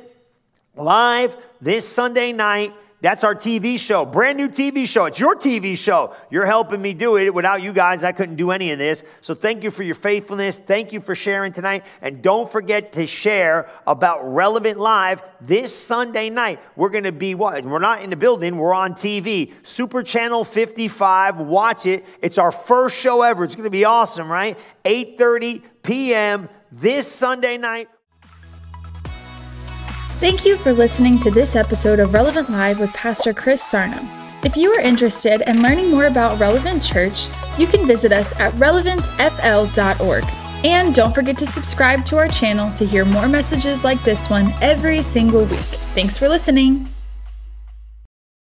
Live 0.76 1.36
this 1.62 1.88
Sunday 1.88 2.32
night 2.32 2.74
that's 3.02 3.24
our 3.24 3.34
TV 3.34 3.80
show, 3.80 4.06
brand 4.06 4.38
new 4.38 4.50
TV 4.50 4.86
show. 4.86 5.06
It's 5.06 5.20
your 5.20 5.36
TV 5.36 5.78
show. 5.78 6.14
You're 6.30 6.46
helping 6.46 6.82
me 6.82 6.94
do 6.94 7.18
it. 7.18 7.34
Without 7.34 7.62
you 7.62 7.72
guys, 7.72 8.04
I 8.04 8.12
couldn't 8.12 8.36
do 8.36 8.52
any 8.52 8.72
of 8.72 8.78
this. 8.78 9.04
So 9.22 9.34
thank 9.34 9.64
you 9.64 9.72
for 9.72 9.84
your 9.84 9.96
faithfulness. 9.96 10.58
Thank 10.58 10.92
you 10.92 11.00
for 11.00 11.16
sharing 11.16 11.54
tonight. 11.54 11.86
And 12.02 12.22
don't 12.22 12.52
forget 12.52 12.92
to 12.94 13.08
share 13.08 13.70
about 13.88 14.20
Relevant 14.24 14.80
Live 14.80 15.22
this 15.40 15.74
Sunday 15.74 16.30
night. 16.30 16.60
We're 16.76 16.90
going 16.90 17.06
to 17.06 17.14
be 17.14 17.36
what? 17.36 17.64
We're 17.64 17.80
not 17.80 18.02
in 18.02 18.10
the 18.10 18.18
building, 18.18 18.58
we're 18.58 18.74
on 18.74 18.94
TV. 18.94 19.54
Super 19.64 20.04
Channel 20.04 20.44
55. 20.44 21.38
Watch 21.38 21.86
it. 21.86 22.06
It's 22.22 22.38
our 22.38 22.52
first 22.52 23.00
show 23.00 23.22
ever. 23.22 23.46
It's 23.46 23.56
going 23.56 23.64
to 23.64 23.70
be 23.70 23.86
awesome, 23.86 24.30
right? 24.30 24.58
8:30 24.84 25.62
p.m. 25.84 26.50
this 26.72 27.10
Sunday 27.10 27.58
night. 27.58 27.88
Thank 30.20 30.46
you 30.46 30.58
for 30.58 30.74
listening 30.74 31.18
to 31.20 31.32
this 31.32 31.56
episode 31.56 31.98
of 31.98 32.14
Relevant 32.14 32.50
Live 32.50 32.78
with 32.78 32.94
Pastor 32.94 33.34
Chris 33.34 33.64
Sarno. 33.64 34.02
If 34.44 34.58
you 34.58 34.70
are 34.74 34.82
interested 34.82 35.50
in 35.50 35.62
learning 35.62 35.90
more 35.90 36.08
about 36.08 36.38
Relevant 36.42 36.84
Church, 36.84 37.28
you 37.58 37.66
can 37.66 37.88
visit 37.88 38.12
us 38.12 38.30
at 38.38 38.54
relevantfl.org. 38.56 40.24
And 40.66 40.94
don't 40.94 41.16
forget 41.16 41.38
to 41.38 41.48
subscribe 41.48 42.04
to 42.08 42.18
our 42.18 42.28
channel 42.28 42.70
to 42.72 42.86
hear 42.86 43.06
more 43.06 43.30
messages 43.30 43.86
like 43.86 44.04
this 44.04 44.30
one 44.30 44.54
every 44.62 45.04
single 45.04 45.46
week. 45.46 45.60
Thanks 45.60 46.18
for 46.18 46.28
listening. 46.28 46.90